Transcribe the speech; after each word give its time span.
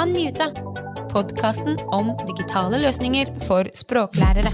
Unmuta, 0.00 0.46
podkasten 1.12 1.74
om 1.92 2.06
digitale 2.24 2.78
løsninger 2.80 3.28
for 3.44 3.68
språklærere. 3.76 4.48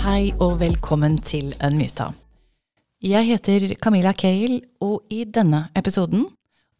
Hei 0.00 0.30
og 0.40 0.54
velkommen 0.62 1.18
til 1.20 1.50
Unmuta. 1.60 2.06
Jeg 3.04 3.28
heter 3.28 3.74
Camilla 3.76 4.14
Cale, 4.16 4.62
og 4.80 5.04
i 5.12 5.26
denne 5.28 5.66
episoden, 5.76 6.30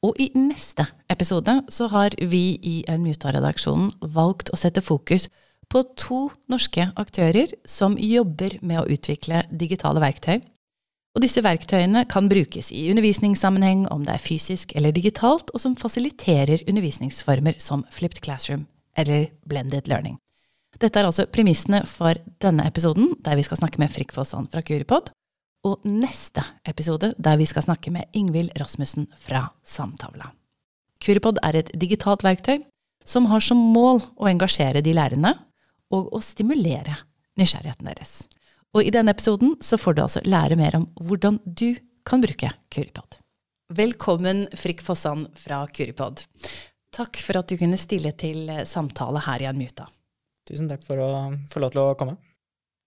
og 0.00 0.16
i 0.16 0.30
neste 0.32 0.86
episode, 1.12 1.58
så 1.68 1.90
har 1.92 2.16
vi 2.16 2.56
i 2.56 2.76
Unmuta-redaksjonen 2.88 3.92
valgt 4.00 4.48
å 4.48 4.60
sette 4.62 4.80
fokus 4.80 5.28
på 5.68 5.84
to 5.92 6.30
norske 6.48 6.88
aktører 6.96 7.52
som 7.68 8.00
jobber 8.00 8.56
med 8.62 8.80
å 8.80 8.88
utvikle 8.88 9.44
digitale 9.52 10.00
verktøy 10.00 10.40
og 11.10 11.24
disse 11.24 11.42
verktøyene 11.42 12.04
kan 12.10 12.28
brukes 12.30 12.70
i 12.70 12.86
undervisningssammenheng, 12.92 13.86
om 13.90 14.04
det 14.06 14.14
er 14.14 14.22
fysisk 14.22 14.74
eller 14.78 14.94
digitalt, 14.94 15.50
og 15.50 15.62
som 15.62 15.76
fasiliterer 15.78 16.62
undervisningsformer 16.70 17.58
som 17.58 17.82
flipped 17.90 18.22
classroom 18.22 18.66
eller 18.98 19.30
blended 19.48 19.88
learning. 19.90 20.18
Dette 20.80 20.96
er 21.00 21.08
altså 21.08 21.26
premissene 21.28 21.82
for 21.88 22.16
denne 22.40 22.64
episoden, 22.68 23.12
der 23.20 23.36
vi 23.36 23.44
skal 23.44 23.58
snakke 23.60 23.80
med 23.82 23.90
Frikk 23.92 24.14
fra 24.14 24.62
Kuripod, 24.62 25.10
og 25.66 25.82
neste 25.84 26.40
episode, 26.64 27.12
der 27.18 27.36
vi 27.36 27.44
skal 27.44 27.66
snakke 27.66 27.90
med 27.92 28.08
Ingvild 28.16 28.54
Rasmussen 28.60 29.10
fra 29.18 29.50
Samtavla. 29.64 30.30
Kuripod 31.04 31.40
er 31.42 31.58
et 31.60 31.70
digitalt 31.76 32.24
verktøy 32.24 32.62
som 33.04 33.26
har 33.26 33.40
som 33.44 33.58
mål 33.58 34.00
å 34.16 34.28
engasjere 34.30 34.80
de 34.84 34.94
lærende 34.96 35.34
og 35.92 36.12
å 36.14 36.20
stimulere 36.24 36.96
nysgjerrigheten 37.40 37.88
deres. 37.90 38.14
Og 38.70 38.86
i 38.86 38.90
denne 38.94 39.10
episoden 39.10 39.56
så 39.66 39.74
får 39.80 39.96
du 39.96 40.02
altså 40.04 40.20
lære 40.22 40.54
mer 40.58 40.76
om 40.78 40.84
hvordan 41.02 41.40
du 41.42 41.74
kan 42.06 42.22
bruke 42.22 42.52
Kuripod. 42.70 43.16
Velkommen, 43.74 44.44
Frikk 44.54 44.82
Fossan 44.86 45.24
fra 45.38 45.64
Kuripod. 45.74 46.22
Takk 46.94 47.18
for 47.22 47.40
at 47.40 47.50
du 47.50 47.56
kunne 47.58 47.78
stille 47.78 48.12
til 48.18 48.46
samtale 48.66 49.22
her 49.26 49.42
i 49.42 49.48
Anmuta. 49.50 49.88
Tusen 50.46 50.70
takk 50.70 50.84
for 50.86 51.02
å 51.02 51.10
få 51.50 51.62
lov 51.62 51.74
til 51.74 51.82
å 51.82 51.94
komme. 51.98 52.14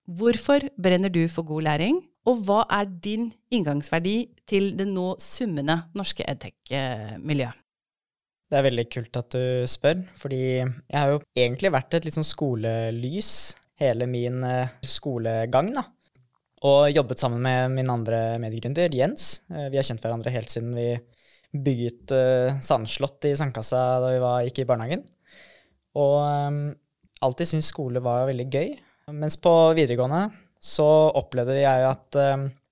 Hvorfor 0.08 0.64
brenner 0.80 1.11
du 1.11 1.26
for 1.31 1.48
god 1.48 1.67
læring, 1.67 2.00
og 2.28 2.45
hva 2.48 2.61
er 2.72 2.88
din 2.88 3.30
inngangsverdi 3.52 4.17
til 4.48 4.73
det 4.80 4.88
nå 4.88 5.14
summende 5.23 5.81
norske 5.95 6.23
edtech-miljøet? 6.28 7.59
Det 8.52 8.59
er 8.59 8.67
veldig 8.67 8.86
kult 8.92 9.17
at 9.17 9.36
du 9.36 9.67
spør, 9.67 10.04
fordi 10.20 10.42
jeg 10.61 10.95
har 10.95 11.16
jo 11.16 11.22
egentlig 11.36 11.72
vært 11.73 11.95
et 11.98 12.08
litt 12.08 12.16
sånn 12.16 12.28
skolelys 12.28 13.31
hele 13.82 14.08
min 14.10 14.44
eh, 14.44 14.72
skolegang. 14.86 15.74
da. 15.76 15.84
Og 16.64 16.92
jobbet 16.94 17.20
sammen 17.20 17.42
med 17.44 17.74
min 17.76 17.90
andre 17.92 18.38
medgründer, 18.40 18.94
Jens. 18.96 19.42
Eh, 19.52 19.70
vi 19.72 19.80
har 19.80 19.88
kjent 19.88 20.04
hverandre 20.04 20.34
helt 20.34 20.52
siden 20.54 20.74
vi 20.78 20.94
bygget 21.54 22.10
uh, 22.18 22.56
sandslott 22.66 23.28
i 23.30 23.36
sandkassa 23.38 23.78
da 24.02 24.08
vi 24.10 24.22
var, 24.24 24.40
gikk 24.42 24.64
i 24.64 24.66
barnehagen. 24.66 25.04
Og 26.02 26.16
alltid 27.22 27.46
syntes 27.46 27.70
skole 27.70 28.02
var 28.02 28.26
veldig 28.26 28.48
gøy. 28.50 28.72
Mens 29.14 29.38
på 29.38 29.52
videregående 29.78 30.24
så 30.58 30.88
opplevde 31.14 31.60
jeg 31.60 31.86
at 31.86 32.18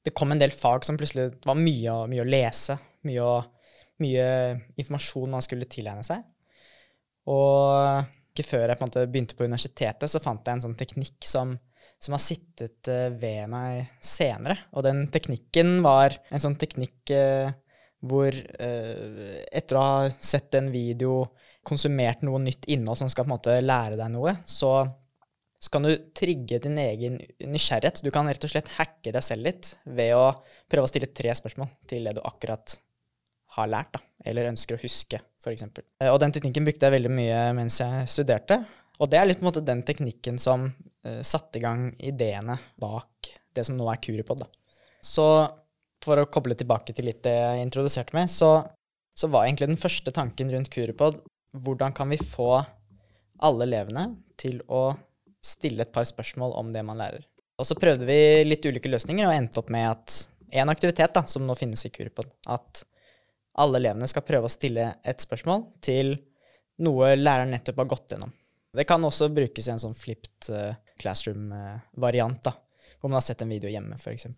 det 0.02 0.16
kom 0.18 0.34
en 0.34 0.42
del 0.42 0.50
fag 0.50 0.88
som 0.88 0.98
plutselig 0.98 1.28
var 1.46 1.60
mye, 1.60 1.94
mye 2.10 2.24
å 2.24 2.26
lese. 2.26 2.80
Mye, 3.06 3.36
mye 4.02 4.26
informasjon 4.82 5.38
man 5.38 5.46
skulle 5.46 5.70
tilegne 5.70 6.08
seg. 6.10 6.26
Og 7.30 8.10
ikke 8.32 8.48
før 8.48 8.72
jeg 8.72 8.80
på 8.80 8.88
begynte 9.12 9.36
på 9.38 9.46
universitetet, 9.48 10.08
så 10.10 10.22
fant 10.24 10.46
jeg 10.48 10.58
en 10.58 10.66
sånn 10.66 10.78
teknikk 10.80 11.28
som, 11.28 11.54
som 12.00 12.16
har 12.16 12.24
sittet 12.24 12.90
uh, 12.92 13.10
ved 13.20 13.50
meg 13.52 13.92
senere. 14.04 14.58
Og 14.76 14.86
den 14.88 15.06
teknikken 15.12 15.80
var 15.86 16.16
en 16.32 16.44
sånn 16.44 16.58
teknikk 16.60 17.12
uh, 17.16 17.52
hvor 18.02 18.34
uh, 18.34 19.36
etter 19.52 19.78
å 19.78 19.86
ha 19.86 20.10
sett 20.18 20.56
en 20.58 20.72
video, 20.74 21.26
konsumert 21.68 22.24
noe 22.26 22.40
nytt 22.42 22.66
innhold 22.74 22.98
som 22.98 23.10
skal 23.12 23.28
på 23.28 23.30
en 23.30 23.36
måte 23.36 23.60
lære 23.62 24.00
deg 24.00 24.14
noe, 24.16 24.34
så, 24.50 24.72
så 25.62 25.74
kan 25.74 25.86
du 25.86 25.92
trigge 26.18 26.58
din 26.64 26.80
egen 26.82 27.20
nysgjerrighet. 27.38 28.02
Du 28.02 28.10
kan 28.16 28.26
rett 28.32 28.48
og 28.48 28.54
slett 28.54 28.72
hacke 28.80 29.14
deg 29.14 29.26
selv 29.26 29.46
litt 29.46 29.76
ved 29.86 30.16
å 30.18 30.32
prøve 30.72 30.88
å 30.88 30.90
stille 30.90 31.12
tre 31.14 31.36
spørsmål 31.38 31.70
til 31.92 32.10
det 32.10 32.16
du 32.18 32.24
akkurat 32.26 32.80
har 33.58 33.72
lært, 33.72 33.96
da, 33.96 34.02
eller 34.28 34.52
ønsker 34.52 34.78
å 34.78 34.82
huske, 34.82 35.20
f.eks. 35.42 35.66
Eh, 35.66 36.10
og 36.10 36.20
den 36.24 36.34
teknikken 36.36 36.68
brukte 36.68 36.88
jeg 36.88 36.96
veldig 36.96 37.12
mye 37.14 37.42
mens 37.58 37.82
jeg 37.82 38.08
studerte. 38.12 38.62
Og 39.02 39.10
det 39.12 39.20
er 39.20 39.28
litt 39.28 39.42
på 39.42 39.46
en 39.46 39.50
måte 39.50 39.66
den 39.66 39.82
teknikken 39.86 40.38
som 40.42 40.68
uh, 40.70 41.22
satte 41.26 41.58
i 41.58 41.64
gang 41.64 41.88
ideene 41.98 42.58
bak 42.80 43.32
det 43.56 43.66
som 43.68 43.78
nå 43.78 43.88
er 43.92 44.00
Kuripod. 44.04 44.44
Da. 44.44 44.48
Så 45.02 45.26
for 46.02 46.22
å 46.22 46.30
koble 46.30 46.56
tilbake 46.58 46.94
til 46.96 47.10
litt 47.10 47.24
det 47.26 47.34
jeg 47.34 47.66
introduserte 47.66 48.16
med, 48.18 48.30
så, 48.32 48.62
så 49.18 49.30
var 49.32 49.48
egentlig 49.48 49.72
den 49.72 49.82
første 49.82 50.14
tanken 50.16 50.52
rundt 50.54 50.72
Kuripod 50.74 51.20
hvordan 51.66 51.96
kan 51.98 52.14
vi 52.14 52.22
få 52.22 52.62
alle 53.42 53.66
elevene 53.68 54.06
til 54.40 54.62
å 54.70 54.92
stille 55.44 55.84
et 55.84 55.94
par 55.94 56.06
spørsmål 56.08 56.54
om 56.60 56.70
det 56.74 56.84
man 56.86 57.02
lærer. 57.02 57.26
Og 57.60 57.68
så 57.68 57.78
prøvde 57.78 58.08
vi 58.08 58.46
litt 58.46 58.66
ulike 58.66 58.90
løsninger 58.90 59.28
og 59.28 59.36
endte 59.36 59.60
opp 59.62 59.70
med 59.74 59.90
at 59.90 60.16
en 60.62 60.72
aktivitet 60.72 61.14
da, 61.16 61.26
som 61.30 61.44
nå 61.48 61.56
finnes 61.58 61.84
i 61.88 61.92
Kuripod, 61.94 62.30
at 62.50 62.84
alle 63.60 63.82
elevene 63.82 64.08
skal 64.08 64.26
prøve 64.26 64.48
å 64.48 64.52
stille 64.52 64.88
et 65.04 65.24
spørsmål 65.24 65.66
til 65.84 66.16
noe 66.82 67.14
læreren 67.18 67.52
nettopp 67.54 67.82
har 67.84 67.90
gått 67.92 68.16
gjennom. 68.16 68.32
Det 68.72 68.86
kan 68.88 69.04
også 69.04 69.28
brukes 69.34 69.68
i 69.68 69.74
en 69.74 69.82
sånn 69.82 69.98
flipped 69.98 70.48
uh, 70.54 70.72
classroom-variant, 71.02 72.40
da, 72.46 72.54
hvor 73.00 73.12
man 73.12 73.20
har 73.20 73.26
sett 73.26 73.44
en 73.44 73.52
video 73.52 73.72
hjemme, 73.72 73.98
f.eks. 74.00 74.30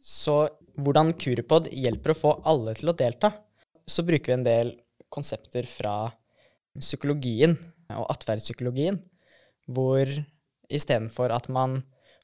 Så 0.00 0.36
hvordan 0.80 1.12
Kuripod 1.18 1.68
hjelper 1.74 2.14
å 2.14 2.20
få 2.20 2.34
alle 2.48 2.76
til 2.78 2.92
å 2.92 2.96
delta, 2.96 3.32
så 3.90 4.06
bruker 4.06 4.30
vi 4.30 4.38
en 4.38 4.46
del 4.46 4.72
konsepter 5.10 5.66
fra 5.66 6.12
psykologien 6.78 7.56
og 7.96 8.06
atferdspsykologien, 8.14 9.00
hvor 9.66 10.06
istedenfor 10.70 11.34
at 11.34 11.50
man 11.50 11.80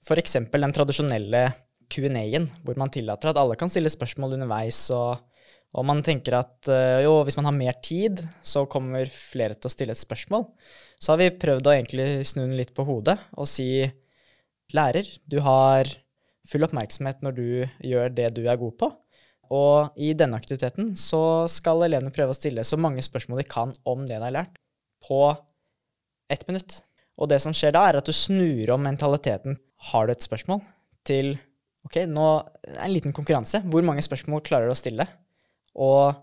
f.eks. 0.06 0.38
den 0.46 0.74
tradisjonelle 0.76 1.48
Q&A-en, 1.90 2.46
hvor 2.62 2.78
man 2.78 2.92
tillater 2.94 3.32
at 3.32 3.40
alle 3.40 3.58
kan 3.58 3.70
stille 3.70 3.90
spørsmål 3.90 4.36
underveis 4.38 4.78
og 4.94 5.25
og 5.76 5.84
man 5.84 6.00
tenker 6.04 6.38
at 6.38 6.70
eh, 6.72 7.02
jo, 7.04 7.18
hvis 7.26 7.36
man 7.36 7.50
har 7.50 7.56
mer 7.56 7.76
tid, 7.84 8.22
så 8.40 8.64
kommer 8.70 9.08
flere 9.12 9.56
til 9.58 9.68
å 9.68 9.72
stille 9.74 9.92
et 9.92 10.00
spørsmål. 10.00 10.46
Så 10.96 11.12
har 11.12 11.20
vi 11.20 11.32
prøvd 11.36 11.68
å 11.68 11.74
egentlig 11.74 12.08
snu 12.28 12.46
den 12.46 12.56
litt 12.56 12.72
på 12.76 12.86
hodet 12.88 13.18
og 13.36 13.48
si 13.50 13.84
lærer, 14.74 15.08
du 15.28 15.38
har 15.44 15.90
full 16.48 16.64
oppmerksomhet 16.66 17.20
når 17.24 17.36
du 17.36 17.48
gjør 17.90 18.14
det 18.14 18.30
du 18.38 18.46
er 18.46 18.60
god 18.60 18.78
på. 18.80 18.90
Og 19.54 20.00
i 20.02 20.10
denne 20.18 20.38
aktiviteten 20.40 20.94
så 20.98 21.46
skal 21.50 21.84
elevene 21.86 22.14
prøve 22.14 22.34
å 22.34 22.38
stille 22.38 22.64
så 22.66 22.78
mange 22.80 23.04
spørsmål 23.04 23.42
de 23.42 23.48
kan 23.50 23.74
om 23.86 24.06
det 24.06 24.16
de 24.16 24.24
har 24.24 24.34
lært, 24.34 24.56
på 25.06 25.20
ett 26.32 26.42
minutt. 26.48 26.80
Og 27.20 27.30
det 27.30 27.38
som 27.44 27.54
skjer 27.54 27.76
da, 27.76 27.84
er 27.86 28.00
at 28.00 28.08
du 28.08 28.14
snur 28.16 28.72
om 28.74 28.82
mentaliteten 28.82 29.60
har 29.92 30.08
du 30.08 30.14
et 30.14 30.24
spørsmål, 30.24 30.64
til 31.06 31.36
ok, 31.86 32.00
nå 32.10 32.26
er 32.40 32.72
det 32.72 32.80
en 32.88 32.94
liten 32.96 33.14
konkurranse. 33.14 33.60
Hvor 33.70 33.84
mange 33.86 34.02
spørsmål 34.02 34.42
klarer 34.46 34.66
du 34.66 34.74
å 34.74 34.78
stille? 34.78 35.06
Og 35.76 36.14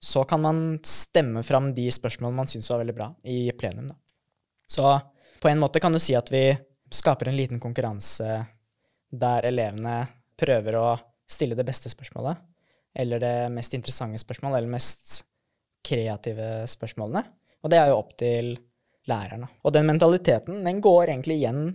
så 0.00 0.22
kan 0.28 0.42
man 0.42 0.58
stemme 0.86 1.42
fram 1.42 1.72
de 1.74 1.88
spørsmålene 1.90 2.38
man 2.38 2.50
syns 2.50 2.70
var 2.70 2.82
veldig 2.82 2.94
bra, 2.94 3.08
i 3.24 3.50
plenum. 3.58 3.88
Da. 3.90 3.96
Så 4.68 4.84
på 5.40 5.48
en 5.48 5.58
måte 5.58 5.80
kan 5.80 5.94
du 5.94 5.98
si 6.02 6.14
at 6.18 6.30
vi 6.32 6.50
skaper 6.90 7.30
en 7.30 7.36
liten 7.38 7.60
konkurranse 7.60 8.44
der 9.08 9.48
elevene 9.48 10.02
prøver 10.38 10.76
å 10.78 10.86
stille 11.28 11.56
det 11.58 11.66
beste 11.66 11.90
spørsmålet, 11.92 12.38
eller 12.98 13.20
det 13.20 13.34
mest 13.52 13.74
interessante 13.76 14.20
spørsmålet, 14.20 14.60
eller 14.60 14.76
mest 14.76 15.22
kreative 15.84 16.66
spørsmålene. 16.70 17.22
Og 17.64 17.72
det 17.72 17.80
er 17.80 17.90
jo 17.90 17.98
opp 18.00 18.14
til 18.20 18.54
lærerne. 19.08 19.48
Og 19.64 19.74
den 19.74 19.88
mentaliteten 19.88 20.62
den 20.66 20.82
går 20.84 21.08
egentlig 21.08 21.40
igjen 21.40 21.72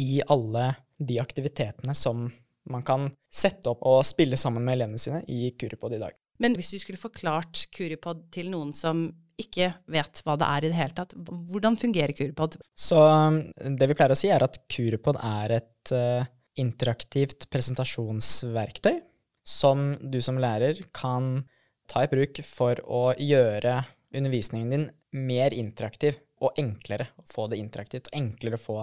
i 0.00 0.22
alle 0.32 0.72
de 0.98 1.18
aktivitetene 1.20 1.94
som 1.96 2.26
man 2.70 2.84
kan 2.86 3.08
sette 3.32 3.70
opp 3.72 3.82
og 3.88 4.04
spille 4.06 4.38
sammen 4.38 4.64
med 4.64 4.78
elevene 4.78 5.00
sine 5.00 5.22
i 5.28 5.52
Kuripod 5.58 5.96
i 5.96 6.02
dag. 6.02 6.14
Men 6.40 6.56
hvis 6.56 6.72
du 6.72 6.78
skulle 6.80 7.00
forklart 7.00 7.66
Kuripod 7.74 8.24
til 8.34 8.48
noen 8.52 8.72
som 8.76 9.04
ikke 9.42 9.70
vet 9.90 10.20
hva 10.24 10.36
det 10.38 10.48
er 10.48 10.64
i 10.64 10.70
det 10.70 10.78
hele 10.78 10.96
tatt, 10.96 11.14
hvordan 11.50 11.76
fungerer 11.80 12.14
Kuripod? 12.16 12.58
Så 12.78 12.98
um, 12.98 13.40
det 13.52 13.88
vi 13.90 13.96
pleier 13.98 14.14
å 14.14 14.18
si, 14.18 14.30
er 14.32 14.44
at 14.44 14.60
Kuripod 14.70 15.18
er 15.18 15.56
et 15.58 15.94
uh, 15.96 16.24
interaktivt 16.60 17.48
presentasjonsverktøy 17.52 19.00
som 19.42 19.92
du 20.00 20.20
som 20.22 20.38
lærer 20.38 20.78
kan 20.94 21.42
ta 21.90 22.04
i 22.04 22.10
bruk 22.10 22.38
for 22.46 22.78
å 22.86 23.10
gjøre 23.18 23.80
undervisningen 24.14 24.70
din 24.70 24.86
mer 25.18 25.54
interaktiv 25.56 26.20
og 26.42 26.58
enklere 26.58 27.08
å 27.18 27.24
få 27.26 27.48
det 27.50 27.58
interaktivt, 27.60 28.10
enklere 28.16 28.58
å 28.58 28.62
få 28.62 28.78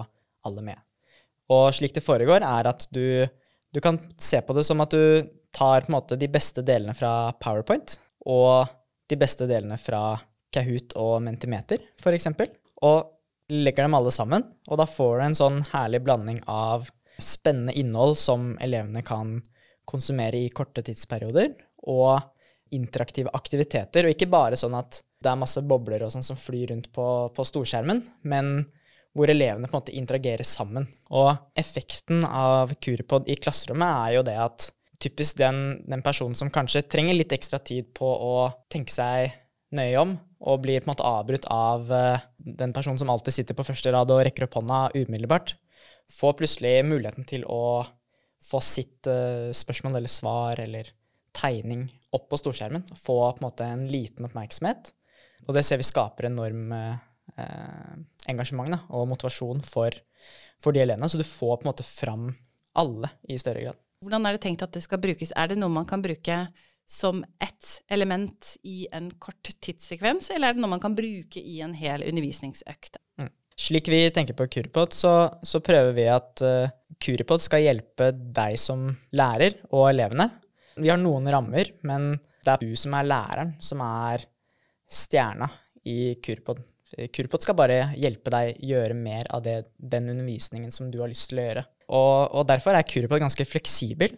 alle 0.48 0.64
med. 0.64 0.78
Og 1.50 1.70
slik 1.74 1.94
det 1.96 2.04
foregår, 2.04 2.44
er 2.46 2.68
at 2.70 2.86
du, 2.94 3.26
du 3.74 3.80
kan 3.82 3.98
se 4.20 4.40
på 4.44 4.54
det 4.56 4.64
som 4.66 4.80
at 4.84 4.94
du 4.94 5.26
tar 5.54 5.84
på 5.84 5.90
en 5.90 5.96
måte 5.98 6.18
de 6.18 6.28
beste 6.30 6.62
delene 6.66 6.94
fra 6.96 7.32
PowerPoint 7.42 7.98
og 8.30 8.70
de 9.10 9.18
beste 9.18 9.48
delene 9.50 9.78
fra 9.80 10.18
Kahoot 10.54 10.94
og 10.98 11.20
Mentimeter, 11.24 11.82
f.eks., 11.98 12.28
og 12.82 13.10
legger 13.50 13.86
dem 13.86 13.96
alle 13.98 14.12
sammen. 14.14 14.44
Og 14.70 14.78
da 14.80 14.86
får 14.88 15.16
du 15.18 15.24
en 15.24 15.38
sånn 15.38 15.60
herlig 15.72 16.02
blanding 16.06 16.40
av 16.50 16.88
spennende 17.20 17.74
innhold 17.76 18.16
som 18.18 18.54
elevene 18.62 19.02
kan 19.06 19.38
konsumere 19.90 20.38
i 20.38 20.50
korte 20.54 20.84
tidsperioder, 20.86 21.52
og 21.90 22.20
interaktive 22.76 23.32
aktiviteter, 23.34 24.06
og 24.06 24.14
ikke 24.14 24.30
bare 24.30 24.58
sånn 24.58 24.76
at 24.78 25.00
det 25.20 25.30
er 25.32 25.40
masse 25.40 25.62
bobler 25.66 26.04
og 26.06 26.12
sånn 26.14 26.24
som 26.24 26.38
flyr 26.38 26.70
rundt 26.70 26.90
på, 26.94 27.06
på 27.34 27.46
storskjermen, 27.46 28.04
men 28.30 28.60
hvor 29.16 29.30
elevene 29.32 29.66
på 29.66 29.74
en 29.74 29.80
måte 29.80 29.96
interagerer 29.98 30.46
sammen. 30.46 30.86
Og 31.10 31.32
effekten 31.58 32.22
av 32.24 32.76
Kuripod 32.78 33.26
i 33.28 33.36
klasserommet 33.40 33.90
er 34.06 34.14
jo 34.16 34.26
det 34.28 34.36
at 34.38 34.68
typisk 35.00 35.38
den, 35.40 35.80
den, 35.88 36.02
personen 36.04 36.36
som 36.38 36.52
kanskje 36.52 36.84
trenger 36.88 37.16
litt 37.16 37.32
ekstra 37.32 37.58
tid 37.58 37.88
på 37.96 38.06
å 38.06 38.34
tenke 38.72 38.92
seg 38.92 39.32
nøye 39.76 39.96
om, 40.00 40.14
og 40.40 40.62
blir 40.64 40.80
på 40.80 40.88
en 40.88 40.92
måte 40.92 41.06
avbrutt 41.06 41.46
av 41.52 41.90
uh, 41.92 42.22
den 42.38 42.74
personen 42.76 43.00
som 43.00 43.10
alltid 43.12 43.36
sitter 43.38 43.56
på 43.56 43.66
første 43.66 43.92
rad 43.94 44.10
og 44.12 44.22
rekker 44.26 44.46
opp 44.46 44.58
hånda 44.58 44.80
umiddelbart, 44.98 45.54
får 46.10 46.36
plutselig 46.38 46.74
muligheten 46.88 47.28
til 47.28 47.44
å 47.46 47.84
få 48.44 48.60
sitt 48.64 49.08
uh, 49.10 49.52
spørsmål 49.54 50.00
eller 50.00 50.12
svar 50.12 50.62
eller 50.62 50.90
tegning 51.36 51.86
opp 52.16 52.28
på 52.30 52.40
storskjermen. 52.40 52.88
Få 52.98 53.20
på 53.32 53.40
en 53.40 53.46
måte 53.46 53.68
en 53.68 53.86
liten 53.90 54.26
oppmerksomhet. 54.26 54.92
Og 55.46 55.54
det 55.56 55.64
ser 55.66 55.80
vi 55.80 55.86
skaper 55.86 56.28
enorm 56.28 56.72
eh, 56.74 57.92
engasjement 58.30 58.72
da, 58.74 58.80
og 58.96 59.08
motivasjon 59.10 59.62
for, 59.64 59.94
for 60.60 60.76
de 60.76 60.82
elevene. 60.84 61.08
Så 61.08 61.20
du 61.20 61.26
får 61.26 61.60
på 61.60 61.64
en 61.64 61.70
måte 61.70 61.86
fram 61.86 62.28
alle 62.80 63.12
i 63.28 63.38
større 63.40 63.64
grad. 63.64 63.80
Hvordan 64.00 64.24
er 64.24 64.36
det 64.36 64.40
tenkt 64.46 64.62
at 64.64 64.72
det 64.72 64.80
skal 64.80 65.00
brukes? 65.02 65.32
Er 65.36 65.50
det 65.50 65.58
noe 65.60 65.68
man 65.72 65.84
kan 65.88 66.00
bruke 66.00 66.36
som 66.88 67.20
ett 67.36 67.82
element 67.92 68.54
i 68.64 68.86
en 68.96 69.10
kort 69.20 69.50
tidssekvens, 69.60 70.30
eller 70.32 70.48
er 70.48 70.56
det 70.56 70.62
noe 70.64 70.72
man 70.72 70.80
kan 70.80 70.94
bruke 70.96 71.40
i 71.40 71.58
en 71.60 71.74
hel 71.76 72.06
undervisningsøkt? 72.08 72.96
Mm. 73.20 73.28
Slik 73.60 73.90
vi 73.92 74.00
tenker 74.16 74.38
på 74.38 74.46
Kuripod, 74.48 74.96
så, 74.96 75.12
så 75.44 75.60
prøver 75.60 75.92
vi 75.92 76.06
at 76.08 76.40
uh, 76.40 76.72
Kuripod 76.96 77.44
skal 77.44 77.66
hjelpe 77.66 78.08
deg 78.16 78.56
som 78.58 78.88
lærer 79.12 79.58
og 79.68 79.90
elevene. 79.90 80.30
Vi 80.80 80.88
har 80.88 80.96
noen 80.96 81.28
rammer, 81.28 81.68
men 81.84 82.14
det 82.40 82.54
er 82.54 82.64
du 82.64 82.72
som 82.80 82.96
er 82.96 83.10
læreren, 83.10 83.52
som 83.60 83.84
er 83.84 84.24
stjerna 84.88 85.50
i 85.84 86.14
Kuripod. 86.24 86.64
Kuripod 87.12 87.44
skal 87.44 87.58
bare 87.58 87.82
hjelpe 88.00 88.32
deg 88.32 88.64
gjøre 88.64 88.96
mer 88.96 89.28
av 89.30 89.44
det, 89.44 89.58
den 89.76 90.08
undervisningen 90.08 90.72
som 90.72 90.88
du 90.90 91.02
har 91.04 91.12
lyst 91.12 91.28
til 91.30 91.44
å 91.44 91.46
gjøre. 91.50 91.66
Og, 91.90 92.30
og 92.34 92.46
derfor 92.48 92.76
er 92.76 92.86
Kuripod 92.86 93.22
ganske 93.22 93.46
fleksibel. 93.48 94.14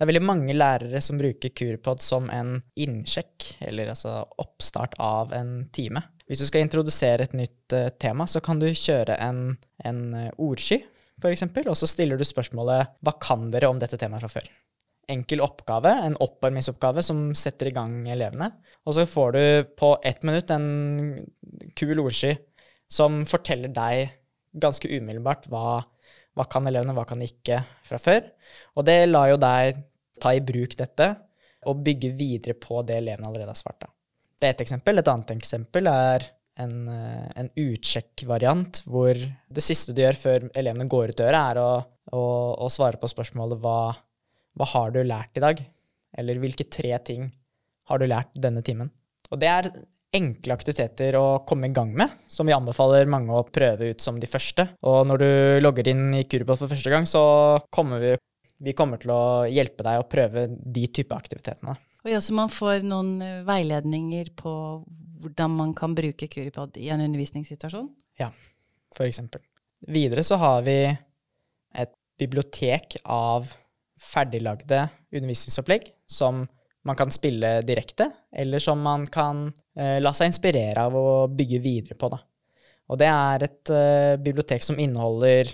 Det 0.00 0.06
er 0.06 0.08
veldig 0.08 0.24
mange 0.24 0.54
lærere 0.56 1.02
som 1.04 1.18
bruker 1.20 1.52
Kuripod 1.52 2.00
som 2.00 2.30
en 2.32 2.54
innsjekk, 2.80 3.50
eller 3.68 3.92
altså 3.92 4.22
oppstart 4.40 4.96
av 4.96 5.34
en 5.36 5.66
time. 5.76 6.00
Hvis 6.24 6.40
du 6.40 6.46
skal 6.48 6.64
introdusere 6.64 7.26
et 7.26 7.36
nytt 7.36 7.74
uh, 7.76 7.90
tema, 8.00 8.24
så 8.30 8.40
kan 8.40 8.62
du 8.62 8.68
kjøre 8.70 9.18
en, 9.20 9.58
en 9.84 10.00
uh, 10.14 10.30
ordsky, 10.40 10.78
f.eks., 11.20 11.44
og 11.66 11.76
så 11.76 11.88
stiller 11.90 12.16
du 12.16 12.24
spørsmålet 12.24 12.96
'Hva 13.04 13.16
kan 13.20 13.50
dere 13.52 13.68
om 13.68 13.80
dette 13.82 13.98
temaet 14.00 14.24
fra 14.24 14.40
før?' 14.40 14.48
Enkel 15.10 15.42
oppgave, 15.42 15.90
en 16.06 16.16
oppvarmingsoppgave 16.22 17.02
som 17.02 17.34
setter 17.34 17.68
i 17.68 17.74
gang 17.74 18.06
elevene. 18.08 18.46
Og 18.86 18.94
så 18.94 19.04
får 19.10 19.32
du 19.34 19.42
på 19.76 19.96
ett 20.06 20.22
minutt 20.22 20.52
en 20.54 21.26
kul 21.74 21.98
ordsky 21.98 22.36
som 22.88 23.24
forteller 23.26 23.74
deg 23.74 24.14
ganske 24.54 24.86
umiddelbart 24.86 25.48
hva 25.50 25.82
hva 26.36 26.46
kan 26.50 26.66
elevene, 26.68 26.94
hva 26.96 27.06
kan 27.08 27.20
de 27.20 27.28
ikke 27.30 27.62
fra 27.86 27.98
før? 28.00 28.26
Og 28.78 28.86
det 28.86 28.98
lar 29.08 29.32
jo 29.32 29.40
deg 29.40 29.80
ta 30.20 30.34
i 30.36 30.42
bruk 30.44 30.76
dette 30.78 31.08
og 31.68 31.80
bygge 31.84 32.12
videre 32.16 32.56
på 32.56 32.82
det 32.86 33.00
elevene 33.00 33.28
allerede 33.28 33.52
har 33.52 33.58
svart. 33.58 33.80
Da. 33.82 33.90
Det 34.40 34.48
er 34.48 34.54
ett 34.54 34.62
eksempel. 34.64 35.00
Et 35.00 35.10
annet 35.12 35.32
eksempel 35.34 35.90
er 35.90 36.24
en, 36.60 36.76
eh, 36.88 37.26
en 37.40 37.50
utsjekk-variant 37.60 38.82
hvor 38.88 39.16
det 39.16 39.64
siste 39.64 39.94
du 39.96 40.02
gjør 40.02 40.18
før 40.20 40.48
elevene 40.54 40.88
går 40.90 41.12
ut 41.12 41.20
døra, 41.20 41.42
er 41.50 41.60
å, 41.60 41.70
å, 42.16 42.22
å 42.64 42.70
svare 42.72 43.00
på 43.00 43.10
spørsmålet 43.10 43.60
hva, 43.60 43.92
hva 44.56 44.70
har 44.74 44.94
du 44.94 45.02
lært 45.04 45.36
i 45.36 45.44
dag? 45.44 45.62
Eller 46.18 46.40
hvilke 46.42 46.66
tre 46.68 46.96
ting 47.06 47.28
har 47.90 48.00
du 48.00 48.08
lært 48.08 48.32
denne 48.38 48.64
timen? 48.66 48.90
Og 49.30 49.40
det 49.40 49.50
er 49.50 49.70
enkle 50.14 50.54
aktiviteter 50.56 51.16
å 51.18 51.42
komme 51.46 51.68
i 51.70 51.74
gang 51.74 51.92
med, 51.96 52.16
som 52.30 52.48
vi 52.48 52.54
anbefaler 52.54 53.10
mange 53.10 53.34
å 53.34 53.46
prøve 53.46 53.92
ut 53.92 54.02
som 54.02 54.18
de 54.20 54.28
første. 54.30 54.66
Og 54.86 55.04
når 55.06 55.22
du 55.22 55.30
logger 55.62 55.90
inn 55.92 56.08
i 56.18 56.24
Kuripod 56.26 56.58
for 56.58 56.72
første 56.72 56.90
gang, 56.92 57.06
så 57.06 57.22
kommer 57.72 58.02
vi, 58.02 58.16
vi 58.66 58.74
kommer 58.76 59.00
til 59.02 59.14
å 59.14 59.22
hjelpe 59.50 59.86
deg 59.86 60.00
å 60.00 60.08
prøve 60.10 60.48
de 60.50 60.86
type 60.90 61.14
aktivitetene. 61.14 61.76
Og 62.00 62.10
ja, 62.10 62.20
Så 62.24 62.34
man 62.36 62.50
får 62.52 62.82
noen 62.86 63.20
eh, 63.22 63.40
veiledninger 63.46 64.32
på 64.38 64.52
hvordan 65.20 65.56
man 65.58 65.74
kan 65.76 65.94
bruke 65.94 66.30
Kuripod 66.32 66.78
i 66.80 66.88
en 66.90 67.02
undervisningssituasjon? 67.04 67.90
Ja, 68.20 68.30
eksempel. 69.04 69.44
Videre 69.86 70.24
så 70.26 70.40
har 70.40 70.64
vi 70.64 70.78
et 70.90 71.92
bibliotek 72.20 72.98
av 73.04 73.52
ferdiglagde 74.00 74.88
undervisningsopplegg 75.12 75.90
som 76.08 76.46
man 76.86 76.96
kan 76.96 77.10
spille 77.12 77.60
direkte, 77.66 78.08
eller 78.32 78.62
som 78.62 78.80
man 78.80 79.06
kan 79.06 79.48
eh, 79.76 79.98
la 80.00 80.12
seg 80.16 80.30
inspirere 80.30 80.86
av 80.88 80.96
å 80.96 81.08
bygge 81.28 81.60
videre 81.60 81.98
på. 81.98 82.08
Da. 82.12 82.20
Og 82.90 83.00
det 83.00 83.10
er 83.10 83.44
et 83.46 83.72
eh, 83.74 84.14
bibliotek 84.22 84.64
som 84.64 84.80
inneholder 84.80 85.52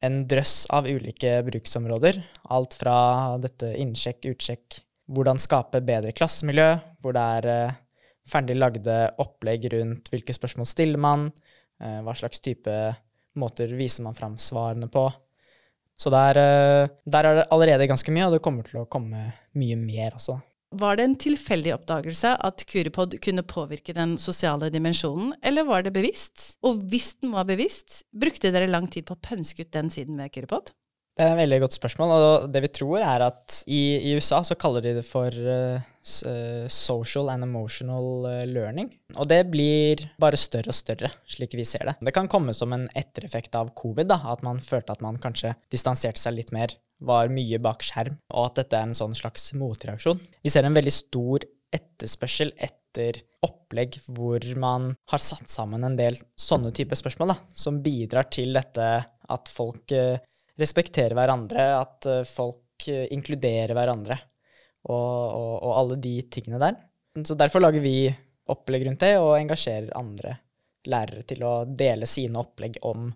en 0.00 0.22
drøss 0.28 0.64
av 0.72 0.88
ulike 0.88 1.40
bruksområder. 1.44 2.20
Alt 2.54 2.76
fra 2.78 2.96
dette 3.42 3.74
innsjekk, 3.82 4.30
utsjekk, 4.32 4.80
hvordan 5.10 5.40
skape 5.42 5.82
bedre 5.84 6.14
klassemiljø, 6.16 6.70
hvor 7.02 7.16
det 7.16 7.24
er 7.38 7.50
eh, 7.52 7.78
ferdig 8.30 8.56
lagde 8.56 8.98
opplegg 9.20 9.66
rundt 9.74 10.10
hvilke 10.12 10.34
spørsmål 10.36 10.68
stiller 10.70 11.02
man, 11.02 11.28
eh, 11.82 11.98
hva 12.06 12.14
slags 12.16 12.40
type 12.44 12.76
måter 13.40 13.74
viser 13.76 14.06
man 14.06 14.16
fram 14.16 14.38
svarene 14.40 14.88
på. 14.92 15.08
Så 16.00 16.12
der, 16.14 16.38
eh, 16.40 16.88
der, 17.04 17.26
er 17.26 17.42
det 17.42 17.48
allerede 17.52 17.90
ganske 17.90 18.14
mye, 18.14 18.30
og 18.30 18.38
det 18.38 18.44
kommer 18.44 18.64
til 18.64 18.80
å 18.80 18.88
komme 18.88 19.26
mye 19.58 19.76
mer 19.76 20.16
også. 20.16 20.38
Var 20.70 20.96
det 20.96 21.04
en 21.04 21.16
tilfeldig 21.18 21.72
oppdagelse 21.74 22.30
at 22.46 22.62
Kuripod 22.70 23.16
kunne 23.24 23.42
påvirke 23.42 23.94
den 23.96 24.14
sosiale 24.22 24.68
dimensjonen, 24.70 25.32
eller 25.42 25.66
var 25.66 25.82
det 25.82 25.90
bevisst? 25.96 26.60
Og 26.62 26.84
hvis 26.92 27.16
den 27.18 27.32
var 27.34 27.48
bevisst, 27.48 28.04
brukte 28.14 28.52
dere 28.54 28.70
lang 28.70 28.86
tid 28.86 29.08
på 29.08 29.16
å 29.16 29.24
pønske 29.24 29.66
ut 29.66 29.72
den 29.74 29.90
siden 29.90 30.20
med 30.20 30.30
Kuripod? 30.30 30.70
Det 31.18 31.26
er 31.26 31.34
et 31.34 31.40
veldig 31.42 31.58
godt 31.64 31.74
spørsmål, 31.74 32.12
og 32.14 32.44
det 32.54 32.62
vi 32.64 32.70
tror 32.78 33.02
er 33.02 33.24
at 33.26 33.56
i, 33.66 33.98
i 33.98 34.12
USA 34.14 34.38
så 34.46 34.54
kaller 34.54 34.84
de 34.84 34.92
det 35.00 35.02
for 35.04 35.34
uh, 35.34 35.82
social 36.70 37.32
and 37.34 37.44
emotional 37.44 38.28
uh, 38.30 38.44
learning. 38.46 38.92
Og 39.18 39.26
det 39.28 39.42
blir 39.50 40.06
bare 40.22 40.38
større 40.38 40.70
og 40.70 40.78
større, 40.78 41.10
slik 41.28 41.58
vi 41.58 41.66
ser 41.66 41.90
det. 41.90 41.96
Det 41.98 42.14
kan 42.14 42.30
komme 42.30 42.54
som 42.56 42.70
en 42.72 42.86
ettereffekt 42.94 43.58
av 43.58 43.74
covid, 43.74 44.06
da, 44.14 44.20
at 44.30 44.46
man 44.46 44.62
følte 44.62 44.94
at 44.94 45.02
man 45.04 45.18
kanskje 45.20 45.56
distanserte 45.74 46.22
seg 46.22 46.38
litt 46.38 46.54
mer 46.54 46.78
var 47.04 47.32
mye 47.32 47.60
bak 47.62 47.84
skjerm, 47.84 48.18
og 48.34 48.50
at 48.50 48.60
dette 48.60 48.78
er 48.78 48.88
en 48.88 48.96
sånn 48.96 49.16
slags 49.16 49.50
motreaksjon. 49.58 50.20
Vi 50.44 50.52
ser 50.52 50.66
en 50.68 50.76
veldig 50.76 50.92
stor 50.94 51.46
etterspørsel 51.72 52.52
etter 52.58 53.20
opplegg 53.46 54.00
hvor 54.10 54.44
man 54.60 54.90
har 55.12 55.22
satt 55.22 55.48
sammen 55.52 55.86
en 55.86 55.96
del 55.98 56.18
sånne 56.38 56.72
typer 56.76 56.98
spørsmål, 56.98 57.32
da, 57.32 57.38
som 57.52 57.80
bidrar 57.84 58.28
til 58.32 58.52
dette 58.56 58.90
at 59.30 59.52
folk 59.52 59.94
eh, 59.94 60.18
respekterer 60.60 61.14
hverandre, 61.16 61.66
at 61.78 62.10
eh, 62.10 62.26
folk 62.28 62.88
eh, 62.90 63.06
inkluderer 63.14 63.74
hverandre, 63.76 64.18
og, 64.90 64.96
og, 65.36 65.54
og 65.68 65.72
alle 65.76 66.00
de 66.02 66.16
tingene 66.32 66.60
der. 66.60 66.78
Så 67.26 67.36
derfor 67.38 67.62
lager 67.62 67.82
vi 67.84 68.10
opplegg 68.50 68.86
rundt 68.86 69.04
det, 69.04 69.16
og 69.22 69.36
engasjerer 69.38 69.92
andre 69.98 70.36
lærere 70.88 71.24
til 71.28 71.44
å 71.44 71.54
dele 71.64 72.08
sine 72.08 72.40
opplegg 72.40 72.78
om 72.88 73.10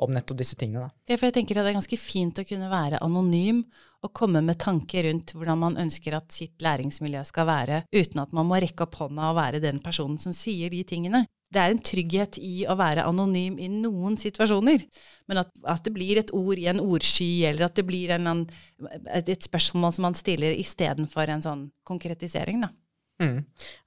om 0.00 0.12
nettopp 0.14 0.40
disse 0.40 0.56
tingene. 0.56 0.88
Da. 0.88 1.12
Ja, 1.12 1.18
for 1.18 1.28
jeg 1.28 1.36
tenker 1.36 1.58
at 1.60 1.66
Det 1.66 1.72
er 1.72 1.80
ganske 1.80 2.00
fint 2.00 2.40
å 2.40 2.46
kunne 2.48 2.70
være 2.70 3.00
anonym 3.04 3.64
og 4.00 4.14
komme 4.16 4.40
med 4.44 4.56
tanker 4.62 5.04
rundt 5.04 5.34
hvordan 5.36 5.60
man 5.60 5.76
ønsker 5.82 6.16
at 6.16 6.32
sitt 6.32 6.62
læringsmiljø 6.64 7.20
skal 7.28 7.48
være, 7.50 7.82
uten 7.92 8.22
at 8.22 8.32
man 8.36 8.48
må 8.48 8.60
rekke 8.62 8.86
opp 8.86 8.96
hånda 9.02 9.28
og 9.28 9.36
være 9.36 9.60
den 9.60 9.82
personen 9.84 10.16
som 10.22 10.32
sier 10.36 10.72
de 10.72 10.80
tingene. 10.88 11.26
Det 11.50 11.60
er 11.60 11.74
en 11.74 11.82
trygghet 11.82 12.38
i 12.40 12.64
å 12.70 12.76
være 12.78 13.04
anonym 13.10 13.58
i 13.60 13.66
noen 13.72 14.16
situasjoner, 14.20 14.84
men 15.28 15.42
at, 15.42 15.50
at 15.68 15.82
det 15.84 15.92
blir 15.92 16.20
et 16.20 16.30
ord 16.36 16.60
i 16.62 16.68
en 16.70 16.80
ordsky, 16.80 17.42
eller 17.50 17.66
at 17.66 17.76
det 17.76 17.84
blir 17.88 18.14
en, 18.14 18.44
et, 19.10 19.32
spørsmål 19.50 19.96
som 19.96 20.06
man 20.06 20.16
stiller 20.16 20.54
istedenfor 20.54 21.34
en 21.34 21.42
sånn 21.44 21.64
konkretisering. 21.84 22.62
Da. 22.62 22.70
Mm. 23.20 23.40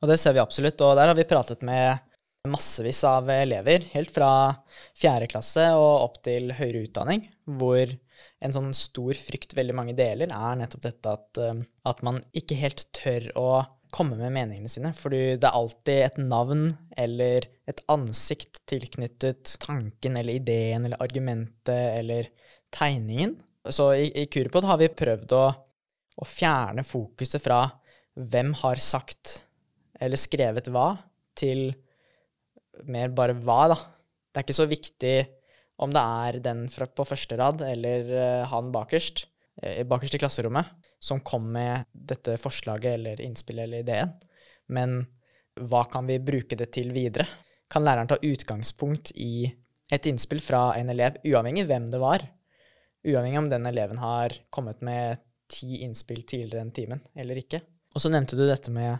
Og 0.03 0.12
det 0.12 0.20
ser 0.22 0.36
vi 0.36 0.43
absolutt, 0.43 0.84
og 0.84 1.00
der 1.00 1.10
har 1.10 1.17
vi 1.17 1.25
pratet 1.29 1.63
med 1.65 2.03
massevis 2.47 3.03
av 3.07 3.29
elever, 3.31 3.85
helt 3.93 4.12
fra 4.12 4.29
fjerde 5.00 5.29
klasse 5.31 5.69
og 5.79 5.91
opp 6.09 6.17
til 6.27 6.51
høyere 6.51 6.81
utdanning, 6.89 7.21
hvor 7.47 7.88
en 8.43 8.55
sånn 8.55 8.73
stor 8.75 9.15
frykt 9.15 9.55
veldig 9.55 9.75
mange 9.77 9.95
deler, 9.95 10.27
er 10.27 10.57
nettopp 10.59 10.83
dette 10.83 11.13
at, 11.13 11.39
eh, 11.39 11.62
at 11.88 12.03
man 12.03 12.19
ikke 12.35 12.57
helt 12.59 12.83
tør 12.95 13.29
å 13.39 13.47
komme 13.93 14.17
med 14.19 14.33
meningene 14.35 14.71
sine. 14.71 14.91
Fordi 14.97 15.38
det 15.38 15.47
er 15.47 15.55
alltid 15.55 16.01
et 16.01 16.19
navn 16.19 16.65
eller 17.00 17.47
et 17.69 17.79
ansikt 17.93 18.63
tilknyttet 18.67 19.55
tanken 19.63 20.17
eller 20.19 20.41
ideen 20.41 20.88
eller 20.88 21.03
argumentet 21.03 21.93
eller 21.93 22.27
tegningen. 22.73 23.38
Så 23.69 23.93
i, 23.95 24.09
i 24.19 24.27
Kuripod 24.27 24.67
har 24.67 24.81
vi 24.81 24.91
prøvd 24.91 25.38
å, 25.38 25.45
å 26.19 26.27
fjerne 26.27 26.83
fokuset 26.83 27.39
fra 27.43 27.63
hvem 28.19 28.51
har 28.59 28.81
sagt 28.83 29.38
eller 30.03 30.19
skrevet 30.19 30.67
hva, 30.73 30.97
til 31.39 31.71
mer 32.89 33.13
bare 33.15 33.35
hva, 33.37 33.67
da. 33.73 33.77
Det 34.31 34.39
er 34.39 34.47
ikke 34.47 34.61
så 34.61 34.69
viktig 34.69 35.15
om 35.83 35.93
det 35.93 36.01
er 36.01 36.39
den 36.45 36.65
på 36.69 37.05
første 37.07 37.37
rad 37.39 37.61
eller 37.65 38.09
uh, 38.13 38.43
han 38.49 38.71
bakerst, 38.73 39.25
uh, 39.61 39.81
bakerst 39.89 40.17
i 40.17 40.21
klasserommet. 40.21 40.79
som 41.03 41.19
kom 41.19 41.49
med 41.51 41.83
dette 41.91 42.37
forslaget 42.39 42.93
eller 42.93 43.21
innspillet 43.21 43.65
eller 43.65 43.81
ideen, 43.83 44.11
men 44.71 45.01
hva 45.59 45.81
kan 45.91 46.07
vi 46.07 46.15
bruke 46.23 46.55
det 46.55 46.69
til 46.71 46.93
videre? 46.95 47.25
Kan 47.67 47.83
læreren 47.83 48.07
ta 48.07 48.15
utgangspunkt 48.23 49.11
i 49.19 49.51
et 49.91 50.07
innspill 50.07 50.39
fra 50.39 50.77
en 50.79 50.93
elev, 50.93 51.19
uavhengig 51.27 51.65
hvem 51.67 51.89
det 51.91 51.99
var? 51.99 52.23
Uavhengig 53.03 53.41
om 53.41 53.49
den 53.51 53.67
eleven 53.67 53.99
har 53.99 54.31
kommet 54.49 54.79
med 54.79 55.19
ti 55.51 55.81
innspill 55.83 56.23
tidligere 56.23 56.63
enn 56.63 56.71
timen 56.71 57.03
eller 57.19 57.41
ikke. 57.41 57.59
Og 57.93 58.01
så 58.01 58.09
nevnte 58.13 58.39
du 58.39 58.45
dette 58.47 58.71
med 58.73 58.95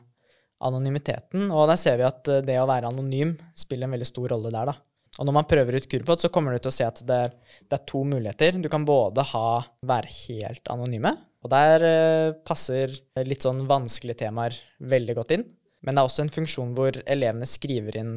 anonymiteten, 0.64 1.50
og 1.52 1.68
der 1.72 1.80
ser 1.80 2.00
vi 2.00 2.08
at 2.08 2.32
eh, 2.32 2.44
det 2.46 2.58
å 2.62 2.70
være 2.70 2.90
anonym 2.92 3.36
spiller 3.58 3.90
en 3.90 3.96
veldig 3.98 4.10
stor 4.10 4.34
rolle 4.36 4.54
der, 4.54 4.74
da. 4.74 4.78
Og 5.22 5.28
når 5.28 5.36
man 5.36 5.46
prøver 5.46 5.78
ut 5.78 5.86
Kurpod, 5.90 6.24
så 6.24 6.32
kommer 6.34 6.56
du 6.56 6.64
til 6.64 6.72
å 6.72 6.74
se 6.74 6.86
at 6.88 7.04
det 7.06 7.18
er, 7.28 7.34
det 7.70 7.78
er, 7.78 7.84
to 7.86 8.02
muligheter. 8.08 8.56
Du 8.58 8.66
kan 8.72 8.86
både 8.88 9.22
ha, 9.30 9.60
være 9.86 10.10
helt 10.24 10.72
anonyme, 10.74 11.12
og 11.46 11.52
der 11.54 11.86
eh, 11.86 12.36
passer 12.48 12.96
litt 13.28 13.46
sånn 13.46 13.66
vanskelige 13.70 14.24
temaer 14.24 14.58
veldig 14.82 15.18
godt 15.20 15.36
inn. 15.38 15.46
Men 15.84 15.96
det 15.96 16.02
er 16.02 16.10
også 16.10 16.24
en 16.24 16.34
funksjon 16.34 16.74
hvor 16.78 16.98
elevene 17.04 17.48
skriver 17.50 18.00
inn 18.00 18.14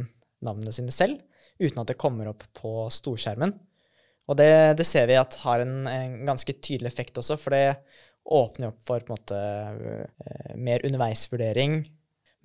navnene 0.46 0.72
sine 0.72 0.94
selv, 0.94 1.18
uten 1.58 1.82
at 1.82 1.90
det 1.90 1.98
kommer 2.00 2.30
opp 2.30 2.46
på 2.56 2.86
storskjermen. 2.92 3.54
Og 4.26 4.38
det, 4.38 4.78
det 4.78 4.86
ser 4.86 5.06
vi 5.10 5.18
at 5.18 5.38
har 5.44 5.62
en, 5.62 5.86
en, 5.90 6.16
ganske 6.26 6.56
tydelig 6.58 6.90
effekt 6.90 7.18
også, 7.20 7.36
for 7.38 7.54
det 7.54 7.78
åpner 8.26 8.72
opp 8.72 8.80
for 8.86 9.02
på 9.02 9.12
en 9.12 9.20
måte 9.20 9.38
eh, 9.38 10.54
mer 10.58 10.82
underveisvurdering, 10.86 11.78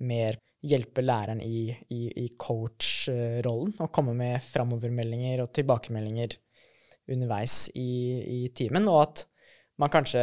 mer 0.06 0.38
hjelpe 0.62 1.02
læreren 1.02 1.40
i, 1.42 1.72
i, 1.90 2.00
i 2.22 2.26
coach-rollen 2.38 3.74
og 3.82 3.90
komme 3.94 4.14
med 4.18 4.42
framovermeldinger 4.44 5.42
og 5.42 5.52
tilbakemeldinger 5.56 6.36
underveis 7.10 7.66
i, 7.74 7.92
i 8.22 8.40
timen, 8.54 8.86
og 8.90 9.00
at 9.02 9.24
man 9.82 9.90
kanskje 9.92 10.22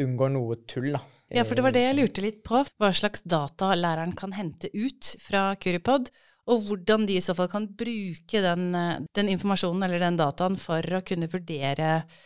unngår 0.00 0.32
noe 0.32 0.62
tull. 0.68 0.92
da. 0.94 1.02
Ja, 1.32 1.44
for 1.44 1.56
det 1.56 1.64
var 1.64 1.74
det 1.74 1.84
jeg 1.84 1.96
lurte 1.96 2.24
litt 2.24 2.42
på. 2.44 2.60
Hva 2.80 2.90
slags 2.96 3.24
data 3.28 3.72
læreren 3.76 4.12
kan 4.16 4.34
hente 4.36 4.68
ut 4.72 5.14
fra 5.20 5.52
Curipod, 5.60 6.10
og 6.50 6.66
hvordan 6.66 7.06
de 7.06 7.16
i 7.20 7.22
så 7.22 7.36
fall 7.38 7.48
kan 7.52 7.68
bruke 7.78 8.42
den, 8.42 8.72
den 9.14 9.30
informasjonen 9.30 9.86
eller 9.86 10.02
den 10.02 10.18
dataen 10.18 10.58
for 10.60 10.82
å 10.98 11.04
kunne 11.06 11.30
vurdere 11.30 11.90
eh, 12.00 12.20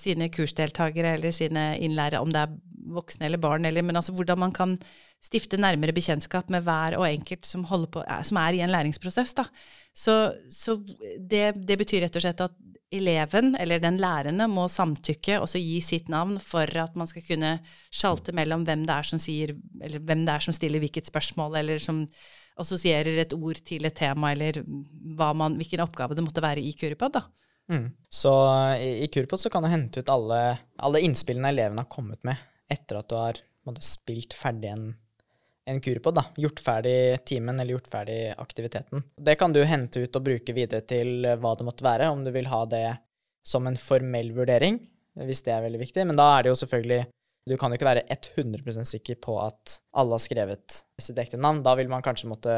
sine 0.00 0.28
kursdeltakere 0.32 1.14
eller 1.16 1.34
sine 1.34 1.72
innlærere, 1.80 2.22
om 2.22 2.32
det 2.32 2.44
er 2.44 2.56
voksne 2.90 3.28
eller 3.28 3.40
barn, 3.40 3.66
eller, 3.68 3.84
men 3.86 3.98
altså 3.98 4.14
hvordan 4.16 4.40
man 4.40 4.52
kan 4.56 4.74
stifte 5.20 5.58
nærmere 5.60 5.94
bekjentskap 5.96 6.50
med 6.52 6.64
hver 6.64 6.96
og 6.98 7.06
enkelt 7.08 7.46
som, 7.46 7.66
på, 7.66 8.02
som 8.24 8.40
er 8.40 8.56
i 8.56 8.62
en 8.64 8.72
læringsprosess. 8.72 9.34
Da. 9.36 9.46
Så, 9.92 10.16
så 10.50 10.76
det, 10.80 11.54
det, 11.60 11.78
betyr 11.80 12.06
rett 12.06 12.16
og 12.16 12.24
slett 12.24 12.44
at 12.46 12.56
eleven, 12.90 13.52
eller 13.60 13.82
den 13.82 14.00
lærende, 14.02 14.48
må 14.50 14.66
samtykke, 14.72 15.38
og 15.38 15.48
så 15.52 15.60
gi 15.62 15.78
sitt 15.84 16.08
navn 16.10 16.40
for 16.42 16.66
at 16.82 16.96
man 16.98 17.10
skal 17.10 17.24
kunne 17.26 17.52
sjalte 17.94 18.34
mellom 18.34 18.64
hvem 18.66 18.86
det 18.88 18.96
er 18.96 19.10
som 19.12 19.22
sier, 19.22 19.54
eller 19.80 20.02
hvem 20.02 20.24
det 20.26 20.34
er 20.34 20.46
som 20.46 20.56
stiller 20.56 20.82
hvilket 20.82 21.12
spørsmål, 21.12 21.60
eller 21.60 21.82
som 21.82 22.02
assosierer 22.60 23.20
et 23.22 23.36
ord 23.36 23.60
til 23.64 23.86
et 23.86 23.96
tema, 23.96 24.32
eller 24.34 24.64
man, 24.66 25.54
hvilken 25.60 25.84
oppgave 25.84 26.16
det 26.16 26.24
måtte 26.26 26.42
være 26.44 26.64
i 26.64 26.74
Kuripod. 26.76 27.14
da. 27.14 27.28
Mm. 27.70 27.86
Så 28.10 28.32
i, 28.80 29.04
i 29.04 29.10
Kurpot 29.12 29.40
så 29.40 29.50
kan 29.52 29.62
du 29.62 29.70
hente 29.70 30.02
ut 30.02 30.10
alle, 30.10 30.40
alle 30.82 31.02
innspillene 31.06 31.52
elevene 31.52 31.84
har 31.84 31.92
kommet 31.92 32.22
med 32.26 32.40
etter 32.70 32.98
at 33.00 33.08
du 33.10 33.16
har 33.18 33.38
måtte, 33.66 33.84
spilt 33.86 34.34
ferdig 34.36 34.72
en 34.72 34.90
en 35.70 35.80
kurpod, 35.80 36.14
da. 36.16 36.24
Gjort 36.40 36.60
ferdig 36.64 37.24
timen 37.28 37.60
eller 37.60 37.76
gjort 37.76 37.90
ferdig 37.92 38.32
aktiviteten. 38.38 39.04
Det 39.16 39.36
kan 39.38 39.52
du 39.52 39.62
hente 39.64 40.02
ut 40.02 40.16
og 40.16 40.24
bruke 40.26 40.54
videre 40.56 40.82
til 40.82 41.26
hva 41.38 41.54
det 41.56 41.66
måtte 41.66 41.86
være, 41.86 42.10
om 42.10 42.24
du 42.24 42.32
vil 42.34 42.48
ha 42.50 42.64
det 42.70 42.86
som 43.46 43.68
en 43.68 43.78
formell 43.78 44.32
vurdering, 44.36 44.80
hvis 45.20 45.44
det 45.46 45.54
er 45.54 45.64
veldig 45.64 45.80
viktig. 45.82 46.06
Men 46.08 46.18
da 46.18 46.26
er 46.34 46.44
det 46.44 46.54
jo 46.54 46.60
selvfølgelig 46.64 47.06
Du 47.48 47.54
kan 47.56 47.72
jo 47.72 47.78
ikke 47.78 47.86
være 47.88 48.02
100% 48.12 48.84
sikker 48.84 49.16
på 49.24 49.38
at 49.40 49.78
alle 49.96 50.12
har 50.12 50.20
skrevet 50.22 50.74
sitt 51.00 51.18
ekte 51.18 51.38
navn. 51.40 51.62
Da 51.64 51.72
vil 51.74 51.88
man 51.88 52.02
kanskje 52.04 52.28
måtte 52.28 52.56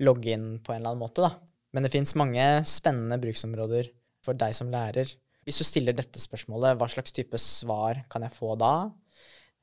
logge 0.00 0.30
inn 0.30 0.60
på 0.62 0.72
en 0.72 0.78
eller 0.78 0.92
annen 0.92 1.02
måte, 1.02 1.24
da. 1.26 1.32
Men 1.74 1.82
det 1.82 1.90
fins 1.92 2.14
mange 2.16 2.44
spennende 2.70 3.18
bruksområder 3.20 3.90
for 4.24 4.38
deg 4.38 4.54
som 4.56 4.70
lærer. 4.72 5.10
Hvis 5.42 5.58
du 5.58 5.66
stiller 5.66 5.96
dette 5.96 6.20
spørsmålet, 6.22 6.76
hva 6.78 6.88
slags 6.90 7.14
type 7.14 7.38
svar 7.42 8.04
kan 8.12 8.26
jeg 8.26 8.34
få 8.36 8.54
da? 8.60 8.74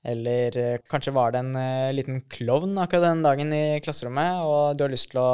Eller 0.09 0.55
eh, 0.57 0.81
kanskje 0.87 1.13
var 1.15 1.33
det 1.33 1.41
en 1.43 1.55
uh, 1.59 1.91
liten 1.91 2.21
klovn 2.31 2.77
akkurat 2.79 3.09
den 3.09 3.23
dagen 3.25 3.51
i 3.55 3.63
klasserommet, 3.83 4.43
og 4.47 4.77
du 4.77 4.85
har 4.85 4.93
lyst 4.93 5.11
til 5.11 5.21
å 5.23 5.31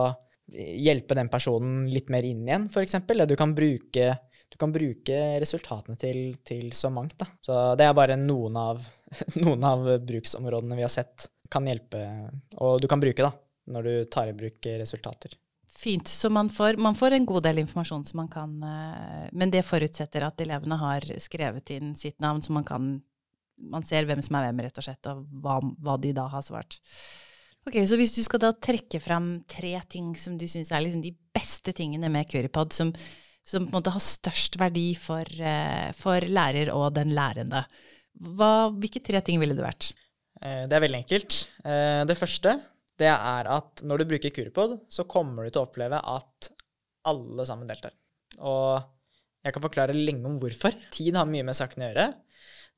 hjelpe 0.55 1.17
den 1.17 1.29
personen 1.29 1.85
litt 1.89 2.09
mer 2.13 2.25
inn 2.25 2.45
igjen, 2.45 2.67
f.eks. 2.69 2.97
Du, 3.05 3.25
du 3.25 3.37
kan 3.37 4.73
bruke 4.73 5.19
resultatene 5.41 5.97
til, 6.01 6.19
til, 6.45 6.69
så 6.77 6.91
mangt. 6.93 7.17
Da. 7.21 7.29
Så 7.45 7.61
det 7.77 7.87
er 7.87 7.97
bare 7.97 8.17
noen 8.19 8.57
av, 8.61 8.85
noen 9.43 9.65
av 9.65 9.87
bruksområdene 10.05 10.77
vi 10.77 10.85
har 10.85 10.93
sett 10.93 11.29
kan 11.51 11.65
hjelpe, 11.69 12.01
og 12.57 12.79
du 12.81 12.89
kan 12.89 13.01
bruke 13.01 13.25
da, 13.25 13.29
når 13.69 13.85
du 13.85 13.95
tar 14.09 14.31
i 14.31 14.37
bruk 14.37 14.65
resultater. 14.81 15.37
Fint. 15.75 16.07
Så 16.07 16.29
man 16.31 16.49
får, 16.49 16.77
man 16.79 16.95
får, 16.95 17.11
en 17.11 17.25
god 17.27 17.43
del 17.43 17.59
informasjon 17.65 18.05
som 18.07 18.21
man 18.21 18.29
kan 18.31 18.53
eh, 18.63 19.25
Men 19.35 19.51
det 19.51 19.65
forutsetter 19.67 20.23
at 20.23 20.39
elevene 20.41 20.77
har 20.79 21.03
skrevet 21.19 21.73
inn 21.75 21.95
sitt 21.99 22.21
navn, 22.23 22.41
så 22.41 22.55
man 22.55 22.67
kan 22.67 22.95
man 23.55 23.85
ser 23.87 24.07
hvem 24.07 24.21
som 24.23 24.37
er 24.37 24.49
hvem, 24.49 24.65
rett 24.65 24.79
og 24.79 24.83
slett, 24.83 25.07
og 25.11 25.23
hva, 25.43 25.59
hva, 25.79 25.95
de 26.01 26.11
da 26.15 26.25
har 26.31 26.43
svart. 26.43 26.75
Ok, 27.65 27.79
Så 27.87 27.97
hvis 27.97 28.13
du 28.13 28.21
skal 28.25 28.43
da 28.43 28.51
trekke 28.51 28.99
fram 29.01 29.29
tre 29.49 29.73
ting 29.89 30.13
som 30.19 30.35
du 30.37 30.45
syns 30.51 30.73
er 30.75 30.83
liksom 30.83 31.03
de 31.05 31.13
beste 31.33 31.73
tingene 31.75 32.11
med 32.13 32.27
Curipod, 32.29 32.75
som, 32.75 32.91
som, 33.41 33.65
på 33.65 33.71
en 33.71 33.77
måte 33.79 33.93
har 33.95 34.03
størst 34.03 34.59
verdi 34.61 34.89
for, 34.99 35.23
uh, 35.39 35.89
for 35.97 36.27
lærer 36.27 36.73
og 36.75 36.91
den 36.99 37.15
lærende, 37.17 37.63
hva, 38.35 38.69
hvilke 38.75 39.01
tre 39.03 39.23
ting 39.25 39.41
ville 39.41 39.57
det 39.57 39.65
vært? 39.65 39.89
Eh, 40.39 40.63
det 40.69 40.77
er 40.77 40.83
veldig 40.83 41.01
enkelt. 41.01 41.39
Eh, 41.67 42.03
det 42.07 42.15
første 42.19 42.53
det 42.99 43.11
er 43.11 43.49
at 43.51 43.83
når 43.83 44.01
du 44.01 44.09
bruker 44.13 44.33
Kuripod, 44.33 44.77
så 44.89 45.07
kommer 45.09 45.45
du 45.45 45.51
til 45.51 45.63
å 45.63 45.67
oppleve 45.67 45.99
at 45.99 46.51
alle 47.09 47.45
sammen 47.47 47.69
deltar. 47.69 47.95
Og 48.39 48.79
jeg 49.45 49.55
kan 49.55 49.65
forklare 49.65 49.95
lenge 49.95 50.25
om 50.29 50.39
hvorfor. 50.41 50.73
Tid 50.93 51.17
har 51.19 51.27
mye 51.29 51.45
med 51.45 51.57
saken 51.57 51.83
å 51.83 51.89
gjøre. 51.89 52.07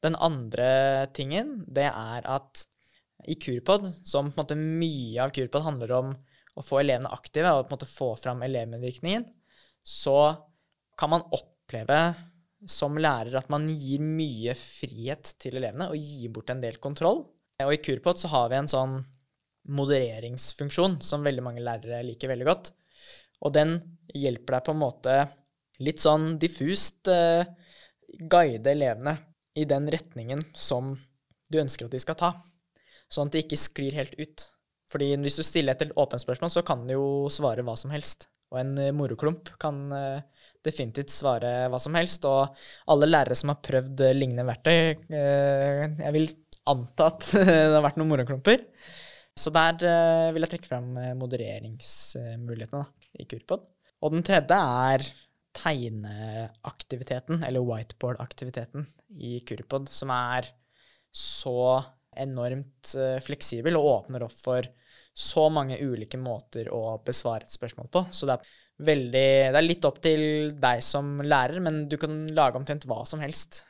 Den 0.03 0.17
andre 0.21 0.69
tingen, 1.15 1.61
det 1.63 1.87
er 1.89 2.27
at 2.27 2.65
i 3.27 3.37
Kuripod, 3.39 3.87
som 4.05 4.29
på 4.29 4.35
en 4.35 4.43
måte 4.43 4.57
mye 4.59 5.23
av 5.23 5.33
Kuripod 5.35 5.65
handler 5.65 5.93
om 5.97 6.11
å 6.57 6.65
få 6.65 6.81
elevene 6.81 7.13
aktive 7.13 7.53
og 7.53 7.65
på 7.65 7.71
en 7.71 7.77
måte 7.77 7.89
få 7.89 8.09
fram 8.19 8.43
elevmedvirkningen, 8.45 9.25
så 9.81 10.19
kan 10.97 11.13
man 11.13 11.25
oppleve 11.33 12.01
som 12.67 12.97
lærer 12.97 13.37
at 13.37 13.51
man 13.53 13.67
gir 13.69 14.01
mye 14.01 14.55
frihet 14.57 15.35
til 15.41 15.59
elevene 15.59 15.91
og 15.91 16.01
gir 16.01 16.33
bort 16.33 16.49
en 16.51 16.61
del 16.63 16.79
kontroll. 16.81 17.23
Og 17.63 17.73
i 17.73 17.81
Kurpod 17.81 18.19
så 18.21 18.29
har 18.33 18.49
vi 18.51 18.59
en 18.59 18.69
sånn 18.69 18.99
modereringsfunksjon 19.67 20.99
som 21.05 21.25
veldig 21.25 21.43
mange 21.45 21.63
lærere 21.63 22.03
liker 22.05 22.31
veldig 22.31 22.47
godt. 22.47 22.71
Og 23.45 23.53
den 23.53 23.77
hjelper 24.15 24.57
deg 24.57 24.65
på 24.65 24.75
en 24.75 24.81
måte 24.81 25.17
litt 25.83 26.01
sånn 26.01 26.35
diffust 26.41 27.09
eh, 27.11 27.45
guide 28.17 28.73
elevene 28.73 29.17
i 29.57 29.65
den 29.69 29.89
retningen 29.93 30.43
som 30.57 30.95
du 31.47 31.59
ønsker 31.61 31.87
at 31.87 31.93
de 31.95 32.01
skal 32.01 32.17
ta, 32.19 32.31
sånn 33.11 33.29
at 33.29 33.37
de 33.37 33.43
ikke 33.45 33.59
sklir 33.59 33.97
helt 33.97 34.17
ut. 34.19 34.47
Fordi 34.91 35.11
hvis 35.19 35.37
du 35.39 35.43
stiller 35.43 35.75
et 35.75 35.93
åpent 35.99 36.23
spørsmål, 36.23 36.51
så 36.53 36.63
kan 36.65 36.85
du 36.87 36.95
jo 36.95 37.07
svare 37.33 37.65
hva 37.65 37.75
som 37.79 37.91
helst. 37.91 38.29
Og 38.53 38.61
en 38.61 38.77
eh, 38.79 38.93
moroklump 38.95 39.51
kan 39.59 39.79
eh, 39.93 40.21
definitivt 40.65 41.11
svare 41.11 41.67
hva 41.71 41.79
som 41.81 41.95
helst. 41.97 42.27
Og 42.29 42.55
alle 42.93 43.09
lærere 43.09 43.37
som 43.37 43.51
har 43.53 43.59
prøvd 43.63 44.05
uh, 44.05 44.13
lignende 44.15 44.47
verktøy, 44.47 44.79
eh, 45.11 45.83
jeg 46.03 46.15
vil 46.15 46.31
anta 46.67 47.11
at 47.11 47.27
det 47.35 47.75
har 47.75 47.83
vært 47.85 47.99
noen 47.99 48.13
moroklumper. 48.13 48.63
Så 49.37 49.53
der 49.53 49.77
vil 50.33 50.43
jeg 50.43 50.51
trekke 50.51 50.69
fram 50.69 50.89
modereringsmulighetene 51.19 52.81
da, 52.81 53.09
i 53.21 53.27
Kurpod. 53.29 53.67
Og 54.01 54.13
den 54.13 54.25
tredje 54.25 54.57
er 54.57 55.05
tegneaktiviteten, 55.57 57.43
eller 57.45 57.65
whiteboard-aktiviteten 57.65 58.85
i 59.23 59.39
Kurpod, 59.47 59.89
som 59.93 60.11
er 60.13 60.49
så 61.13 61.79
enormt 62.17 62.93
uh, 62.97 63.17
fleksibel 63.23 63.77
og 63.77 63.89
åpner 63.91 64.25
opp 64.27 64.37
for 64.37 64.67
så 65.17 65.47
mange 65.53 65.79
ulike 65.81 66.19
måter 66.21 66.69
å 66.73 66.99
besvare 67.05 67.47
et 67.47 67.53
spørsmål 67.53 67.89
på. 67.93 68.03
Så 68.13 68.29
det 68.29 68.37
er 68.37 68.55
veldig 68.87 69.29
Det 69.49 69.57
er 69.57 69.65
litt 69.65 69.85
opp 69.89 69.95
til 70.05 70.51
deg 70.53 70.83
som 70.85 71.15
lærer, 71.25 71.57
men 71.63 71.87
du 71.89 71.97
kan 71.97 72.27
lage 72.37 72.59
omtrent 72.59 72.85
hva 72.85 73.01
som 73.09 73.23
helst. 73.23 73.63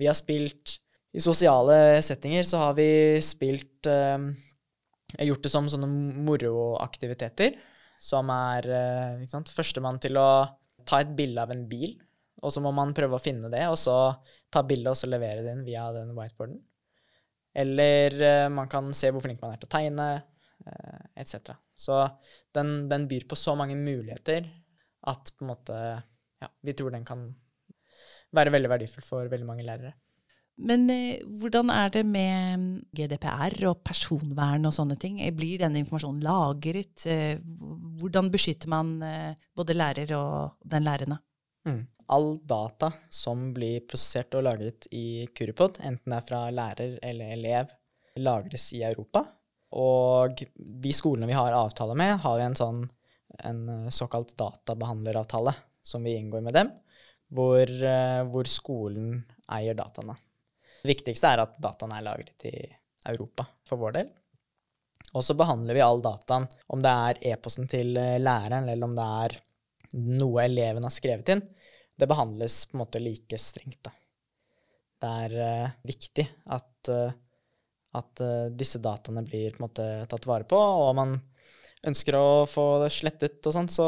Vi 0.00 0.08
har 0.08 0.16
spilt 0.16 0.78
I 1.12 1.20
sosiale 1.24 2.00
settinger 2.04 2.44
så 2.48 2.62
har 2.62 2.78
vi 2.78 2.88
spilt 3.24 3.88
uh, 5.16 5.24
Gjort 5.24 5.46
det 5.46 5.52
som 5.52 5.70
sånne 5.70 5.88
moroaktiviteter, 6.26 7.58
som 7.98 8.30
er 8.34 8.68
uh, 9.24 9.46
Førstemann 9.52 10.00
til 10.02 10.18
å 10.20 10.28
ta 10.88 11.02
et 11.02 11.10
bilde 11.16 11.42
av 11.42 11.52
en 11.52 11.66
bil, 11.68 11.96
og 12.42 12.54
så 12.54 12.62
må 12.62 12.70
man 12.74 12.94
prøve 12.94 13.18
å 13.18 13.22
finne 13.22 13.50
det, 13.52 13.64
og 13.68 13.78
så 13.80 13.96
ta 14.52 14.62
bilde 14.66 14.92
og 14.92 14.98
så 14.98 15.08
levere 15.10 15.42
det 15.44 15.56
inn 15.56 15.66
via 15.66 15.88
den 15.94 16.14
whiteboarden. 16.16 16.60
Eller 17.58 18.14
uh, 18.20 18.48
man 18.54 18.70
kan 18.70 18.92
se 18.96 19.10
hvor 19.12 19.24
flink 19.24 19.42
man 19.42 19.54
er 19.54 19.62
til 19.62 19.70
å 19.70 19.74
tegne, 19.74 20.08
eh, 20.66 21.02
etc. 21.22 21.56
Så 21.78 21.98
den, 22.54 22.88
den, 22.90 23.06
byr 23.10 23.26
på 23.28 23.38
så 23.38 23.54
mange 23.58 23.76
muligheter 23.78 24.46
at 25.08 25.32
på 25.34 25.44
en 25.44 25.52
måte 25.52 25.76
ja, 25.78 26.48
vi 26.62 26.74
tror 26.76 26.94
den 26.94 27.06
kan 27.06 27.28
være 28.34 28.52
veldig 28.54 28.70
verdifull 28.70 29.06
for 29.06 29.30
veldig 29.30 29.46
mange 29.48 29.66
lærere. 29.66 29.94
Men 30.58 30.88
eh, 30.90 31.20
hvordan 31.40 31.70
er 31.70 31.92
det 31.94 32.02
med 32.06 32.64
GDPR 32.96 33.54
og 33.70 33.82
personvern 33.86 34.66
og 34.66 34.74
sånne 34.74 34.96
ting? 34.98 35.20
Blir 35.36 35.62
denne 35.62 35.78
informasjonen 35.84 36.24
lagret? 36.24 37.06
Eh, 37.06 37.38
hvordan 38.00 38.30
beskytter 38.34 38.70
man 38.72 38.96
eh, 39.06 39.38
både 39.56 39.76
lærer 39.78 40.12
og 40.18 40.58
den 40.66 40.86
lærende? 40.88 41.20
Mm. 41.68 41.84
All 42.10 42.30
data 42.42 42.90
som 43.12 43.52
blir 43.54 43.86
prosessert 43.86 44.34
og 44.34 44.46
lagret 44.48 44.88
i 44.96 45.28
Kuripod, 45.36 45.78
enten 45.84 46.10
det 46.10 46.18
er 46.18 46.26
fra 46.26 46.44
lærer 46.50 46.98
eller 47.06 47.34
elev, 47.36 47.74
lagres 48.18 48.70
i 48.74 48.82
Europa. 48.88 49.26
Og 49.78 50.40
de 50.56 50.94
skolene 50.96 51.28
vi 51.28 51.36
har 51.36 51.54
avtale 51.54 51.94
med, 51.98 52.16
har 52.24 52.42
en 52.42 52.56
sånn 52.58 52.86
en 53.44 53.90
såkalt 53.92 54.32
databehandleravtale 54.40 55.52
som 55.86 56.02
vi 56.02 56.16
inngår 56.16 56.40
med 56.42 56.56
dem, 56.56 56.70
hvor, 57.30 57.70
hvor 58.32 58.48
skolen 58.50 59.20
eier 59.52 59.76
dataene. 59.78 60.16
Det 60.82 60.92
viktigste 60.92 61.32
er 61.32 61.42
at 61.44 61.58
dataen 61.62 61.92
er 61.96 62.06
lagret 62.06 62.48
i 62.48 62.54
Europa 63.08 63.46
for 63.66 63.80
vår 63.80 63.98
del. 63.98 64.10
Og 65.16 65.24
så 65.24 65.36
behandler 65.38 65.76
vi 65.76 65.84
all 65.84 66.02
dataen, 66.04 66.46
om 66.68 66.82
det 66.84 66.90
er 66.92 67.20
e-posten 67.32 67.68
til 67.70 67.96
eh, 67.96 68.18
læreren, 68.20 68.68
eller 68.68 68.88
om 68.88 68.96
det 68.96 69.06
er 69.22 69.38
noe 70.20 70.44
eleven 70.44 70.84
har 70.84 70.92
skrevet 70.92 71.32
inn. 71.32 71.42
Det 71.98 72.08
behandles 72.10 72.60
på 72.68 72.76
en 72.76 72.82
måte 72.82 73.00
like 73.02 73.40
strengt, 73.40 73.80
da. 73.88 73.94
Det 74.98 75.08
er 75.24 75.34
uh, 75.38 75.74
viktig 75.86 76.24
at, 76.54 76.90
uh, 76.90 77.12
at 77.94 78.22
uh, 78.24 78.48
disse 78.50 78.80
dataene 78.82 79.22
blir 79.22 79.54
på 79.54 79.60
en 79.60 79.66
måte 79.68 79.86
tatt 80.10 80.26
vare 80.26 80.46
på, 80.48 80.58
og 80.58 80.88
om 80.90 80.98
man 80.98 81.12
ønsker 81.86 82.18
å 82.18 82.26
få 82.50 82.66
det 82.82 82.90
slettet 82.90 83.46
og 83.46 83.54
sånn, 83.54 83.70
så 83.70 83.86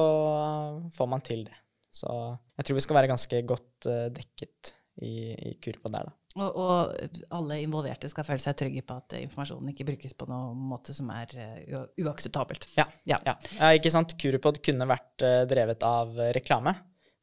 får 0.94 1.10
man 1.10 1.24
til 1.26 1.42
det. 1.48 1.56
Så 1.90 2.06
jeg 2.54 2.66
tror 2.66 2.78
vi 2.78 2.84
skal 2.86 3.00
være 3.00 3.10
ganske 3.10 3.42
godt 3.50 3.88
dekket 4.14 4.72
i, 5.02 5.34
i 5.34 5.56
kurva 5.58 5.90
der, 5.90 6.06
da. 6.06 6.19
Og, 6.38 6.46
og, 6.46 7.06
alle 7.34 7.56
involverte 7.64 8.06
skal 8.10 8.26
føle 8.26 8.42
seg 8.42 8.54
trygge 8.60 8.84
på 8.86 8.96
at 9.00 9.16
informasjonen 9.18 9.72
ikke 9.72 9.88
brukes 9.88 10.14
på 10.14 10.28
noen 10.30 10.60
måte 10.70 10.94
som 10.94 11.10
er 11.10 11.32
uh, 11.34 11.88
uakseptabelt. 12.04 12.68
Ja, 12.76 12.86
ja. 13.08 13.18
ja. 13.26 13.34
ja 13.58 13.72
ikke 13.74 13.90
sant. 13.90 14.14
Kuripod 14.20 14.60
kunne 14.62 14.86
vært 14.90 15.26
uh, 15.26 15.42
drevet 15.50 15.82
av 15.86 16.14
reklame. 16.36 16.76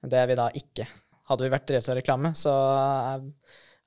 Det 0.03 0.19
er 0.19 0.27
vi 0.27 0.37
da 0.39 0.49
ikke. 0.59 0.89
Hadde 1.31 1.47
vi 1.47 1.53
vært 1.53 1.69
drevet 1.71 1.89
av 1.91 1.97
reklame, 1.99 2.33
så 2.39 2.53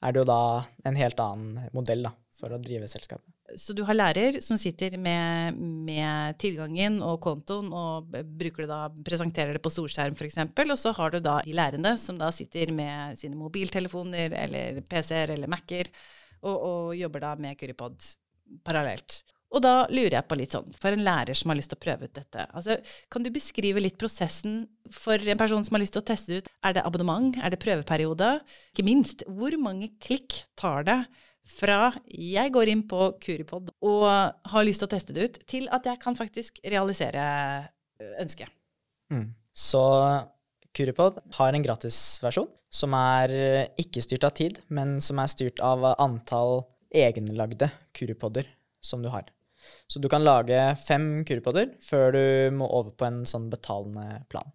er 0.00 0.12
det 0.12 0.20
jo 0.20 0.26
da 0.28 0.40
en 0.88 0.98
helt 0.98 1.20
annen 1.24 1.70
modell 1.76 2.02
da, 2.04 2.12
for 2.36 2.52
å 2.52 2.60
drive 2.60 2.88
selskapet. 2.90 3.28
Så 3.58 3.74
du 3.74 3.82
har 3.86 3.96
lærer 3.96 4.38
som 4.44 4.58
sitter 4.60 4.94
med, 5.00 5.56
med 5.58 6.38
tilgangen 6.40 7.00
og 7.02 7.18
kontoen 7.24 7.70
og 7.74 8.12
bruker 8.12 8.64
det 8.64 8.70
da, 8.70 8.80
presenterer 9.06 9.56
det 9.56 9.62
på 9.64 9.72
storskjerm 9.72 10.16
f.eks., 10.18 10.38
og 10.40 10.78
så 10.78 10.92
har 10.96 11.14
du 11.14 11.20
da 11.24 11.40
de 11.46 11.56
lærende 11.56 11.96
som 11.98 12.18
da 12.20 12.30
sitter 12.34 12.72
med 12.74 13.18
sine 13.18 13.38
mobiltelefoner 13.38 14.36
eller 14.44 14.80
PC-er 14.86 15.34
eller 15.34 15.50
Mac-er 15.50 15.90
og, 16.40 16.56
og, 16.56 16.96
jobber 16.96 17.26
da 17.26 17.34
med 17.40 17.58
Curipod 17.60 17.98
parallelt. 18.66 19.22
Og 19.50 19.62
da 19.64 19.72
lurer 19.90 20.14
jeg 20.14 20.28
på 20.30 20.36
litt 20.38 20.54
sånn, 20.54 20.68
for 20.78 20.94
en 20.94 21.02
lærer 21.02 21.34
som 21.34 21.50
har 21.50 21.58
lyst 21.58 21.72
til 21.72 21.78
å 21.80 21.82
prøve 21.82 22.06
ut 22.06 22.14
dette, 22.14 22.44
altså, 22.54 22.76
kan 23.10 23.24
du 23.24 23.32
beskrive 23.34 23.82
litt 23.82 23.98
prosessen 23.98 24.62
for 24.94 25.18
en 25.18 25.40
person 25.40 25.66
som 25.66 25.74
har 25.74 25.82
lyst 25.82 25.96
til 25.96 26.04
å 26.04 26.06
teste 26.06 26.30
det 26.30 26.38
ut? 26.44 26.52
Er 26.66 26.76
det 26.76 26.84
abonnement? 26.86 27.34
Er 27.42 27.50
det 27.50 27.58
prøveperiode? 27.62 28.30
Ikke 28.70 28.86
minst, 28.86 29.26
hvor 29.26 29.56
mange 29.58 29.90
klikk 30.02 30.44
tar 30.60 30.86
det 30.86 31.00
fra 31.50 31.90
jeg 32.06 32.52
går 32.54 32.70
inn 32.72 32.84
på 32.88 33.10
Kuripod 33.22 33.72
og 33.86 34.06
har 34.52 34.66
lyst 34.66 34.82
til 34.82 34.88
å 34.88 34.92
teste 34.94 35.16
det 35.16 35.26
ut, 35.26 35.40
til 35.50 35.68
at 35.74 35.86
jeg 35.88 36.00
kan 36.02 36.16
faktisk 36.18 36.62
realisere 36.64 37.24
ønsket. 38.22 38.48
Mm. 39.12 39.32
Så 39.52 39.82
Kuripod 40.76 41.18
har 41.36 41.54
en 41.54 41.66
gratisversjon 41.66 42.48
som 42.70 42.94
er 42.94 43.32
ikke 43.80 44.02
styrt 44.04 44.24
av 44.28 44.36
tid, 44.38 44.60
men 44.70 45.00
som 45.02 45.18
er 45.18 45.32
styrt 45.32 45.60
av 45.64 45.82
antall 45.96 46.62
egenlagde 46.94 47.70
Kuripoder 47.96 48.46
som 48.80 49.02
du 49.02 49.10
har. 49.10 49.26
Så 49.86 50.00
du 50.00 50.08
kan 50.08 50.24
lage 50.24 50.58
fem 50.86 51.24
Kuripoder 51.26 51.74
før 51.84 52.14
du 52.14 52.24
må 52.56 52.68
over 52.70 52.94
på 52.94 53.06
en 53.08 53.22
sånn 53.28 53.50
betalende 53.52 54.22
plan. 54.30 54.48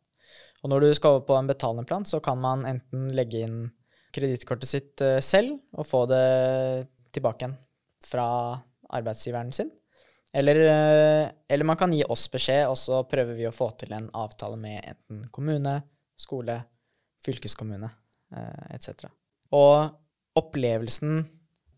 Og 0.63 0.71
når 0.71 0.81
du 0.81 0.93
skal 0.97 1.17
over 1.17 1.27
på 1.27 1.37
en 1.37 1.49
betalende 1.49 1.85
plan, 1.85 2.07
så 2.07 2.19
kan 2.23 2.39
man 2.41 2.65
enten 2.65 3.11
legge 3.15 3.43
inn 3.45 3.59
kredittkortet 4.15 4.69
sitt 4.69 5.03
eh, 5.03 5.19
selv 5.23 5.59
og 5.75 5.87
få 5.87 6.05
det 6.09 6.25
tilbake 7.15 7.45
igjen 7.45 7.57
fra 8.05 8.27
arbeidsgiveren 8.95 9.51
sin. 9.55 9.71
Eller, 10.35 10.55
eh, 10.55 11.27
eller, 11.47 11.67
man 11.67 11.79
kan 11.79 11.93
gi 11.95 12.03
oss 12.11 12.27
beskjed, 12.31 12.67
og 12.67 12.77
så 12.79 13.03
prøver 13.07 13.37
vi 13.37 13.47
å 13.47 13.55
få 13.55 13.69
til 13.79 13.93
en 13.95 14.09
avtale 14.19 14.57
med 14.59 14.81
enten 14.83 15.21
kommune, 15.35 15.77
skole, 16.19 16.57
fylkeskommune 17.23 17.87
eh, 18.35 18.65
etc. 18.75 19.07
Og 19.55 20.35
opplevelsen 20.35 21.21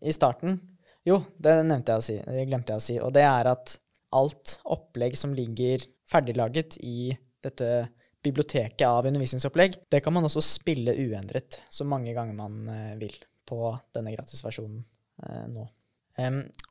i 0.02 0.14
starten 0.14 0.58
Jo, 1.06 1.20
det 1.40 1.54
nevnte 1.64 1.94
jeg 1.94 2.00
å 2.00 2.04
si, 2.04 2.16
det 2.20 2.48
glemte 2.50 2.74
jeg 2.74 2.82
å 2.82 2.84
si. 2.84 2.96
Og 3.00 3.14
det 3.16 3.22
er 3.24 3.48
at 3.48 3.78
alt 4.18 4.58
opplegg 4.68 5.14
som 5.16 5.32
ligger 5.36 5.84
ferdiglaget 6.10 6.76
i 6.84 7.14
dette 7.44 7.88
biblioteket 8.28 8.86
av 8.86 9.06
undervisningsopplegg, 9.08 9.78
det 9.90 10.02
kan 10.04 10.14
man 10.14 10.26
også 10.28 10.42
spille 10.44 10.94
uendret 10.94 11.60
så 11.72 11.86
mange 11.88 12.14
ganger 12.16 12.36
man 12.36 12.60
eh, 12.72 12.94
vil 13.00 13.16
på 13.48 13.72
denne 13.96 14.12
gratisversjonen 14.14 14.82
eh, 15.24 15.44
nå. 15.54 15.66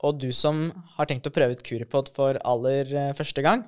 Og 0.03 0.17
du 0.19 0.27
som 0.35 0.65
har 0.97 1.07
tenkt 1.07 1.29
å 1.29 1.31
prøve 1.31 1.55
ut 1.55 1.61
Curipod 1.63 2.09
for 2.11 2.35
aller 2.43 2.89
uh, 2.91 3.13
første 3.15 3.39
gang, 3.45 3.61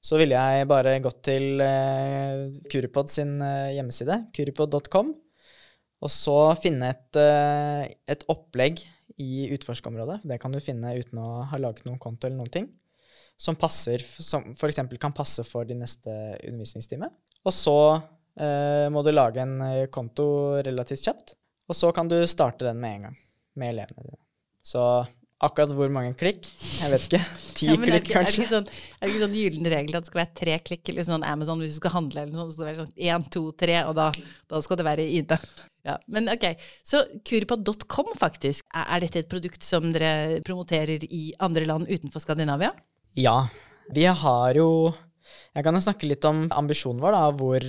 så 0.00 0.16
ville 0.16 0.32
jeg 0.32 0.68
bare 0.70 0.94
gått 1.04 1.18
til 1.28 1.60
Curipod 2.72 3.10
sin 3.12 3.34
hjemmeside, 3.44 4.16
curipod.com, 4.32 5.10
og 6.00 6.12
så 6.14 6.38
finne 6.56 6.94
et, 6.94 7.20
et 8.08 8.24
opplegg 8.32 8.80
i 9.20 9.50
utforskerområdet. 9.52 10.22
Det 10.24 10.40
kan 10.40 10.56
du 10.56 10.62
finne 10.64 10.96
uten 10.96 11.20
å 11.20 11.42
ha 11.52 11.60
laget 11.60 11.84
noen 11.84 12.00
konto 12.00 12.24
eller 12.24 12.40
noen 12.40 12.54
ting 12.54 12.70
som 13.40 13.56
passer, 13.56 14.02
som 14.04 14.52
f.eks. 14.52 14.82
kan 15.00 15.14
passe 15.16 15.44
for 15.48 15.64
din 15.68 15.80
neste 15.80 16.12
undervisningstime. 16.44 17.08
Og 17.48 17.54
så 17.56 17.76
eh, 18.36 18.88
må 18.92 19.00
du 19.06 19.14
lage 19.14 19.40
en 19.40 19.62
eh, 19.64 19.86
konto 19.92 20.26
relativt 20.60 21.06
kjapt, 21.06 21.38
og 21.70 21.78
så 21.78 21.92
kan 21.96 22.10
du 22.10 22.18
starte 22.28 22.66
den 22.66 22.82
med 22.82 22.98
en 22.98 23.08
gang 23.08 23.16
med 23.60 23.72
elevene 23.72 24.04
dine. 24.04 24.20
Så 24.60 24.82
akkurat 25.40 25.72
hvor 25.72 25.88
mange 25.92 26.12
klikk, 26.20 26.44
jeg 26.82 26.92
vet 26.92 27.06
ikke. 27.08 27.22
Ti 27.56 27.70
ja, 27.70 27.78
klikk, 27.80 28.10
kanskje. 28.10 28.20
Er 28.20 28.26
det 28.26 28.44
ikke 28.44 28.52
sånn, 28.52 28.68
er 28.68 29.00
det 29.00 29.10
ikke 29.14 29.22
sånn 29.24 29.38
gyllen 29.38 29.70
regel 29.72 29.96
at 29.96 30.04
det 30.04 30.12
skal 30.12 30.20
være 30.20 30.38
tre 30.42 30.58
klikk? 30.66 30.92
Eller 30.92 31.08
sånn 31.08 31.24
Amazon, 31.30 31.64
hvis 31.64 31.78
du 31.78 31.80
skal 31.80 31.96
handle 31.96 32.26
eller 32.26 32.34
noe 32.34 32.42
sånt, 32.42 32.52
så 32.52 32.58
skal 32.58 32.66
det 32.66 32.70
være 32.74 32.82
sånn 32.82 33.08
én, 33.08 33.26
to, 33.32 33.44
tre, 33.64 33.80
og 33.86 33.96
da, 33.96 34.10
da 34.52 34.60
skal 34.66 34.80
det 34.80 34.88
være 34.90 35.10
Ida. 35.16 35.40
Ja, 35.80 35.94
men 36.12 36.28
ok, 36.28 36.42
Så 36.84 36.98
kurpa.com, 37.24 38.10
faktisk, 38.20 38.66
er 38.68 39.00
dette 39.00 39.22
et 39.22 39.30
produkt 39.32 39.64
som 39.64 39.86
dere 39.94 40.42
promoterer 40.44 41.06
i 41.08 41.30
andre 41.40 41.64
land 41.64 41.88
utenfor 41.88 42.20
Skandinavia? 42.20 42.68
Ja. 43.18 43.48
Vi 43.90 44.04
har 44.06 44.54
jo 44.54 44.94
Jeg 45.54 45.64
kan 45.66 45.74
jo 45.74 45.82
snakke 45.82 46.06
litt 46.06 46.24
om 46.28 46.44
ambisjonen 46.54 47.02
vår, 47.02 47.16
da, 47.16 47.22
hvor, 47.34 47.64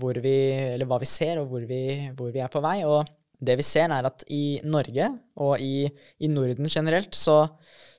hvor 0.00 0.20
vi 0.24 0.36
Eller 0.72 0.88
hva 0.88 0.98
vi 1.02 1.08
ser, 1.08 1.42
og 1.42 1.52
hvor 1.52 1.64
vi, 1.68 2.08
hvor 2.16 2.32
vi, 2.32 2.40
er 2.40 2.52
på 2.52 2.62
vei. 2.64 2.80
Og 2.88 3.04
det 3.38 3.58
vi 3.60 3.66
ser, 3.66 3.92
er 3.92 4.08
at 4.08 4.24
i 4.32 4.60
Norge, 4.64 5.10
og 5.36 5.60
i, 5.60 5.86
i 6.24 6.30
Norden 6.32 6.70
generelt, 6.72 7.14
så, 7.14 7.44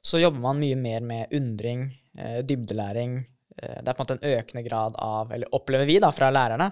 så, 0.01 0.19
jobber 0.19 0.41
man 0.41 0.59
mye 0.59 0.75
mer 0.75 1.05
med 1.05 1.35
undring, 1.37 1.85
eh, 2.17 2.41
dybdelæring. 2.43 3.15
Eh, 3.61 3.77
det 3.79 3.85
er 3.85 3.93
på 3.93 4.01
en 4.01 4.07
måte 4.07 4.17
en 4.17 4.27
økende 4.33 4.65
grad 4.65 4.97
av 4.97 5.31
Eller 5.31 5.55
opplever 5.55 5.85
vi 5.85 6.01
da 6.01 6.09
fra 6.11 6.33
lærerne 6.33 6.71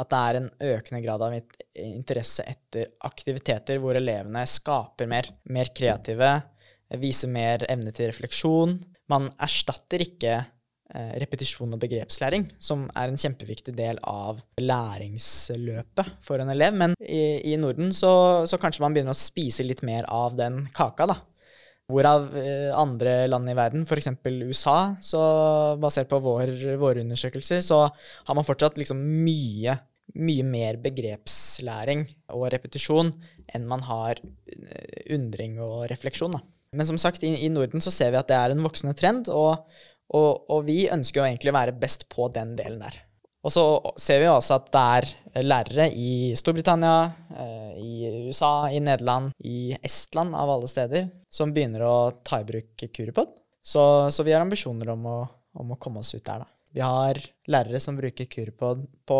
at 0.00 0.10
det 0.10 0.24
er 0.24 0.40
en 0.40 0.50
økende 0.72 1.04
grad 1.04 1.28
av 1.28 1.36
interesse 1.84 2.48
etter 2.48 2.94
aktiviteter 3.04 3.78
hvor 3.82 4.00
elevene 4.00 4.48
skaper 4.48 5.10
mer, 5.12 5.28
mer 5.52 5.70
kreative, 5.76 6.38
viser 6.96 7.28
mer 7.28 7.68
evne 7.68 7.92
til 7.92 8.08
refleksjon 8.08 8.78
man 9.12 9.28
erstatter 9.40 10.02
ikke 10.04 10.34
eh, 10.38 11.14
repetisjon 11.22 11.72
og 11.74 11.80
begrepslæring, 11.82 12.48
som 12.60 12.86
er 12.92 13.10
en 13.10 13.20
kjempeviktig 13.20 13.74
del 13.76 14.00
av 14.04 14.42
læringsløpet 14.60 16.12
for 16.24 16.42
en 16.42 16.52
elev. 16.54 16.76
Men 16.76 16.96
i, 17.00 17.52
i 17.52 17.56
Norden 17.60 17.94
så, 17.96 18.12
så, 18.48 18.60
kanskje 18.60 18.84
man 18.84 18.96
begynner 18.96 19.16
å 19.16 19.18
spise 19.18 19.66
litt 19.66 19.84
mer 19.86 20.08
av 20.12 20.36
den 20.38 20.66
kaka, 20.76 21.08
da. 21.10 21.20
Hvorav 21.88 22.34
eh, 22.36 22.68
andre 22.76 23.22
land 23.30 23.48
i 23.48 23.56
verden, 23.56 23.86
f.eks. 23.88 24.10
USA, 24.44 24.78
så 25.00 25.20
basert 25.80 26.10
på 26.10 26.20
vår, 26.20 26.52
våre 26.80 27.00
undersøkelser, 27.00 27.62
så 27.64 27.86
har 27.88 28.36
man 28.36 28.44
fortsatt 28.44 28.76
liksom 28.76 29.00
mye, 29.24 29.78
mye 30.20 30.44
mer 30.44 30.76
begrepslæring 30.84 32.04
og 32.36 32.50
repetisjon 32.52 33.14
enn 33.56 33.64
man 33.70 33.86
har 33.88 34.20
eh, 34.20 35.16
undring 35.16 35.56
og 35.64 35.86
refleksjon. 35.88 36.36
da. 36.36 36.44
Men 36.78 36.86
som 36.86 36.98
sagt, 37.00 37.24
i, 37.26 37.34
i, 37.42 37.50
Norden 37.50 37.82
så 37.82 37.90
ser 37.90 38.12
vi 38.14 38.20
at 38.20 38.30
det 38.30 38.38
er 38.38 38.54
en 38.54 38.62
voksende 38.62 38.94
trend, 38.98 39.26
og, 39.34 39.66
og, 40.14 40.44
og, 40.46 40.62
vi 40.68 40.84
ønsker 40.94 41.20
jo 41.20 41.26
egentlig 41.26 41.50
å 41.50 41.58
være 41.58 41.74
best 41.80 42.06
på 42.12 42.28
den 42.34 42.54
delen 42.58 42.78
der. 42.84 43.00
Og 43.46 43.54
så 43.54 43.64
ser 43.98 44.20
vi 44.20 44.26
jo 44.28 44.36
også 44.36 44.58
at 44.58 44.68
det 44.74 44.84
er 44.98 45.42
lærere 45.46 45.88
i 45.94 46.10
Storbritannia, 46.38 46.94
eh, 47.34 47.74
i 47.82 48.10
USA, 48.28 48.68
i 48.70 48.80
Nederland, 48.82 49.32
i 49.46 49.72
Estland 49.82 50.36
av 50.38 50.52
alle 50.54 50.70
steder, 50.70 51.08
som 51.30 51.54
begynner 51.54 51.84
å 51.86 51.96
ta 52.26 52.42
i 52.42 52.46
bruk 52.46 52.86
Kuripod. 52.94 53.34
Så, 53.62 53.82
så 54.14 54.26
vi 54.26 54.34
har 54.34 54.42
ambisjoner 54.44 54.90
om 54.94 55.06
å, 55.06 55.18
om 55.58 55.74
å, 55.74 55.78
komme 55.80 56.02
oss 56.02 56.14
ut 56.14 56.24
der, 56.24 56.44
da. 56.44 56.50
Vi 56.74 56.84
har 56.84 57.18
lærere 57.48 57.80
som 57.80 57.96
bruker 57.98 58.28
Kuripod 58.30 58.84
på 59.08 59.18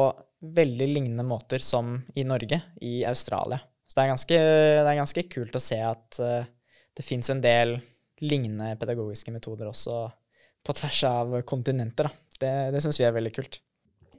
veldig 0.54 0.88
lignende 0.92 1.24
måter 1.26 1.62
som 1.64 1.96
i 2.14 2.26
Norge, 2.26 2.60
i 2.84 3.00
Australia. 3.08 3.58
Så 3.88 3.96
det 3.96 4.04
er 4.04 4.12
ganske, 4.12 4.38
det 4.38 4.90
er 4.92 5.00
ganske 5.00 5.24
kult 5.32 5.56
å 5.56 5.62
se 5.62 5.78
at 5.82 6.20
uh, 6.20 6.50
det 6.98 7.06
fins 7.06 7.30
en 7.30 7.40
del 7.42 7.78
lignende 8.18 8.74
pedagogiske 8.80 9.30
metoder 9.30 9.70
også 9.70 10.08
på 10.66 10.74
tvers 10.74 11.02
av 11.06 11.40
kontinenter. 11.46 12.08
Da. 12.08 12.38
Det, 12.38 12.54
det 12.74 12.82
syns 12.82 12.98
vi 12.98 13.06
er 13.06 13.14
veldig 13.14 13.34
kult. 13.36 13.60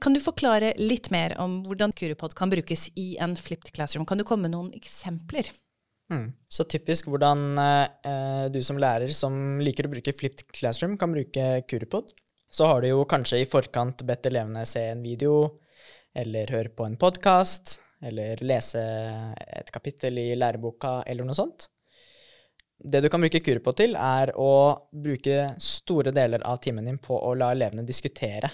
Kan 0.00 0.16
du 0.16 0.20
forklare 0.24 0.72
litt 0.80 1.10
mer 1.12 1.34
om 1.42 1.58
hvordan 1.66 1.92
Kuripod 1.92 2.32
kan 2.36 2.48
brukes 2.52 2.88
i 2.96 3.18
en 3.20 3.34
flipped 3.36 3.74
classroom? 3.76 4.06
Kan 4.08 4.20
du 4.20 4.24
komme 4.24 4.48
med 4.48 4.54
noen 4.54 4.70
eksempler? 4.76 5.50
Mm. 6.10 6.30
Så 6.48 6.64
typisk 6.64 7.10
hvordan 7.12 7.42
eh, 7.60 8.46
du 8.50 8.62
som 8.64 8.80
lærer 8.80 9.12
som 9.14 9.60
liker 9.62 9.86
å 9.86 9.92
bruke 9.92 10.14
flipped 10.16 10.48
classroom, 10.56 10.96
kan 10.98 11.12
bruke 11.12 11.50
Kuripod. 11.68 12.14
Så 12.50 12.66
har 12.66 12.80
du 12.80 12.88
jo 12.88 13.04
kanskje 13.06 13.42
i 13.42 13.48
forkant 13.48 14.02
bedt 14.08 14.30
elevene 14.32 14.64
se 14.66 14.88
en 14.90 15.04
video, 15.04 15.60
eller 16.16 16.50
høre 16.50 16.72
på 16.74 16.88
en 16.88 16.96
podkast, 16.98 17.76
eller 18.02 18.40
lese 18.42 18.80
et 18.80 19.70
kapittel 19.70 20.18
i 20.18 20.32
læreboka, 20.34 21.02
eller 21.06 21.28
noe 21.28 21.36
sånt. 21.36 21.68
Det 22.80 23.02
du 23.04 23.10
kan 23.12 23.20
bruke 23.20 23.42
Curipod 23.44 23.76
til, 23.76 23.94
er 23.96 24.32
å 24.40 24.52
bruke 24.88 25.50
store 25.60 26.14
deler 26.16 26.42
av 26.48 26.62
timen 26.64 26.88
din 26.88 27.00
på 27.02 27.18
å 27.18 27.34
la 27.36 27.50
elevene 27.52 27.84
diskutere 27.84 28.48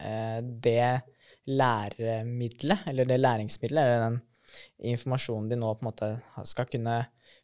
Eh, 0.00 0.38
det 0.42 1.00
læremiddelet, 1.46 2.86
eller 2.86 3.08
det 3.08 3.18
læringsmiddelet, 3.20 3.82
eller 3.82 4.04
den 4.06 4.20
informasjonen 4.92 5.50
de 5.50 5.58
nå 5.58 5.72
på 5.74 5.84
en 5.84 5.90
måte 5.90 6.10
skal 6.48 6.68
kunne 6.70 6.98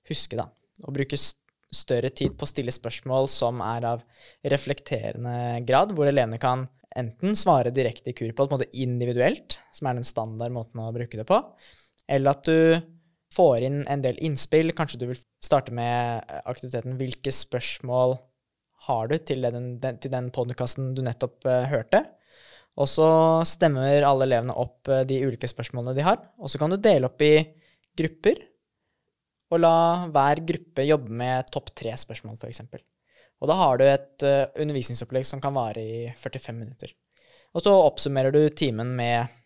huske, 0.08 0.38
da. 0.38 0.48
Og 0.86 0.94
bruke 0.94 1.18
større 1.18 2.10
tid 2.14 2.36
på 2.38 2.46
å 2.46 2.50
stille 2.50 2.72
spørsmål 2.72 3.28
som 3.32 3.62
er 3.64 3.88
av 3.90 4.04
reflekterende 4.46 5.64
grad, 5.68 5.92
hvor 5.96 6.08
elevene 6.08 6.40
kan 6.40 6.68
enten 6.98 7.36
svare 7.36 7.72
direkte 7.74 8.12
i 8.12 8.16
Kuripod, 8.16 8.48
på 8.48 8.56
en 8.56 8.60
måte 8.60 8.80
individuelt, 8.80 9.58
som 9.76 9.90
er 9.90 9.98
den 9.98 10.08
standard 10.08 10.54
måten 10.54 10.80
å 10.82 10.92
bruke 10.94 11.18
det 11.20 11.26
på, 11.28 11.42
eller 12.08 12.32
at 12.32 12.48
du 12.48 12.94
får 13.34 13.64
inn 13.66 13.80
en 13.90 14.02
del 14.04 14.18
innspill. 14.24 14.72
Kanskje 14.76 15.00
du 15.02 15.06
vil 15.10 15.20
starte 15.44 15.74
med 15.74 16.24
aktiviteten 16.44 16.96
'Hvilke 16.98 17.32
spørsmål 17.34 18.18
har 18.88 19.08
du 19.08 19.18
til 19.18 19.42
den, 19.44 19.76
den, 19.82 19.98
den 20.00 20.30
podkasten 20.32 20.94
du 20.96 21.02
nettopp 21.02 21.44
uh, 21.46 21.66
hørte?' 21.68 22.04
Og 22.78 22.86
så 22.86 23.08
stemmer 23.48 24.04
alle 24.06 24.28
elevene 24.28 24.54
opp 24.54 24.88
uh, 24.88 25.02
de 25.02 25.20
ulike 25.26 25.50
spørsmålene 25.50 25.96
de 25.98 26.06
har. 26.06 26.20
Og 26.38 26.50
så 26.50 26.60
kan 26.60 26.70
du 26.70 26.78
dele 26.78 27.10
opp 27.10 27.22
i 27.22 27.42
grupper, 27.98 28.38
og 29.50 29.60
la 29.60 30.06
hver 30.12 30.44
gruppe 30.46 30.84
jobbe 30.86 31.10
med 31.10 31.48
topp 31.50 31.72
tre 31.74 31.96
spørsmål, 31.98 32.36
f.eks. 32.38 32.62
Og 33.38 33.50
da 33.50 33.56
har 33.58 33.78
du 33.78 33.84
et 33.88 34.24
uh, 34.26 34.46
undervisningsopplegg 34.60 35.26
som 35.26 35.42
kan 35.42 35.56
vare 35.56 35.82
i 35.82 35.98
45 36.16 36.54
minutter. 36.56 36.94
Og 37.56 37.64
så 37.64 37.72
oppsummerer 37.72 38.34
du 38.34 38.42
timen 38.52 38.90
med 38.96 39.37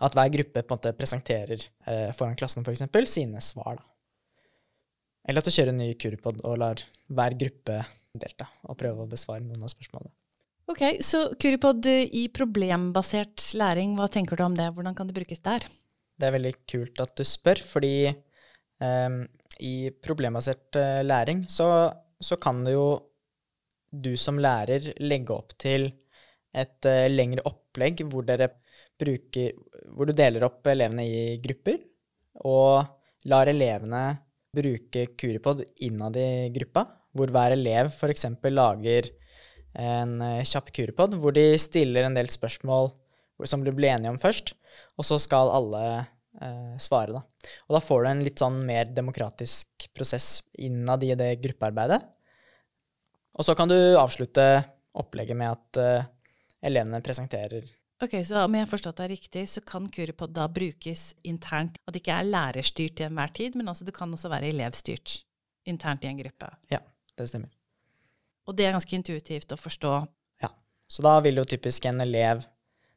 at 0.00 0.16
hver 0.16 0.32
gruppe 0.32 0.62
på 0.62 0.74
en 0.74 0.78
måte 0.78 0.92
presenterer 0.96 1.64
eh, 1.86 2.10
foran 2.16 2.38
klassen 2.38 2.64
for 2.64 2.72
eksempel, 2.72 3.08
sine 3.10 3.42
svar. 3.44 3.80
Da. 3.80 3.86
Eller 5.28 5.42
at 5.42 5.48
du 5.48 5.52
kjører 5.52 5.74
en 5.74 5.82
ny 5.82 5.92
kurpod 6.00 6.40
og 6.48 6.56
lar 6.62 6.82
hver 7.12 7.36
gruppe 7.38 7.82
delta 8.16 8.48
og 8.66 8.78
prøve 8.80 9.04
å 9.04 9.10
besvare 9.10 9.44
noen 9.44 9.66
av 9.66 9.72
spørsmålene. 9.72 10.14
Ok, 10.70 10.82
Så 11.02 11.34
Kuripod 11.40 11.86
i 11.90 12.28
problembasert 12.30 13.48
læring, 13.58 13.96
hva 13.98 14.06
tenker 14.12 14.38
du 14.38 14.44
om 14.44 14.54
det? 14.54 14.68
Hvordan 14.74 14.94
kan 14.94 15.08
det 15.08 15.16
brukes 15.16 15.42
der? 15.42 15.66
Det 16.20 16.28
er 16.28 16.36
veldig 16.36 16.52
kult 16.70 17.00
at 17.02 17.14
du 17.18 17.24
spør, 17.26 17.62
fordi 17.72 17.94
eh, 18.06 19.16
i 19.66 19.74
problembasert 20.04 20.78
eh, 20.78 21.00
læring 21.04 21.44
så, 21.50 21.90
så, 22.22 22.38
kan 22.40 22.62
det 22.64 22.76
jo 22.76 22.86
du 23.90 24.14
som 24.20 24.38
lærer 24.38 24.92
legge 25.02 25.34
opp 25.34 25.56
til 25.58 25.90
et 26.54 26.86
uh, 26.86 27.06
lengre 27.10 27.42
opplegg 27.46 28.04
hvor 28.10 28.26
dere 28.26 28.48
bruker 29.00 29.56
Hvor 29.90 30.06
du 30.06 30.14
deler 30.14 30.44
opp 30.46 30.66
elevene 30.70 31.04
i 31.08 31.22
grupper, 31.42 31.80
og 32.46 32.86
lar 33.28 33.50
elevene 33.50 34.04
bruke 34.54 35.06
Kuripod 35.18 35.64
innad 35.84 36.16
i 36.18 36.50
gruppa, 36.54 36.86
hvor 37.14 37.30
hver 37.32 37.54
elev 37.56 37.90
f.eks. 37.90 38.26
lager 38.50 39.10
en 39.78 40.20
eh, 40.22 40.44
kjapp 40.46 40.70
Kuripod, 40.74 41.14
hvor 41.18 41.34
de 41.34 41.52
stiller 41.58 42.06
en 42.06 42.16
del 42.16 42.30
spørsmål 42.30 42.90
som 43.48 43.62
du 43.64 43.72
blir 43.72 43.94
enige 43.94 44.12
om 44.12 44.20
først, 44.20 44.54
og 44.98 45.06
så 45.06 45.18
skal 45.22 45.52
alle 45.54 45.82
eh, 46.42 46.76
svare, 46.82 47.14
da. 47.16 47.50
Og 47.68 47.76
da 47.76 47.82
får 47.82 48.02
du 48.02 48.10
en 48.10 48.24
litt 48.26 48.42
sånn 48.42 48.58
mer 48.66 48.90
demokratisk 48.94 49.88
prosess 49.96 50.40
innad 50.60 51.04
i 51.06 51.14
det 51.18 51.32
gruppearbeidet. 51.42 52.00
Og 53.38 53.46
så 53.46 53.54
kan 53.56 53.70
du 53.70 53.78
avslutte 53.96 54.46
opplegget 55.00 55.38
med 55.38 55.54
at 55.54 55.80
eh, 55.80 56.08
elevene 56.66 57.02
presenterer 57.04 57.68
Ok, 58.00 58.14
Så 58.24 58.38
om 58.40 58.54
jeg 58.56 58.64
har 58.64 58.70
forstått 58.70 58.96
deg 59.02 59.10
riktig, 59.12 59.42
så 59.52 59.60
kan 59.60 59.84
Kuripod 59.92 60.32
da 60.32 60.46
brukes 60.48 61.10
internt? 61.28 61.76
At 61.84 61.92
det 61.92 62.00
ikke 62.00 62.14
er 62.16 62.30
lærerstyrt 62.30 62.94
til 62.96 63.10
enhver 63.10 63.32
tid, 63.36 63.58
men 63.60 63.68
altså 63.68 63.84
det 63.84 63.92
kan 63.96 64.12
også 64.12 64.30
være 64.32 64.48
elevstyrt 64.54 65.18
internt 65.68 66.06
i 66.06 66.08
en 66.08 66.22
gruppe? 66.22 66.48
Ja, 66.72 66.80
det 67.20 67.28
stemmer. 67.28 67.52
Og 68.48 68.56
det 68.56 68.64
er 68.66 68.72
ganske 68.72 68.96
intuitivt 68.96 69.52
å 69.52 69.58
forstå. 69.60 69.92
Ja. 70.40 70.48
Så 70.88 71.04
da 71.04 71.18
vil 71.20 71.42
jo 71.42 71.44
typisk 71.44 71.84
en 71.90 72.00
elev 72.00 72.46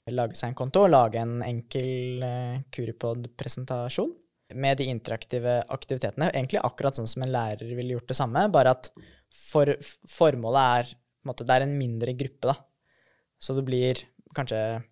lage 0.08 0.39
seg 0.39 0.54
en 0.54 0.58
konto 0.62 0.86
og 0.86 0.94
lage 0.94 1.20
en 1.20 1.36
enkel 1.44 2.24
uh, 2.24 2.63
Curipod-presentasjon 2.72 4.16
med 4.56 4.80
de 4.80 4.88
interaktive 4.88 5.58
aktivitetene. 5.68 6.32
Egentlig 6.32 6.63
akkurat 6.63 6.96
sånn 6.96 7.12
som 7.12 7.28
en 7.28 7.36
lærer 7.36 7.76
ville 7.76 7.98
gjort 7.98 8.08
det 8.12 8.20
samme, 8.20 8.48
bare 8.56 8.76
at 8.78 8.89
for, 9.34 9.76
formålet 10.16 10.80
er 10.80 10.96
på 10.96 11.28
en 11.28 11.32
måte, 11.32 11.44
Det 11.48 11.56
er 11.56 11.68
en 11.68 11.78
mindre 11.78 12.16
gruppe, 12.16 12.52
da. 12.52 12.58
Så 13.39 13.56
det 13.56 13.68
blir 13.68 14.00
kanskje 14.36 14.60
eh, 14.60 14.89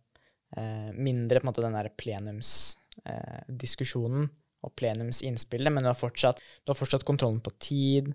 mindre 0.94 1.40
på 1.40 1.46
en 1.46 1.50
måte 1.52 1.62
den 1.64 1.78
der 1.78 1.90
plenumsdiskusjonen 2.00 4.24
eh, 4.26 4.32
og 4.62 4.76
plenumsinnspillet, 4.78 5.74
men 5.74 5.84
du 5.84 5.90
har, 5.90 5.98
fortsatt, 5.98 6.42
du 6.42 6.68
har 6.74 6.78
fortsatt 6.78 7.08
kontrollen 7.08 7.42
på 7.42 7.52
tid, 7.58 8.14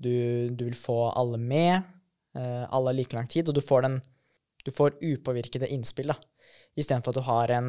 du, 0.00 0.48
du 0.50 0.64
vil 0.64 0.78
få 0.78 1.10
alle 1.12 1.38
med. 1.38 1.82
Uh, 2.34 2.64
alle 2.74 2.90
har 2.90 2.96
like 2.96 3.14
lang 3.14 3.28
tid, 3.30 3.48
og 3.48 3.54
du 3.54 3.60
får, 3.62 3.82
den, 3.84 4.00
du 4.64 4.70
får 4.74 4.96
upåvirkede 5.02 5.68
innspill. 5.74 6.08
da. 6.10 6.16
Istedenfor 6.74 7.10
at 7.12 7.20
du 7.20 7.24
har 7.28 7.48
en 7.58 7.68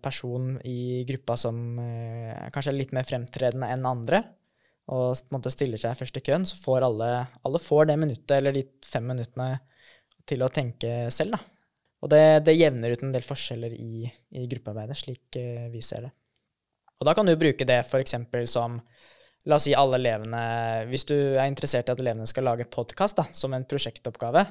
person 0.00 0.54
i 0.64 1.04
gruppa 1.04 1.34
som 1.36 1.76
kanskje 2.48 2.70
er 2.72 2.78
litt 2.78 2.94
mer 2.96 3.04
fremtredende 3.04 3.68
enn 3.68 3.84
andre, 3.84 4.22
og 4.88 5.12
på 5.12 5.28
en 5.28 5.36
måte 5.36 5.52
stiller 5.52 5.76
seg 5.76 5.98
først 5.98 6.16
i 6.16 6.22
køen, 6.24 6.46
så 6.48 6.56
får 6.56 6.86
alle, 6.86 7.28
alle 7.44 7.60
får 7.60 7.90
det 7.90 7.98
minuttet 8.00 8.38
eller 8.38 8.56
de 8.56 8.62
fem 8.88 9.04
minuttene 9.12 9.60
til 10.24 10.40
å 10.40 10.48
tenke 10.48 11.12
selv. 11.12 11.36
da. 11.36 11.59
Og 12.00 12.10
det, 12.12 12.24
det 12.46 12.56
jevner 12.56 12.94
ut 12.94 13.02
en 13.04 13.12
del 13.12 13.24
forskjeller 13.24 13.74
i, 13.76 14.08
i 14.08 14.46
gruppearbeidet, 14.48 14.96
slik 14.96 15.36
vi 15.72 15.82
ser 15.84 16.06
det. 16.06 16.12
Og 17.00 17.08
da 17.08 17.14
kan 17.16 17.28
du 17.28 17.34
bruke 17.36 17.66
det 17.68 17.80
f.eks. 17.84 18.16
som 18.48 18.78
La 19.48 19.56
oss 19.56 19.64
si 19.64 19.74
alle 19.74 19.96
elevene 19.96 20.40
Hvis 20.90 21.06
du 21.08 21.16
er 21.16 21.46
interessert 21.48 21.88
i 21.88 21.94
at 21.94 22.00
elevene 22.02 22.28
skal 22.28 22.44
lage 22.44 22.68
podkast 22.68 23.22
som 23.32 23.54
en 23.56 23.64
prosjektoppgave, 23.68 24.44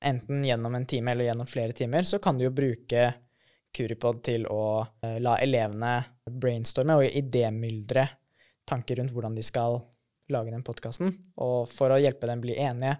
enten 0.00 0.44
gjennom 0.44 0.74
en 0.74 0.86
time 0.88 1.12
eller 1.12 1.28
gjennom 1.28 1.48
flere 1.48 1.76
timer, 1.76 2.08
så 2.08 2.18
kan 2.18 2.38
du 2.38 2.46
jo 2.46 2.54
bruke 2.54 3.10
Curipod 3.76 4.22
til 4.26 4.48
å 4.50 4.82
uh, 4.82 5.18
la 5.22 5.36
elevene 5.44 5.92
brainstorme 6.26 6.96
og 6.98 7.18
idémyldre 7.20 8.06
tanker 8.66 8.98
rundt 8.98 9.12
hvordan 9.14 9.36
de 9.36 9.44
skal 9.46 9.76
lage 10.32 10.50
den 10.50 10.64
podkasten. 10.66 11.12
Og 11.42 11.68
for 11.70 11.92
å 11.92 12.00
hjelpe 12.00 12.26
dem 12.26 12.42
bli 12.42 12.56
enige, 12.58 12.96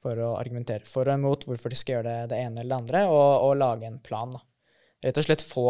for 0.00 0.20
å 0.24 0.34
argumentere 0.38 0.88
for 0.88 1.08
og 1.08 1.18
imot 1.20 1.46
hvorfor 1.48 1.72
de 1.72 1.78
skal 1.78 1.98
gjøre 1.98 2.08
det, 2.08 2.30
det 2.32 2.40
ene 2.44 2.62
eller 2.62 2.72
det 2.72 2.78
andre, 2.84 3.02
og, 3.12 3.48
og 3.48 3.58
lage 3.60 3.88
en 3.88 4.00
plan. 4.02 4.32
Da. 4.34 4.40
Rett 5.06 5.20
og 5.20 5.26
slett 5.26 5.44
få, 5.44 5.66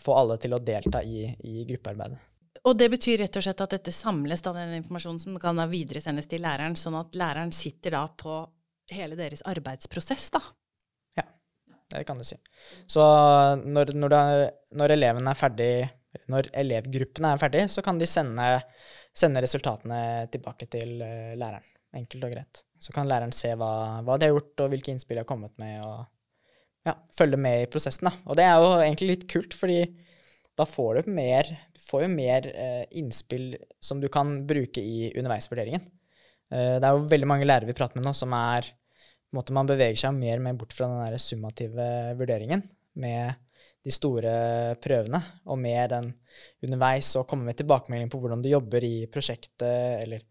få 0.00 0.16
alle 0.16 0.38
til 0.40 0.56
å 0.56 0.62
delta 0.62 1.02
i, 1.04 1.26
i 1.44 1.66
gruppearbeidet. 1.68 2.18
Og 2.66 2.74
det 2.74 2.88
betyr 2.90 3.20
rett 3.22 3.36
og 3.38 3.44
slett 3.44 3.62
at 3.62 3.74
dette 3.76 3.92
samles, 3.94 4.42
da, 4.42 4.54
den 4.56 4.78
informasjonen 4.80 5.20
som 5.22 5.36
kan 5.42 5.58
da 5.60 5.68
videresendes 5.70 6.26
til 6.30 6.42
læreren, 6.42 6.74
sånn 6.78 6.96
at 6.98 7.14
læreren 7.18 7.52
sitter 7.54 7.94
da 7.94 8.06
på 8.10 8.40
hele 8.90 9.18
deres 9.18 9.44
arbeidsprosess, 9.46 10.30
da? 10.34 10.42
Ja, 11.20 11.26
det 11.92 12.02
kan 12.08 12.18
du 12.18 12.26
si. 12.26 12.38
Så 12.90 13.04
når, 13.62 13.94
når, 13.94 14.14
det, 14.16 14.50
når 14.80 14.96
eleven 14.96 15.30
er 15.30 15.38
ferdig, 15.38 15.70
når 16.32 16.50
elevgruppene 16.64 17.34
er 17.34 17.40
ferdig, 17.40 17.64
så 17.70 17.84
kan 17.86 18.00
de 18.00 18.08
sende, 18.10 18.48
sende 19.14 19.42
resultatene 19.44 20.00
tilbake 20.32 20.68
til 20.72 20.96
uh, 21.02 21.34
læreren. 21.38 21.75
Enkelt 21.96 22.26
og 22.26 22.34
greit. 22.34 22.62
Så 22.82 22.92
kan 22.92 23.08
læreren 23.08 23.34
se 23.34 23.52
hva, 23.56 24.02
hva, 24.04 24.18
de 24.18 24.28
har 24.28 24.34
gjort, 24.34 24.64
og 24.64 24.72
hvilke 24.72 24.92
innspill 24.92 25.18
de 25.18 25.22
har 25.22 25.28
kommet 25.28 25.54
med, 25.60 25.78
og 25.86 26.88
ja, 26.88 26.96
følge 27.16 27.38
med 27.40 27.62
i 27.62 27.70
prosessen. 27.70 28.10
Da. 28.10 28.14
Og 28.26 28.38
det 28.38 28.46
er 28.46 28.58
jo 28.60 28.72
egentlig 28.80 29.12
litt 29.12 29.28
kult, 29.30 29.56
fordi 29.56 29.80
da 30.56 30.64
får 30.68 31.02
du 31.02 31.12
mer, 31.16 31.48
du 31.76 31.80
får 31.84 32.06
jo 32.06 32.10
mer 32.12 32.48
eh, 32.48 32.84
innspill 32.96 33.54
som 33.82 34.00
du 34.00 34.08
kan 34.12 34.38
bruke 34.48 34.80
i 34.80 35.10
underveisvurderingen. 35.12 35.84
Eh, 36.52 36.76
det 36.80 36.86
er 36.86 36.96
jo 36.96 37.08
veldig 37.10 37.28
mange 37.28 37.48
lærere 37.48 37.68
vi 37.68 37.76
prater 37.76 37.98
med 37.98 38.06
nå 38.06 38.14
som 38.16 38.32
er 38.36 38.70
på 39.26 39.34
en 39.34 39.40
måte 39.40 39.54
Man 39.56 39.68
beveger 39.68 39.98
seg 39.98 40.14
mer 40.14 40.38
og 40.38 40.44
mer 40.46 40.56
bort 40.56 40.72
fra 40.72 40.86
den 40.86 41.02
der 41.02 41.20
summative 41.20 41.86
vurderingen 42.16 42.62
med 43.02 43.34
de 43.86 43.92
store 43.94 44.30
prøvene, 44.82 45.18
og 45.46 45.58
med 45.62 45.90
den 45.92 46.08
underveis 46.64 47.12
og 47.18 47.26
komme 47.30 47.46
med 47.46 47.58
tilbakemelding 47.58 48.08
på 48.10 48.18
hvordan 48.22 48.42
du 48.42 48.48
jobber 48.50 48.82
i 48.86 49.06
prosjektet, 49.12 50.02
eller 50.02 50.24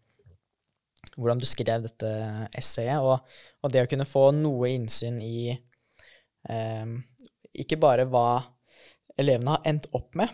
hvordan 1.16 1.40
du 1.40 1.46
skrev 1.48 1.86
dette 1.86 2.10
essayet, 2.56 3.00
og, 3.00 3.24
og 3.62 3.72
det 3.72 3.84
å 3.84 3.90
kunne 3.90 4.08
få 4.08 4.28
noe 4.36 4.70
innsyn 4.74 5.18
i 5.22 5.50
eh, 5.52 6.94
ikke 7.56 7.78
bare 7.80 8.06
hva 8.10 8.28
elevene 9.16 9.56
har 9.56 9.68
endt 9.68 9.88
opp 9.96 10.16
med, 10.18 10.28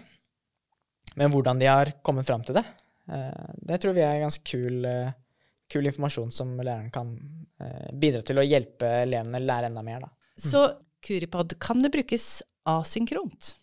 Men 1.14 1.28
hvordan 1.28 1.58
de 1.60 1.66
har 1.68 1.90
kommet 2.02 2.24
fram 2.24 2.42
til 2.42 2.56
det, 2.56 2.64
eh, 3.12 3.50
det 3.68 3.78
tror 3.82 3.92
vi 3.92 4.04
er 4.06 4.22
ganske 4.22 4.44
kul, 4.48 4.84
eh, 4.88 5.12
kul 5.68 5.86
informasjon 5.86 6.32
som 6.32 6.54
læreren 6.56 6.90
kan 6.94 7.10
eh, 7.60 7.90
bidra 7.92 8.22
til 8.24 8.40
å 8.40 8.46
hjelpe 8.46 8.88
elevene 9.02 9.42
lære 9.44 9.68
enda 9.68 9.82
mer. 9.84 10.06
Da. 10.06 10.08
Så 10.40 10.64
Curipod, 11.02 11.58
kan 11.60 11.82
det 11.82 11.90
brukes 11.92 12.42
asynkront? 12.64 13.56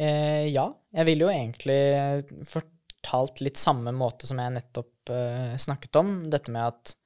Eh, 0.00 0.48
ja, 0.50 0.66
jeg 0.92 1.08
vil 1.08 1.22
jo 1.24 1.30
egentlig 1.32 1.78
fortalt 3.06 3.40
litt 3.40 3.56
samme 3.56 3.92
måte 3.94 4.26
som 4.26 4.38
jeg 4.40 4.54
nettopp 4.56 5.10
uh, 5.10 5.54
snakket 5.56 5.96
om. 5.96 6.30
Dette 6.30 6.50
med 6.50 6.66
at 6.66 6.96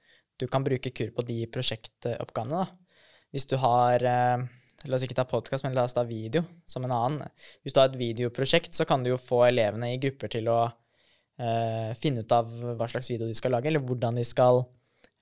du 0.40 0.46
kan 0.48 0.64
bruke 0.64 0.90
kur 0.90 1.12
på 1.12 1.22
de 1.28 1.44
prosjektoppgavene. 1.52 2.64
Da. 2.64 3.04
Hvis 3.30 3.46
du 3.46 3.56
har 3.60 4.00
uh, 4.00 4.48
La 4.88 4.96
oss 4.96 5.02
ikke 5.04 5.12
ta 5.12 5.26
podkast, 5.28 5.60
men 5.60 5.74
la 5.76 5.82
oss 5.84 5.92
ta 5.92 6.06
video 6.08 6.40
som 6.64 6.86
en 6.86 6.94
annen. 6.96 7.26
Hvis 7.60 7.74
du 7.76 7.82
har 7.82 7.90
et 7.90 7.98
videoprosjekt, 8.00 8.72
så 8.72 8.86
kan 8.88 9.02
du 9.04 9.10
jo 9.10 9.18
få 9.20 9.42
elevene 9.50 9.90
i 9.92 9.98
grupper 10.00 10.30
til 10.32 10.48
å 10.48 10.60
uh, 10.70 11.90
finne 12.00 12.24
ut 12.24 12.32
av 12.32 12.48
hva 12.48 12.88
slags 12.88 13.10
video 13.12 13.28
de 13.28 13.36
skal 13.36 13.52
lage, 13.52 13.68
eller 13.68 13.84
hvordan 13.84 14.16
de 14.16 14.24
skal 14.24 14.62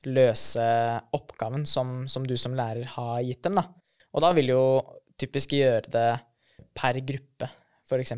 løse 0.07 0.62
oppgaven 1.11 1.67
som, 1.67 2.07
som 2.07 2.23
du 2.23 2.37
som 2.38 2.55
lærer 2.55 2.87
har 2.95 3.19
gitt 3.27 3.43
dem. 3.49 3.59
Da. 3.59 3.67
Og 4.14 4.23
da 4.23 4.31
vil 4.38 4.55
jo 4.55 4.62
typisk 5.19 5.59
gjøre 5.59 5.91
det 5.91 6.09
per 6.79 7.03
gruppe, 7.11 7.51
f.eks. 7.83 8.14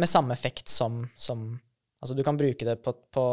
Med 0.00 0.08
samme 0.08 0.32
effekt 0.32 0.72
som, 0.72 1.02
som, 1.20 1.50
Altså 2.02 2.16
du 2.16 2.22
kan 2.26 2.38
bruke 2.38 2.66
det 2.66 2.76
på, 2.84 2.94
på, 3.14 3.24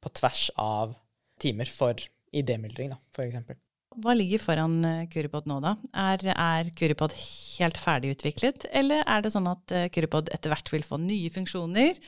på 0.00 0.12
tvers 0.16 0.46
av 0.60 0.94
timer 1.40 1.68
for 1.72 1.98
idémyldring, 2.36 2.94
da, 2.94 3.00
f.eks. 3.14 3.58
Hva 4.00 4.14
ligger 4.14 4.42
foran 4.42 4.78
Curipod 5.10 5.48
nå, 5.50 5.58
da? 5.64 5.74
Er, 5.98 6.22
er 6.30 6.70
Curipod 6.78 7.14
helt 7.18 7.78
ferdigutviklet, 7.80 8.68
eller 8.76 9.02
er 9.02 9.24
det 9.24 9.32
sånn 9.34 9.48
at 9.50 9.74
Curipod 9.92 10.30
etter 10.32 10.52
hvert 10.52 10.70
vil 10.70 10.86
få 10.86 11.00
nye 11.02 11.32
funksjoner? 11.34 11.98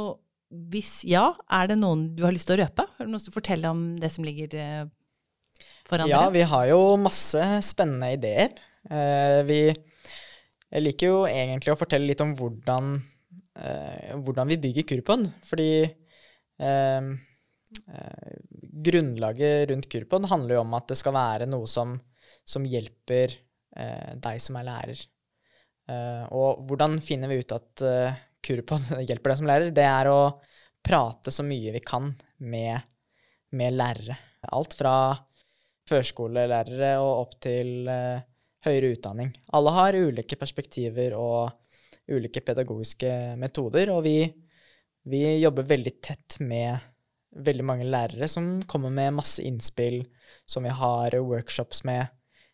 Og 0.00 0.16
hvis 0.72 1.02
ja, 1.06 1.26
er 1.52 1.68
det 1.70 1.76
noen 1.82 2.08
du 2.16 2.24
har 2.24 2.32
lyst 2.34 2.48
til 2.48 2.56
å 2.56 2.62
røpe? 2.62 2.86
Har 2.96 3.06
du 3.06 3.12
noe 3.12 3.20
å 3.20 3.34
fortelle 3.34 3.74
om 3.74 3.84
det 4.00 4.10
som 4.14 4.24
ligger 4.24 4.56
foran 5.84 6.08
ja, 6.08 6.24
dere? 6.24 6.30
Ja, 6.30 6.34
vi 6.38 6.46
har 6.54 6.70
jo 6.72 6.80
masse 7.04 7.50
spennende 7.68 8.14
ideer. 8.16 8.56
Vi 9.44 9.60
jeg 10.74 10.82
liker 10.82 11.06
jo 11.06 11.18
egentlig 11.28 11.70
å 11.70 11.78
fortelle 11.78 12.08
litt 12.08 12.22
om 12.24 12.32
hvordan, 12.34 12.96
hvordan 13.54 14.50
vi 14.50 14.56
bygger 14.58 14.86
Kurpon. 14.88 15.28
fordi 15.46 15.86
Eh, 17.88 18.38
grunnlaget 18.72 19.70
rundt 19.70 19.88
Kurpon 19.88 20.24
handler 20.24 20.54
jo 20.54 20.62
om 20.62 20.74
at 20.78 20.88
det 20.90 20.98
skal 20.98 21.14
være 21.16 21.48
noe 21.50 21.66
som, 21.70 21.96
som 22.46 22.66
hjelper 22.68 23.34
eh, 23.76 24.14
deg 24.20 24.40
som 24.42 24.58
er 24.60 24.68
lærer. 24.68 25.04
Eh, 25.90 26.24
og 26.34 26.64
hvordan 26.68 26.98
finner 27.04 27.32
vi 27.32 27.40
ut 27.42 27.56
at 27.56 27.86
Kurpod 28.44 28.92
hjelper 29.08 29.32
deg 29.32 29.40
som 29.40 29.50
lærer? 29.50 29.74
Det 29.74 29.86
er 29.88 30.10
å 30.12 30.20
prate 30.84 31.32
så 31.32 31.46
mye 31.46 31.72
vi 31.74 31.82
kan 31.84 32.12
med, 32.44 32.84
med 33.56 33.78
lærere. 33.78 34.18
Alt 34.52 34.76
fra 34.76 34.94
førskolelærere 35.88 36.94
og 37.00 37.10
opp 37.22 37.32
til 37.44 37.88
uh, 37.88 38.20
høyere 38.64 38.90
utdanning. 38.92 39.30
Alle 39.56 39.72
har 39.72 39.96
ulike 39.96 40.36
perspektiver 40.40 41.12
og 41.16 41.52
ulike 42.10 42.42
pedagogiske 42.44 43.36
metoder, 43.40 43.92
og 43.94 44.02
vi, 44.06 44.18
vi 45.08 45.22
jobber 45.40 45.68
veldig 45.68 45.94
tett 46.04 46.38
med 46.44 46.90
veldig 47.34 47.64
mange 47.66 47.86
lærere 47.88 48.28
som 48.30 48.60
kommer 48.70 48.92
med 48.94 49.16
masse 49.16 49.42
innspill, 49.42 50.04
som 50.46 50.66
vi 50.66 50.74
har 50.74 51.16
workshops 51.18 51.82
med. 51.84 52.06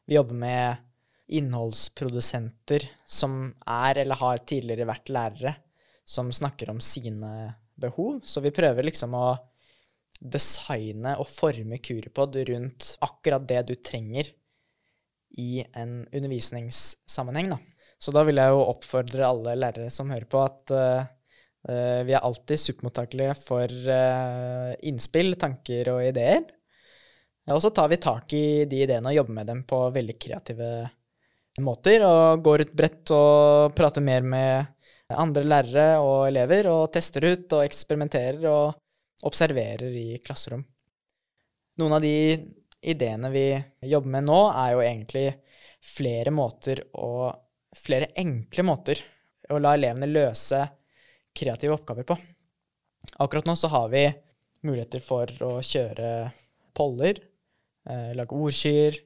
Vi 0.09 0.17
jobber 0.17 0.39
med 0.41 0.87
innholdsprodusenter 1.31 2.89
som 3.07 3.53
er 3.69 4.03
eller 4.03 4.19
har 4.19 4.41
tidligere 4.43 4.89
vært 4.89 5.13
lærere, 5.13 5.55
som 6.05 6.33
snakker 6.35 6.73
om 6.73 6.81
sine 6.83 7.55
behov. 7.81 8.21
Så 8.25 8.43
vi 8.43 8.55
prøver 8.55 8.89
liksom 8.89 9.15
å 9.15 9.29
designe 10.21 11.15
og 11.21 11.29
forme 11.31 11.79
Kuripod 11.81 12.37
rundt 12.51 12.95
akkurat 13.05 13.47
det 13.49 13.63
du 13.71 13.75
trenger 13.79 14.33
i 15.39 15.63
en 15.79 16.03
undervisningssammenheng. 16.11 17.53
Da. 17.55 17.61
Så 18.01 18.15
da 18.17 18.25
vil 18.25 18.41
jeg 18.41 18.53
jo 18.55 18.63
oppfordre 18.65 19.27
alle 19.29 19.57
lærere 19.61 19.91
som 19.93 20.11
hører 20.13 20.29
på, 20.31 20.41
at 20.41 20.73
uh, 20.73 22.01
vi 22.07 22.15
er 22.17 22.25
alltid 22.25 22.63
supermottakelige 22.63 23.35
for 23.37 23.69
uh, 23.69 24.73
innspill, 24.89 25.35
tanker 25.41 25.93
og 25.93 26.07
ideer. 26.09 26.47
Og 27.51 27.61
så 27.63 27.73
tar 27.75 27.91
vi 27.91 27.99
tak 28.01 28.33
i 28.37 28.65
de 28.69 28.83
ideene 28.85 29.11
og 29.11 29.17
jobber 29.17 29.37
med 29.41 29.49
dem 29.51 29.63
på 29.69 29.83
veldig 29.93 30.17
kreative 30.23 30.71
måter. 31.65 32.05
Og 32.07 32.45
går 32.45 32.65
ut 32.65 32.77
bredt 32.79 33.13
og 33.17 33.75
prater 33.77 34.05
mer 34.05 34.23
med 34.23 35.11
andre 35.11 35.43
lærere 35.43 35.99
og 36.05 36.29
elever, 36.29 36.71
og 36.71 36.93
tester 36.95 37.27
ut 37.33 37.57
og 37.57 37.65
eksperimenterer 37.65 38.47
og 38.51 39.27
observerer 39.27 39.91
i 39.91 40.21
klasserom. 40.25 40.63
Noen 41.81 41.97
av 41.97 42.05
de 42.05 42.15
ideene 42.81 43.31
vi 43.33 43.47
jobber 43.91 44.15
med 44.15 44.29
nå, 44.29 44.41
er 44.55 44.75
jo 44.75 44.85
egentlig 44.85 45.27
flere 45.85 46.33
måter 46.35 46.85
og 46.93 47.35
flere 47.77 48.11
enkle 48.19 48.65
måter 48.67 49.03
å 49.51 49.59
la 49.63 49.75
elevene 49.77 50.09
løse 50.11 50.63
kreative 51.37 51.77
oppgaver 51.77 52.07
på. 52.09 52.17
Akkurat 53.23 53.47
nå 53.49 53.57
så 53.57 53.71
har 53.73 53.89
vi 53.93 54.05
muligheter 54.67 55.03
for 55.03 55.31
å 55.45 55.53
kjøre 55.65 56.31
poller, 56.77 57.21
eh, 57.89 58.11
lage 58.17 58.37
ordskyer 58.37 58.99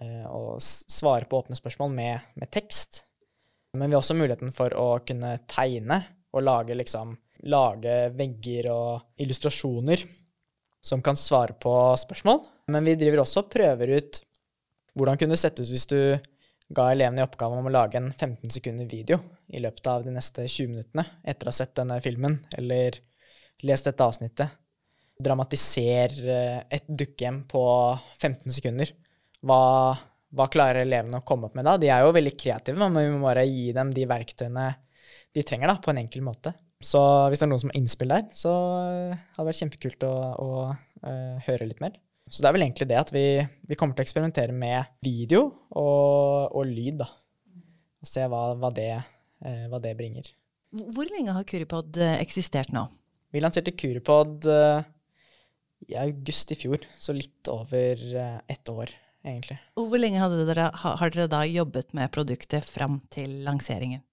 eh, 0.00 0.26
og 0.26 0.62
svare 0.62 1.28
på 1.28 1.42
åpne 1.42 1.58
spørsmål 1.58 1.92
med, 1.94 2.30
med, 2.34 2.50
tekst. 2.50 3.04
Men 3.74 3.88
vi 3.88 3.96
har 3.96 4.02
også 4.02 4.16
muligheten 4.16 4.54
for 4.54 4.74
å 4.74 4.88
kunne 5.06 5.36
tegne 5.50 6.00
og 6.32 6.44
lage, 6.44 6.76
liksom, 6.76 7.14
lage 7.48 7.98
vegger 8.16 8.70
og 8.72 9.20
illustrasjoner 9.20 10.06
som 10.84 11.02
kan 11.04 11.18
svare 11.18 11.56
på 11.60 11.74
spørsmål. 12.00 12.42
Men 12.72 12.88
vi 12.88 12.96
driver 13.00 13.24
også 13.24 13.44
og 13.44 13.52
prøver 13.52 13.96
ut 13.98 14.22
hvordan 14.98 15.18
kunne 15.20 15.36
det 15.36 15.42
settes 15.42 15.70
hvis 15.70 15.86
du 15.90 16.00
ga 16.74 16.90
elevene 16.92 17.22
i 17.22 17.24
oppgave 17.24 17.58
om 17.58 17.68
å 17.68 17.72
lage 17.72 17.98
en 18.00 18.10
15 18.12 18.52
sekunder 18.52 18.88
video 18.88 19.20
i 19.48 19.60
løpet 19.64 19.88
av 19.88 20.04
de 20.04 20.12
neste 20.12 20.44
20 20.44 20.72
minuttene 20.72 21.04
etter 21.24 21.48
å 21.48 21.52
ha 21.52 21.58
sett 21.58 21.76
denne 21.78 21.96
filmen 22.04 22.38
eller 22.58 22.98
lest 23.66 23.88
dette 23.88 24.04
avsnittet. 24.04 24.52
Dramatiser 25.18 26.14
eh, 26.28 26.60
et 26.76 26.86
dukkehjem 26.86 27.42
på 27.50 27.62
15 28.20 28.54
sekunder. 28.54 28.92
Hva, 29.42 29.62
hva, 30.34 30.46
klarer 30.52 30.84
elevene 30.84 31.22
å 31.22 31.26
komme 31.26 31.48
opp 31.48 31.56
med 31.58 31.66
da? 31.66 31.76
De 31.80 31.90
er 31.90 32.04
jo 32.04 32.14
veldig 32.14 32.34
kreative, 32.38 32.78
men 32.78 33.00
vi 33.00 33.16
må 33.16 33.26
bare 33.26 33.46
gi 33.48 33.72
dem 33.74 33.90
de 33.94 34.06
verktøyene 34.10 34.68
de 35.34 35.44
trenger, 35.46 35.70
da, 35.70 35.78
på 35.82 35.90
en 35.92 36.02
enkel 36.04 36.22
måte. 36.26 36.52
Så 36.84 37.00
hvis 37.28 37.40
det 37.40 37.48
er 37.48 37.50
noen 37.50 37.62
som 37.64 37.72
har 37.72 37.80
innspill 37.80 38.12
der, 38.12 38.28
så 38.36 38.52
eh, 38.84 39.16
hadde 39.34 39.42
det 39.42 39.48
vært 39.50 39.62
kjempekult 39.64 40.06
å, 40.06 40.12
å 40.38 40.50
uh, 40.68 41.34
høre 41.48 41.66
litt 41.66 41.82
mer. 41.82 41.96
Så 42.28 42.42
det 42.42 42.50
er 42.50 42.56
vel 42.56 42.66
egentlig 42.66 42.88
det 42.90 42.98
at 43.00 43.12
vi, 43.14 43.24
vi 43.68 43.76
kommer 43.78 43.96
til 43.96 44.04
å 44.04 44.06
eksperimentere 44.06 44.54
med 44.54 44.90
video 45.04 45.46
og, 45.70 46.52
og 46.52 46.68
lyd, 46.68 47.00
da. 47.00 47.08
Og 47.98 48.08
se 48.08 48.24
hva, 48.30 48.42
hva, 48.58 48.70
det, 48.74 48.90
eh, 48.94 49.64
hva, 49.70 49.80
det, 49.82 49.96
bringer. 49.98 50.28
Hvor 50.94 51.08
lenge 51.10 51.34
har 51.34 51.46
Curipod 51.48 51.98
eh, 52.02 52.18
eksistert 52.22 52.70
nå? 52.74 52.84
Vi 53.34 53.42
lanserte 53.42 53.74
Curipod 53.76 54.46
eh, 54.48 54.86
i 55.88 55.96
august 55.98 56.52
i 56.52 56.58
fjor, 56.58 56.84
så 56.98 57.14
litt 57.16 57.50
over 57.52 58.02
eh, 58.22 58.36
ett 58.50 58.72
år, 58.72 58.92
egentlig. 59.24 59.58
Og 59.78 59.90
hvor 59.90 60.02
lenge 60.02 60.28
dere, 60.48 60.70
har 60.84 61.14
dere 61.14 61.30
da 61.32 61.42
jobbet 61.48 61.96
med 61.96 62.12
produktet 62.14 62.66
fram 62.66 63.00
til 63.12 63.40
lanseringen? 63.46 64.04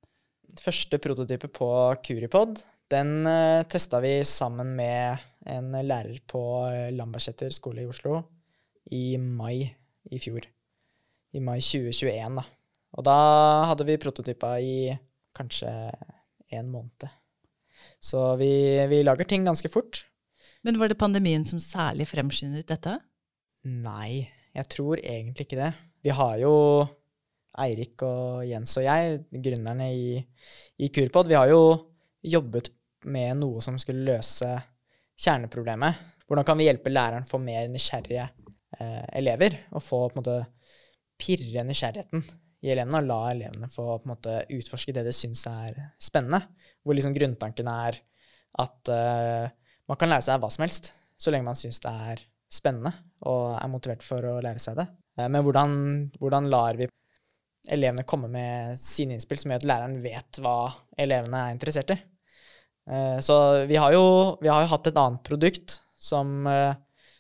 Første 0.62 1.00
prototype 1.04 1.50
på 1.52 1.70
Curipod, 2.06 2.62
den 2.92 3.26
eh, 3.28 3.64
testa 3.70 4.00
vi 4.04 4.20
sammen 4.28 4.76
med 4.78 5.24
en 5.46 5.72
lærer 5.86 6.22
på 6.28 6.42
eh, 6.70 6.92
Lambertseter 6.96 7.54
skole 7.54 7.84
i 7.84 7.90
Oslo 7.90 8.22
i 8.94 9.18
mai 9.18 9.66
i 10.12 10.20
fjor. 10.22 10.46
I 11.36 11.42
mai 11.44 11.60
2021, 11.60 12.40
da. 12.40 12.46
Og 12.96 13.06
da 13.06 13.20
hadde 13.72 13.88
vi 13.88 14.00
prototypa 14.00 14.56
i 14.64 14.76
kanskje 15.36 15.72
en 16.56 16.70
måned. 16.72 17.08
Så 18.00 18.22
vi, 18.40 18.52
vi 18.88 19.02
lager 19.04 19.28
ting 19.28 19.46
ganske 19.48 19.70
fort. 19.72 20.06
Men 20.64 20.80
var 20.80 20.90
det 20.90 21.00
pandemien 21.02 21.44
som 21.46 21.60
særlig 21.60 22.08
fremskyndet 22.10 22.70
dette? 22.70 22.96
Nei, 23.66 24.30
jeg 24.56 24.70
tror 24.72 25.02
egentlig 25.02 25.48
ikke 25.48 25.60
det. 25.60 25.74
Vi 26.06 26.14
har 26.14 26.38
jo 26.40 26.54
Eirik 27.62 28.02
og 28.06 28.46
Jens 28.48 28.76
og 28.80 28.86
jeg, 28.86 29.20
gründerne 29.44 29.90
i, 29.96 30.16
i 30.78 30.90
Kurpod, 30.94 31.30
vi 31.32 31.38
har 31.38 31.50
jo 31.52 31.62
jobbet 32.26 32.72
med 33.06 33.42
noe 33.42 33.62
som 33.64 33.78
skulle 33.80 34.06
løse 34.08 34.50
kjerneproblemet. 35.20 36.02
Hvordan 36.26 36.48
kan 36.48 36.58
vi 36.60 36.68
hjelpe 36.68 36.92
læreren 36.92 37.28
få 37.28 37.40
mer 37.42 37.68
nysgjerrige 37.72 38.26
eh, 38.80 39.06
elever, 39.20 39.60
og 39.72 39.84
få 39.84 40.06
på 40.08 40.16
en 40.16 40.22
måte 40.22 40.40
pirre 41.22 41.64
nysgjerrigheten 41.68 42.26
i 42.66 42.72
elevene, 42.74 43.00
og 43.00 43.10
la 43.10 43.20
elevene 43.32 43.70
få 43.72 43.88
på 44.00 44.08
en 44.08 44.14
måte 44.16 44.40
utforske 44.56 44.96
det 44.96 45.06
de 45.08 45.14
syns 45.16 45.46
er 45.52 45.78
spennende. 46.02 46.42
Hvor 46.84 46.98
liksom 46.98 47.16
grunntanken 47.16 47.70
er 47.72 48.00
at 48.66 48.92
eh, 48.92 49.54
man 49.86 50.00
kan 50.00 50.12
lære 50.12 50.26
seg 50.26 50.42
hva 50.42 50.52
som 50.54 50.66
helst, 50.66 50.92
så 51.16 51.32
lenge 51.32 51.48
man 51.48 51.60
syns 51.60 51.82
det 51.84 51.94
er 52.10 52.24
spennende 52.52 52.92
og 53.26 53.56
er 53.58 53.72
motivert 53.72 54.04
for 54.06 54.24
å 54.28 54.40
lære 54.44 54.62
seg 54.62 54.80
det. 54.80 54.88
Eh, 55.20 55.30
men 55.30 55.46
hvordan, 55.46 55.78
hvordan 56.20 56.50
lar 56.52 56.80
vi 56.80 56.90
elevene 57.72 58.06
komme 58.06 58.30
med 58.30 58.76
sine 58.80 59.16
innspill, 59.16 59.40
som 59.42 59.54
gjør 59.54 59.64
at 59.64 59.70
læreren 59.72 60.02
vet 60.04 60.42
hva 60.44 60.58
elevene 61.02 61.46
er 61.46 61.56
interessert 61.56 61.96
i? 61.96 62.00
Eh, 62.92 63.20
så 63.20 63.66
vi 63.66 63.76
har, 63.76 63.94
jo, 63.94 64.38
vi 64.42 64.52
har 64.52 64.68
hatt 64.70 64.88
et 64.88 65.00
annet 65.00 65.24
produkt 65.26 65.80
som, 65.98 66.46
eh, 66.48 66.76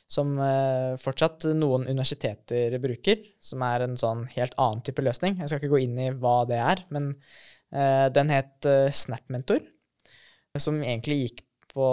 som 0.07 0.35
eh, 0.39 0.93
fortsatt 1.01 1.47
noen 1.57 1.87
universiteter 1.87 2.77
bruker, 2.81 3.23
som 3.41 3.63
er 3.65 3.85
en 3.85 3.97
sånn 3.97 4.25
helt 4.35 4.53
annen 4.61 4.83
type 4.85 5.03
løsning. 5.05 5.39
Jeg 5.41 5.49
skal 5.49 5.63
ikke 5.63 5.73
gå 5.73 5.81
inn 5.87 5.99
i 5.99 6.11
hva 6.13 6.43
det 6.49 6.61
er, 6.61 6.85
men 6.93 7.13
den 7.75 8.29
het 8.31 8.63
SnapMentor, 8.95 9.57
som 10.61 10.77
egentlig 10.85 11.15
gikk 11.17 11.41
på 11.73 11.87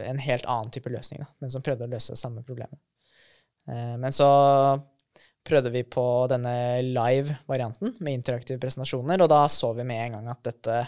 en 0.00 0.20
helt 0.22 0.46
annen 0.48 0.70
type 0.72 0.88
løsning, 0.88 1.20
da, 1.20 1.26
men 1.42 1.50
som 1.52 1.64
prøvde 1.66 1.84
å 1.84 1.90
løse 1.92 2.14
samme 2.16 2.40
problemet. 2.46 2.78
Men 3.66 4.14
så 4.14 4.28
prøvde 5.44 5.74
vi 5.74 5.82
på 5.84 6.06
denne 6.30 6.54
live-varianten 6.86 7.98
med 7.98 8.20
interaktive 8.22 8.62
presentasjoner, 8.62 9.20
og 9.20 9.28
da 9.34 9.42
så 9.52 9.74
vi 9.76 9.84
med 9.90 10.06
en 10.06 10.16
gang 10.16 10.30
at 10.32 10.46
dette 10.46 10.78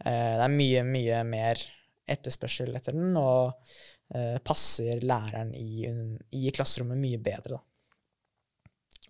Det 0.00 0.44
er 0.46 0.52
mye, 0.52 0.82
mye 0.86 1.22
mer 1.28 1.60
etterspørsel 2.10 2.74
etter 2.78 2.96
den, 2.96 3.12
og 3.20 3.52
eh, 4.14 4.38
passer 4.44 5.02
læreren 5.04 5.52
i, 5.54 5.84
i 6.36 6.52
klasserommet 6.54 7.00
mye 7.00 7.20
bedre, 7.22 7.58
da. 7.58 7.60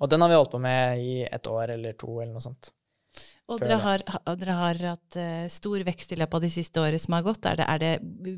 Og 0.01 0.09
den 0.09 0.23
har 0.25 0.31
vi 0.33 0.37
holdt 0.39 0.55
på 0.55 0.63
med 0.65 1.03
i 1.05 1.15
et 1.29 1.49
år 1.51 1.75
eller 1.77 1.97
to, 2.01 2.15
eller 2.21 2.33
noe 2.33 2.45
sånt. 2.45 2.73
Og 3.51 3.59
dere 3.59 3.81
har, 3.83 4.03
dere 4.39 4.55
har 4.55 4.79
hatt 4.93 5.17
eh, 5.19 5.49
stor 5.51 5.83
vekst 5.87 6.13
i 6.15 6.19
løpet 6.21 6.37
av 6.39 6.45
de 6.45 6.51
siste 6.55 6.83
årene 6.83 7.01
som 7.03 7.17
har 7.17 7.25
gått. 7.27 7.49
Er 7.51 7.59
det, 7.59 7.67
er 7.67 7.81
det, 7.83 7.91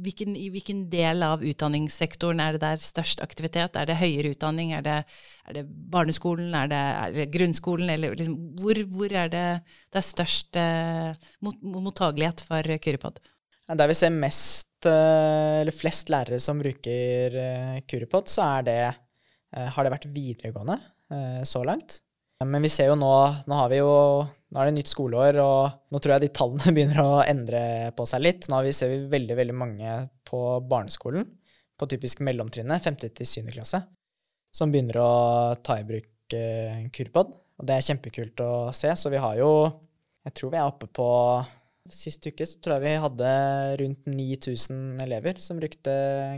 hvilken, 0.05 0.33
I 0.39 0.47
hvilken 0.55 0.87
del 0.93 1.25
av 1.27 1.45
utdanningssektoren 1.45 2.41
er 2.41 2.57
det 2.57 2.63
der 2.63 2.81
størst 2.81 3.21
aktivitet? 3.25 3.77
Er 3.77 3.91
det 3.91 3.99
høyere 4.01 4.33
utdanning? 4.33 4.73
Er 4.79 4.87
det, 4.87 4.97
er 5.51 5.59
det 5.59 5.67
barneskolen? 5.93 6.57
Er 6.57 6.73
det, 6.73 6.81
er 6.81 7.31
grunnskolen? 7.35 7.93
Eller 7.93 8.17
liksom, 8.17 8.39
hvor, 8.63 8.81
hvor 8.95 9.17
er 9.25 9.29
det 9.33 9.47
det 9.93 10.01
er 10.01 10.09
størst 10.09 10.61
eh, 10.61 11.29
mot, 11.45 11.61
mottagelighet 11.61 12.45
for 12.49 12.75
Kuripod? 12.81 13.21
Der 13.69 13.89
vi 13.89 13.97
ser 13.97 14.17
mest, 14.17 14.73
eh, 14.89 15.61
eller 15.61 15.77
flest 15.77 16.09
lærere 16.13 16.41
som 16.41 16.61
bruker 16.63 17.37
eh, 17.43 17.81
Curipod, 17.85 18.33
så 18.33 18.55
det, 18.65 18.81
har 19.53 19.85
det 19.85 19.93
vært 19.93 20.09
videregående 20.09 20.81
så 21.45 21.61
langt. 21.61 21.99
Men 22.41 22.65
vi 22.65 22.71
ser 22.73 22.89
jo 22.89 22.95
nå, 22.97 23.11
nå 23.45 23.57
har 23.59 23.69
vi 23.69 23.83
jo, 23.83 23.91
nå 24.53 24.61
er 24.61 24.69
det 24.69 24.75
nytt 24.77 24.91
skoleår, 24.93 25.39
og 25.41 25.93
nå 25.93 26.01
tror 26.03 26.15
jeg 26.15 26.25
de 26.27 26.33
tallene 26.37 26.73
begynner 26.77 27.01
å 27.01 27.23
endre 27.25 27.63
på 27.97 28.07
seg 28.09 28.25
litt. 28.25 28.49
Nå 28.53 28.61
ser 28.77 28.93
vi 28.93 28.99
veldig, 29.15 29.39
veldig 29.39 29.57
mange 29.57 29.95
på 30.29 30.43
barneskolen, 30.69 31.25
på 31.81 31.89
typisk 31.89 32.21
mellomtrinnet, 32.27 32.85
5. 32.85 33.01
til 33.09 33.29
7. 33.29 33.49
klasse, 33.55 33.81
som 34.53 34.73
begynner 34.73 35.01
å 35.01 35.13
ta 35.65 35.81
i 35.81 35.89
bruk 35.89 36.37
eh, 36.37 36.85
Kurpod. 36.93 37.33
Og 37.61 37.69
det 37.69 37.79
er 37.79 37.89
kjempekult 37.89 38.45
å 38.45 38.53
se, 38.77 38.93
så 38.99 39.13
vi 39.13 39.21
har 39.23 39.41
jo, 39.41 39.51
jeg 40.29 40.37
tror 40.39 40.53
vi 40.53 40.61
er 40.61 40.69
oppe 40.69 40.89
på 40.93 41.09
Sist 41.91 42.23
uke 42.23 42.47
så 42.47 42.61
tror 42.63 42.77
jeg 42.77 42.85
vi 42.85 43.03
hadde 43.03 43.31
rundt 43.81 44.05
9000 44.07 45.01
elever 45.03 45.41
som 45.43 45.59
brukte 45.59 45.93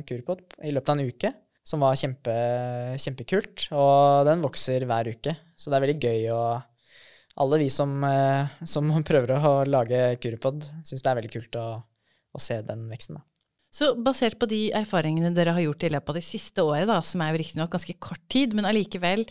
Kurpod 0.08 0.40
i 0.64 0.70
løpet 0.72 0.88
av 0.88 0.96
en 0.96 1.10
uke. 1.10 1.30
Som 1.64 1.84
var 1.84 1.98
kjempe, 2.00 2.32
kjempekult. 3.00 3.66
Og 3.76 4.24
den 4.28 4.40
vokser 4.44 4.84
hver 4.88 5.10
uke. 5.12 5.34
Så 5.56 5.68
det 5.68 5.76
er 5.76 5.84
veldig 5.84 6.00
gøy 6.00 6.30
å 6.32 6.40
Alle 7.40 7.58
vi 7.64 7.68
som, 7.72 7.96
eh, 8.06 8.52
som 8.66 8.90
prøver 9.08 9.36
å 9.38 9.54
lage 9.68 10.14
Kuripod, 10.22 10.66
syns 10.86 11.02
det 11.02 11.10
er 11.10 11.20
veldig 11.20 11.32
kult 11.32 11.60
å, 11.60 11.68
å 12.34 12.42
se 12.42 12.60
den 12.66 12.86
veksten. 12.90 13.18
Da. 13.18 13.26
Så 13.74 13.90
basert 13.98 14.38
på 14.38 14.46
de 14.46 14.68
erfaringene 14.76 15.32
dere 15.34 15.56
har 15.56 15.64
gjort 15.64 15.82
i 15.82 15.90
løpet 15.90 16.12
av 16.12 16.18
det 16.20 16.28
siste 16.28 16.62
året, 16.62 16.86
da, 16.86 17.00
som 17.02 17.24
er 17.24 17.32
jo 17.32 17.42
riktignok 17.42 17.72
ganske 17.74 17.96
kort 17.98 18.22
tid, 18.30 18.54
men 18.54 18.68
allikevel, 18.70 19.26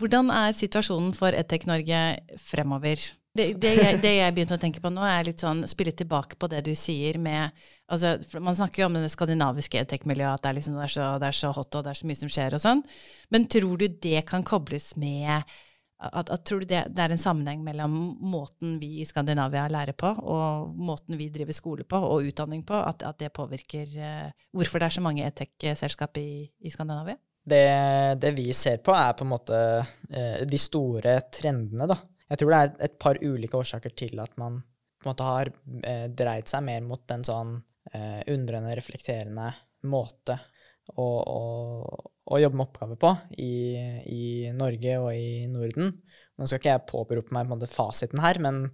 hvordan 0.00 0.32
er 0.34 0.56
situasjonen 0.58 1.12
for 1.14 1.36
EdTech 1.36 1.68
Norge 1.70 2.00
fremover? 2.42 3.04
Det, 3.30 3.44
det, 3.62 3.76
jeg, 3.78 3.98
det 4.02 4.10
jeg 4.16 4.34
begynte 4.34 4.56
å 4.56 4.62
tenke 4.62 4.82
på 4.82 4.90
nå, 4.90 5.04
er 5.06 5.28
litt 5.28 5.42
sånn 5.44 5.62
spille 5.70 5.92
tilbake 5.94 6.34
på 6.34 6.48
det 6.50 6.64
du 6.66 6.72
sier 6.74 7.14
med 7.22 7.54
altså, 7.86 8.16
Man 8.42 8.56
snakker 8.58 8.82
jo 8.82 8.88
om 8.88 8.96
det 8.98 9.12
skandinaviske 9.12 9.78
edtech-miljøet, 9.84 10.40
at 10.40 10.42
det 10.42 10.50
er, 10.50 10.56
liksom, 10.58 10.78
det, 10.80 10.88
er 10.88 10.94
så, 10.96 11.06
det 11.22 11.28
er 11.28 11.38
så 11.38 11.52
hot 11.54 11.78
og 11.78 11.84
det 11.86 11.92
er 11.92 12.00
så 12.00 12.08
mye 12.10 12.18
som 12.18 12.32
skjer 12.34 12.56
og 12.58 12.64
sånn. 12.64 12.82
Men 13.30 13.46
tror 13.54 13.78
du 13.78 13.86
det 13.86 14.24
kan 14.26 14.42
kobles 14.46 14.96
med 14.98 15.46
at, 16.00 16.30
at 16.32 16.44
Tror 16.48 16.62
du 16.62 16.68
det, 16.68 16.84
det 16.94 17.02
er 17.04 17.12
en 17.12 17.20
sammenheng 17.20 17.62
mellom 17.64 17.94
måten 18.24 18.78
vi 18.80 19.00
i 19.02 19.06
Skandinavia 19.08 19.66
lærer 19.70 19.96
på, 19.98 20.12
og 20.32 20.72
måten 20.76 21.18
vi 21.20 21.28
driver 21.32 21.56
skole 21.56 21.84
på, 21.84 21.98
og 21.98 22.28
utdanning 22.30 22.62
på, 22.66 22.76
at, 22.76 23.04
at 23.06 23.18
det 23.20 23.32
påvirker 23.36 23.92
uh, 24.00 24.46
hvorfor 24.56 24.80
det 24.80 24.88
er 24.88 24.96
så 24.96 25.04
mange 25.04 25.26
edtech-selskap 25.26 26.20
i, 26.20 26.30
i 26.64 26.72
Skandinavia? 26.72 27.18
Det, 27.50 27.66
det 28.20 28.32
vi 28.36 28.50
ser 28.56 28.80
på, 28.84 28.94
er 28.96 29.12
på 29.16 29.26
en 29.26 29.32
måte 29.34 29.60
uh, 29.84 30.40
de 30.48 30.60
store 30.60 31.18
trendene, 31.32 31.88
da. 31.90 31.98
Jeg 32.30 32.40
tror 32.40 32.54
det 32.54 32.60
er 32.60 32.74
et 32.86 33.00
par 33.02 33.18
ulike 33.20 33.58
årsaker 33.58 33.96
til 33.98 34.20
at 34.22 34.36
man 34.40 34.60
på 35.00 35.08
en 35.08 35.12
måte 35.12 35.26
har 35.26 35.50
uh, 35.52 36.06
dreid 36.16 36.48
seg 36.48 36.64
mer 36.64 36.86
mot 36.86 37.16
en 37.16 37.26
sånn 37.26 37.58
undrende, 38.30 38.74
reflekterende 38.76 39.46
måte 39.88 40.34
å, 40.98 41.06
å, 41.06 41.40
å 42.30 42.40
jobbe 42.40 42.58
med 42.58 42.68
oppgaver 42.68 42.98
på 43.00 43.12
i, 43.38 43.54
i 44.10 44.24
Norge 44.56 44.96
og 45.02 45.10
i 45.14 45.46
Norden. 45.50 45.92
Nå 46.38 46.48
skal 46.48 46.60
ikke 46.60 46.74
jeg 46.74 46.88
påberope 46.88 47.36
meg 47.36 47.50
på 47.50 47.70
fasiten 47.70 48.22
her, 48.24 48.40
men 48.42 48.64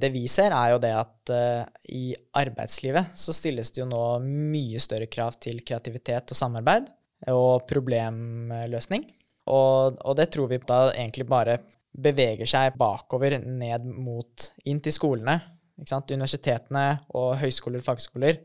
det 0.00 0.12
vi 0.14 0.24
ser, 0.30 0.54
er 0.54 0.74
jo 0.74 0.80
det 0.80 0.92
at 0.96 1.32
uh, 1.34 1.64
i 1.92 2.14
arbeidslivet 2.38 3.16
så 3.18 3.34
stilles 3.36 3.72
det 3.74 3.82
jo 3.82 3.88
nå 3.90 4.04
mye 4.24 4.80
større 4.80 5.10
krav 5.10 5.36
til 5.42 5.60
kreativitet 5.66 6.32
og 6.32 6.38
samarbeid 6.38 6.88
og 7.32 7.66
problemløsning. 7.68 9.04
Og, 9.50 9.98
og 9.98 10.16
det 10.16 10.30
tror 10.32 10.48
vi 10.52 10.60
da 10.62 10.86
egentlig 10.94 11.26
bare 11.28 11.58
beveger 11.90 12.48
seg 12.48 12.78
bakover, 12.78 13.40
ned 13.42 13.84
mot 13.90 14.46
inn 14.70 14.80
til 14.80 14.94
skolene. 14.94 15.36
Ikke 15.80 15.90
sant? 15.90 16.12
Universitetene 16.14 16.86
og 17.18 17.34
høyskoler 17.40 17.82
og 17.82 17.88
fagskoler 17.88 18.38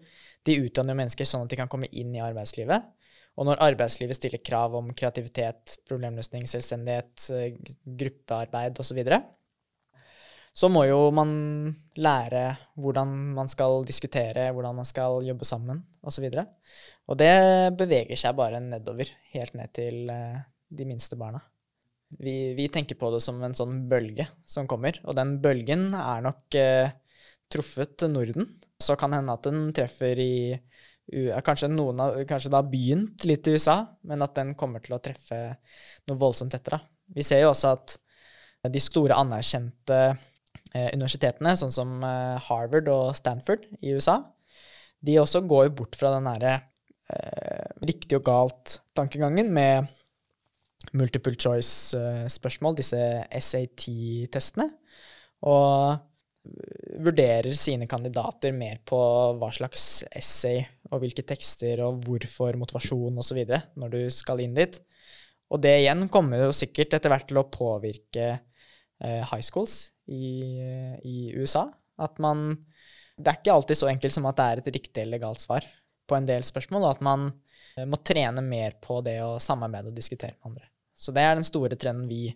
de 0.45 0.59
utdanner 0.61 0.93
jo 0.93 1.01
mennesker 1.01 1.27
sånn 1.27 1.45
at 1.45 1.53
de 1.53 1.59
kan 1.59 1.69
komme 1.71 1.89
inn 1.97 2.13
i 2.15 2.23
arbeidslivet. 2.23 2.89
Og 3.35 3.49
når 3.49 3.61
arbeidslivet 3.65 4.15
stiller 4.15 4.43
krav 4.45 4.77
om 4.79 4.93
kreativitet, 4.95 5.77
problemløsning, 5.87 6.45
selvstendighet, 6.47 7.25
eh, 7.35 7.57
gruppearbeid 7.83 8.79
osv., 8.79 8.93
så, 8.93 8.97
videre, 8.97 9.19
så 10.55 10.69
må 10.71 10.85
jo 10.87 11.09
man 11.11 11.31
lære 11.99 12.45
hvordan 12.79 13.11
man 13.35 13.51
skal 13.51 13.83
diskutere, 13.87 14.47
hvordan 14.55 14.77
man 14.79 14.87
skal 14.87 15.19
jobbe 15.27 15.47
sammen 15.47 15.83
osv. 15.99 16.29
Og, 16.31 16.37
så 16.37 16.45
og 17.11 17.19
det 17.19 17.33
beveger 17.77 18.19
seg 18.19 18.37
bare 18.39 18.63
nedover, 18.63 19.11
helt 19.35 19.57
ned 19.59 19.73
til 19.75 20.07
eh, 20.13 20.39
de 20.71 20.87
minste 20.87 21.19
barna. 21.19 21.43
Vi, 22.15 22.53
vi 22.55 22.69
tenker 22.71 22.95
på 22.95 23.09
det 23.11 23.19
som 23.25 23.41
en 23.43 23.55
sånn 23.57 23.81
bølge 23.91 24.29
som 24.47 24.69
kommer, 24.69 24.95
og 25.03 25.17
den 25.17 25.35
bølgen 25.43 25.89
er 25.97 26.23
nok 26.23 26.55
eh, 26.55 26.93
truffet 27.51 28.07
Norden. 28.07 28.53
Så 28.79 28.95
kan 28.99 29.13
hende 29.15 29.35
at 29.35 29.43
den 29.43 29.73
treffer 29.75 30.19
i 30.19 30.55
kanskje, 31.45 31.69
noen 31.69 31.99
av, 32.01 32.15
kanskje 32.27 32.49
det 32.51 32.57
har 32.57 32.69
begynt 32.69 33.25
litt 33.29 33.47
i 33.47 33.55
USA, 33.55 33.77
men 34.09 34.25
at 34.25 34.35
den 34.37 34.55
kommer 34.57 34.81
til 34.83 34.97
å 34.97 35.01
treffe 35.03 35.39
noe 36.09 36.19
voldsomt 36.19 36.55
etter. 36.57 36.77
Da. 36.77 36.79
Vi 37.15 37.25
ser 37.25 37.43
jo 37.43 37.51
også 37.51 37.73
at 37.75 37.97
de 38.73 38.81
store 38.81 39.17
anerkjente 39.17 39.99
eh, 40.09 40.89
universitetene, 40.95 41.53
sånn 41.59 41.73
som 41.73 41.99
eh, 42.05 42.47
Harvard 42.47 42.89
og 42.91 43.11
Stanford 43.17 43.67
i 43.81 43.93
USA, 43.93 44.21
de 45.05 45.19
også 45.21 45.43
går 45.45 45.67
jo 45.67 45.75
bort 45.81 45.97
fra 45.99 46.15
den 46.15 46.25
derre 46.25 46.55
eh, 47.13 47.69
riktig 47.85 48.17
og 48.17 48.25
galt-tankegangen 48.25 49.51
med 49.53 49.91
multiple 50.97 51.37
choice-spørsmål, 51.37 52.77
disse 52.77 52.99
SAT-testene, 53.29 54.69
og 55.45 56.01
vurderer 57.05 57.53
sine 57.57 57.87
kandidater 57.89 58.53
mer 58.55 58.79
på 58.87 58.99
hva 59.39 59.49
slags 59.53 60.03
essay 60.15 60.63
og 60.91 61.01
hvilke 61.03 61.25
tekster 61.27 61.81
og 61.85 62.03
hvorfor 62.05 62.57
motivasjon 62.59 63.21
osv. 63.21 63.41
når 63.75 63.93
du 63.93 64.01
skal 64.13 64.43
inn 64.43 64.55
dit. 64.57 64.79
Og 65.53 65.61
det 65.61 65.75
igjen 65.81 66.07
kommer 66.13 66.47
jo 66.47 66.55
sikkert 66.55 66.95
etter 66.97 67.11
hvert 67.13 67.27
til 67.29 67.39
å 67.41 67.47
påvirke 67.51 68.27
eh, 68.33 69.23
high 69.29 69.43
schools 69.45 69.91
i, 70.09 70.59
i 71.05 71.17
USA. 71.37 71.67
At 72.01 72.19
man 72.19 72.65
Det 73.15 73.31
er 73.31 73.37
ikke 73.39 73.53
alltid 73.53 73.77
så 73.79 73.87
enkelt 73.87 74.11
som 74.11 74.25
at 74.27 74.35
det 74.39 74.45
er 74.45 74.61
et 74.61 74.73
riktig 74.75 75.03
eller 75.05 75.21
galt 75.21 75.39
svar 75.39 75.63
på 76.05 76.17
en 76.17 76.25
del 76.27 76.43
spørsmål, 76.43 76.83
og 76.83 76.97
at 76.97 77.05
man 77.05 77.29
eh, 77.77 77.85
må 77.87 78.01
trene 78.03 78.43
mer 78.43 78.75
på 78.83 78.99
det 79.05 79.21
å 79.23 79.37
samarbeide 79.41 79.93
og 79.93 79.95
diskutere 79.95 80.35
med 80.35 80.51
andre. 80.51 80.67
Så 80.95 81.13
det 81.15 81.23
er 81.23 81.37
den 81.37 81.47
store 81.47 81.79
trenden 81.79 82.09
vi, 82.11 82.27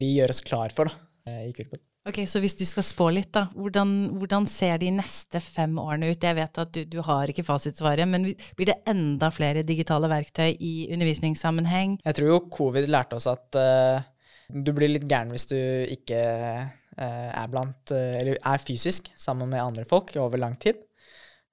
vi 0.00 0.12
gjør 0.16 0.34
oss 0.34 0.42
klar 0.44 0.74
for 0.74 0.90
da, 0.90 0.98
eh, 1.30 1.48
i 1.48 1.54
Kurpod. 1.56 1.82
Ok, 2.02 2.24
Så 2.26 2.40
hvis 2.42 2.56
du 2.58 2.64
skal 2.66 2.82
spå 2.82 3.04
litt, 3.14 3.30
da. 3.30 3.44
Hvordan, 3.54 3.90
hvordan 4.18 4.46
ser 4.50 4.80
de 4.82 4.88
neste 4.90 5.38
fem 5.38 5.76
årene 5.78 6.08
ut? 6.10 6.24
Jeg 6.26 6.34
vet 6.34 6.58
at 6.58 6.72
du, 6.74 6.80
du 6.90 6.98
har 7.06 7.30
ikke 7.30 7.44
fasitsvaret, 7.46 8.08
men 8.10 8.26
blir 8.58 8.70
det 8.72 8.80
enda 8.90 9.30
flere 9.30 9.62
digitale 9.62 10.10
verktøy 10.10 10.56
i 10.58 10.72
undervisningssammenheng? 10.90 12.00
Jeg 12.02 12.18
tror 12.18 12.32
jo 12.32 12.40
covid 12.58 12.90
lærte 12.90 13.20
oss 13.20 13.30
at 13.30 13.54
uh, 13.54 14.02
du 14.50 14.72
blir 14.74 14.90
litt 14.90 15.06
gæren 15.06 15.30
hvis 15.30 15.46
du 15.52 15.58
ikke 15.94 16.18
uh, 16.66 17.30
er 17.30 17.52
blant 17.52 17.94
uh, 17.94 18.34
er 18.34 18.66
fysisk 18.66 19.12
sammen 19.14 19.52
med 19.54 19.62
andre 19.62 19.86
folk 19.86 20.10
over 20.18 20.42
lang 20.42 20.58
tid. 20.58 20.82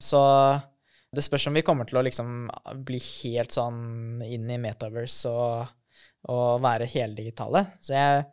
Så 0.01 0.17
det 1.13 1.25
spørs 1.25 1.45
om 1.49 1.61
vi 1.61 1.65
kommer 1.65 1.85
til 1.85 2.01
å 2.01 2.05
liksom 2.09 2.47
bli 2.85 2.97
helt 3.21 3.53
sånn 3.53 4.23
inn 4.25 4.49
i 4.49 4.57
metaverse 4.61 5.29
og, 5.29 5.69
og 6.33 6.61
være 6.65 6.89
heldigitale. 6.89 7.67
Så 7.85 7.93
jeg, 7.93 8.25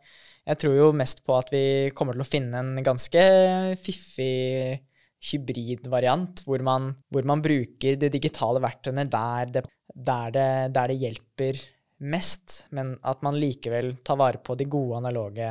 jeg 0.47 0.59
tror 0.61 0.75
jo 0.77 0.91
mest 0.95 1.23
på 1.27 1.35
at 1.35 1.49
vi 1.51 1.63
kommer 1.95 2.15
til 2.15 2.23
å 2.23 2.27
finne 2.27 2.61
en 2.61 2.83
ganske 2.85 3.23
fiffig 3.83 4.77
hybridvariant, 5.27 6.43
hvor 6.45 6.61
man, 6.63 6.91
hvor 7.11 7.25
man 7.27 7.41
bruker 7.43 7.97
de 7.99 8.09
digitale 8.13 8.61
verktøyene 8.63 9.07
der 9.11 9.49
det, 9.51 9.63
der, 9.91 10.31
det, 10.31 10.49
der 10.77 10.93
det 10.93 10.99
hjelper 11.01 11.59
mest, 12.07 12.61
men 12.77 12.93
at 13.01 13.23
man 13.25 13.39
likevel 13.41 13.95
tar 14.05 14.19
vare 14.21 14.39
på 14.43 14.55
de 14.55 14.67
gode 14.69 15.01
analoge 15.01 15.49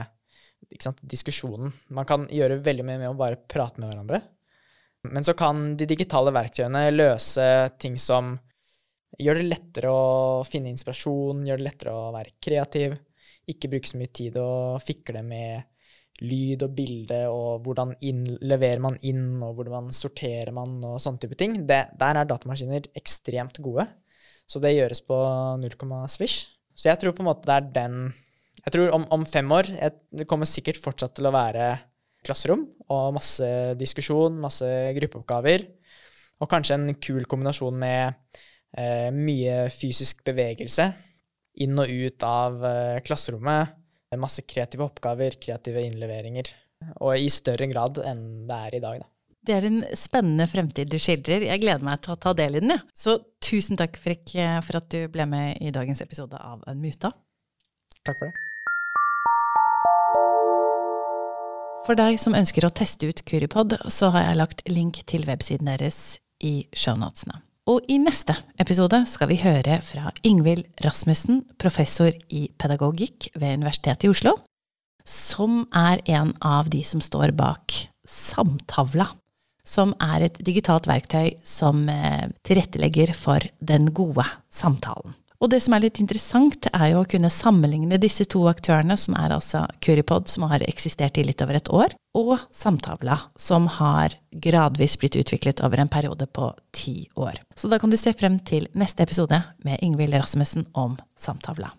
sant, 0.80 1.03
diskusjonen. 1.03 1.72
Man 1.94 2.09
kan 2.09 2.28
gjøre 2.32 2.61
veldig 2.62 2.86
mye 2.86 3.03
med 3.03 3.11
å 3.11 3.18
bare 3.18 3.40
prate 3.51 3.82
med 3.82 3.90
hverandre. 3.90 4.22
Men 5.07 5.26
så 5.26 5.36
kan 5.38 5.74
de 5.78 5.86
digitale 5.86 6.32
verktøyene 6.34 6.88
løse 6.94 7.47
ting 7.78 7.99
som 8.01 8.34
gjør 9.18 9.40
det 9.40 9.51
lettere 9.51 9.90
å 9.92 10.47
finne 10.47 10.72
inspirasjon, 10.72 11.44
gjør 11.47 11.61
det 11.61 11.66
lettere 11.68 11.94
å 11.94 12.14
være 12.14 12.34
kreativ, 12.42 12.97
ikke 13.51 13.70
bruke 13.72 13.88
så 13.88 13.99
mye 14.01 14.12
tid 14.14 14.36
å 14.40 14.76
fikle 14.82 15.22
med 15.26 15.66
lyd 16.24 16.62
og 16.64 16.72
bilde, 16.76 17.18
og 17.28 17.64
hvordan 17.66 17.92
inn, 18.09 18.24
leverer 18.40 18.80
man 18.82 18.97
inn, 19.05 19.36
og 19.44 19.59
hvordan 19.59 19.90
sorterer 19.94 20.53
man, 20.57 20.78
og 20.86 21.01
sånne 21.03 21.20
type 21.22 21.36
ting. 21.38 21.59
Det, 21.68 21.82
der 22.01 22.20
er 22.20 22.28
datamaskiner 22.28 22.88
ekstremt 22.97 23.61
gode. 23.64 23.84
Så 24.49 24.62
det 24.62 24.76
gjøres 24.76 25.03
på 25.05 25.16
0, 25.61 25.76
svisj. 26.12 26.47
Så 26.76 26.90
jeg 26.90 27.01
tror 27.03 27.16
på 27.16 27.24
en 27.24 27.30
måte 27.30 27.49
det 27.49 27.55
er 27.57 27.68
den 27.72 27.94
Jeg 28.66 28.72
tror 28.74 28.90
om, 28.92 29.05
om 29.14 29.22
fem 29.24 29.49
år 29.55 29.68
jeg, 29.70 29.92
Det 30.12 30.26
kommer 30.28 30.44
sikkert 30.44 30.76
fortsatt 30.82 31.14
til 31.16 31.28
å 31.28 31.32
være 31.32 31.70
klasserom 32.26 32.66
og 32.92 33.14
masse 33.16 33.47
diskusjon, 33.78 34.36
masse 34.42 34.66
gruppeoppgaver. 34.97 35.64
Og 36.42 36.51
kanskje 36.51 36.76
en 36.76 36.94
kul 37.01 37.24
kombinasjon 37.30 37.78
med 37.80 38.16
eh, 38.76 39.09
mye 39.14 39.68
fysisk 39.72 40.24
bevegelse 40.26 40.90
inn 41.64 41.76
og 41.80 41.90
ut 41.90 42.26
av 42.26 42.62
eh, 42.66 43.00
klasserommet. 43.07 43.74
Masse 44.16 44.46
kreative 44.48 44.86
oppgaver, 44.86 45.34
kreative 45.42 45.82
innleveringer. 45.84 46.48
Og 47.04 47.18
i 47.18 47.28
større 47.32 47.66
grad 47.68 47.98
enn 48.07 48.46
det 48.48 48.61
er 48.68 48.76
i 48.78 48.82
dag, 48.84 49.02
da. 49.02 49.11
Det 49.46 49.54
er 49.54 49.66
en 49.68 49.82
spennende 49.94 50.46
fremtid 50.50 50.90
du 50.90 50.96
skildrer. 50.98 51.44
Jeg 51.46 51.62
gleder 51.62 51.84
meg 51.86 52.00
til 52.02 52.16
å 52.16 52.18
ta 52.18 52.32
del 52.34 52.59
i 52.59 52.62
den. 52.64 52.72
Ja. 52.74 52.80
Så 52.96 53.18
tusen 53.44 53.78
takk, 53.78 53.98
Frikk, 54.02 54.32
for 54.66 54.80
at 54.80 54.88
du 54.90 55.07
ble 55.12 55.28
med 55.30 55.62
i 55.62 55.70
dagens 55.74 56.02
episode 56.02 56.40
av 56.40 56.64
Muta. 56.74 57.12
Takk 58.02 58.18
for 58.18 58.26
det. 58.26 58.46
For 61.86 61.94
deg 61.94 62.18
som 62.18 62.34
ønsker 62.34 62.66
å 62.66 62.72
teste 62.74 63.07
ut 63.07 63.22
Curipod, 63.30 63.76
så 63.94 64.11
har 64.11 64.26
jeg 64.26 64.40
lagt 64.40 64.64
link 64.66 65.04
til 65.07 65.22
websiden 65.28 65.70
deres 65.70 66.18
i 66.42 66.64
shownotene. 66.74 67.45
Og 67.67 67.83
i 67.91 67.97
neste 67.99 68.31
episode 68.62 69.01
skal 69.11 69.27
vi 69.33 69.41
høre 69.41 69.81
fra 69.83 70.12
Ingvild 70.23 70.69
Rasmussen, 70.85 71.41
professor 71.59 72.12
i 72.31 72.45
pedagogikk 72.62 73.27
ved 73.35 73.57
Universitetet 73.59 74.07
i 74.07 74.11
Oslo, 74.12 74.37
som 75.03 75.64
er 75.75 75.99
en 76.14 76.31
av 76.47 76.71
de 76.71 76.85
som 76.87 77.03
står 77.03 77.35
bak 77.35 77.75
Samtavla, 78.07 79.09
som 79.67 79.97
er 79.99 80.29
et 80.29 80.39
digitalt 80.47 80.87
verktøy 80.87 81.33
som 81.43 81.89
eh, 81.91 82.31
tilrettelegger 82.47 83.11
for 83.19 83.43
den 83.59 83.91
gode 83.91 84.29
samtalen. 84.47 85.19
Og 85.43 85.51
det 85.53 85.61
som 85.64 85.76
er 85.76 85.84
litt 85.84 86.01
interessant, 86.01 86.68
er 86.72 86.93
jo 86.95 87.03
å 87.03 87.09
kunne 87.09 87.30
sammenligne 87.32 87.99
disse 88.01 88.24
to 88.30 88.45
aktørene, 88.49 88.97
som 89.01 89.16
er 89.18 89.34
altså 89.37 89.64
Curipod, 89.84 90.30
som 90.32 90.47
har 90.51 90.64
eksistert 90.64 91.18
i 91.20 91.26
litt 91.26 91.43
over 91.45 91.59
et 91.59 91.70
år, 91.72 91.97
og 92.16 92.37
Samtavla, 92.55 93.18
som 93.37 93.68
har 93.76 94.16
gradvis 94.32 94.97
blitt 95.01 95.18
utviklet 95.20 95.61
over 95.66 95.82
en 95.82 95.93
periode 95.93 96.28
på 96.32 96.51
ti 96.76 97.03
år. 97.20 97.43
Så 97.57 97.68
da 97.68 97.80
kan 97.82 97.93
du 97.93 97.99
se 98.01 98.14
frem 98.16 98.39
til 98.49 98.70
neste 98.78 99.05
episode 99.05 99.43
med 99.66 99.82
Ingvild 99.84 100.16
Rasmussen 100.16 100.68
om 100.72 100.97
Samtavla. 101.20 101.74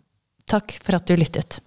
Takk 0.47 0.77
for 0.83 0.95
at 0.95 1.09
du 1.09 1.17
lyttet. 1.17 1.59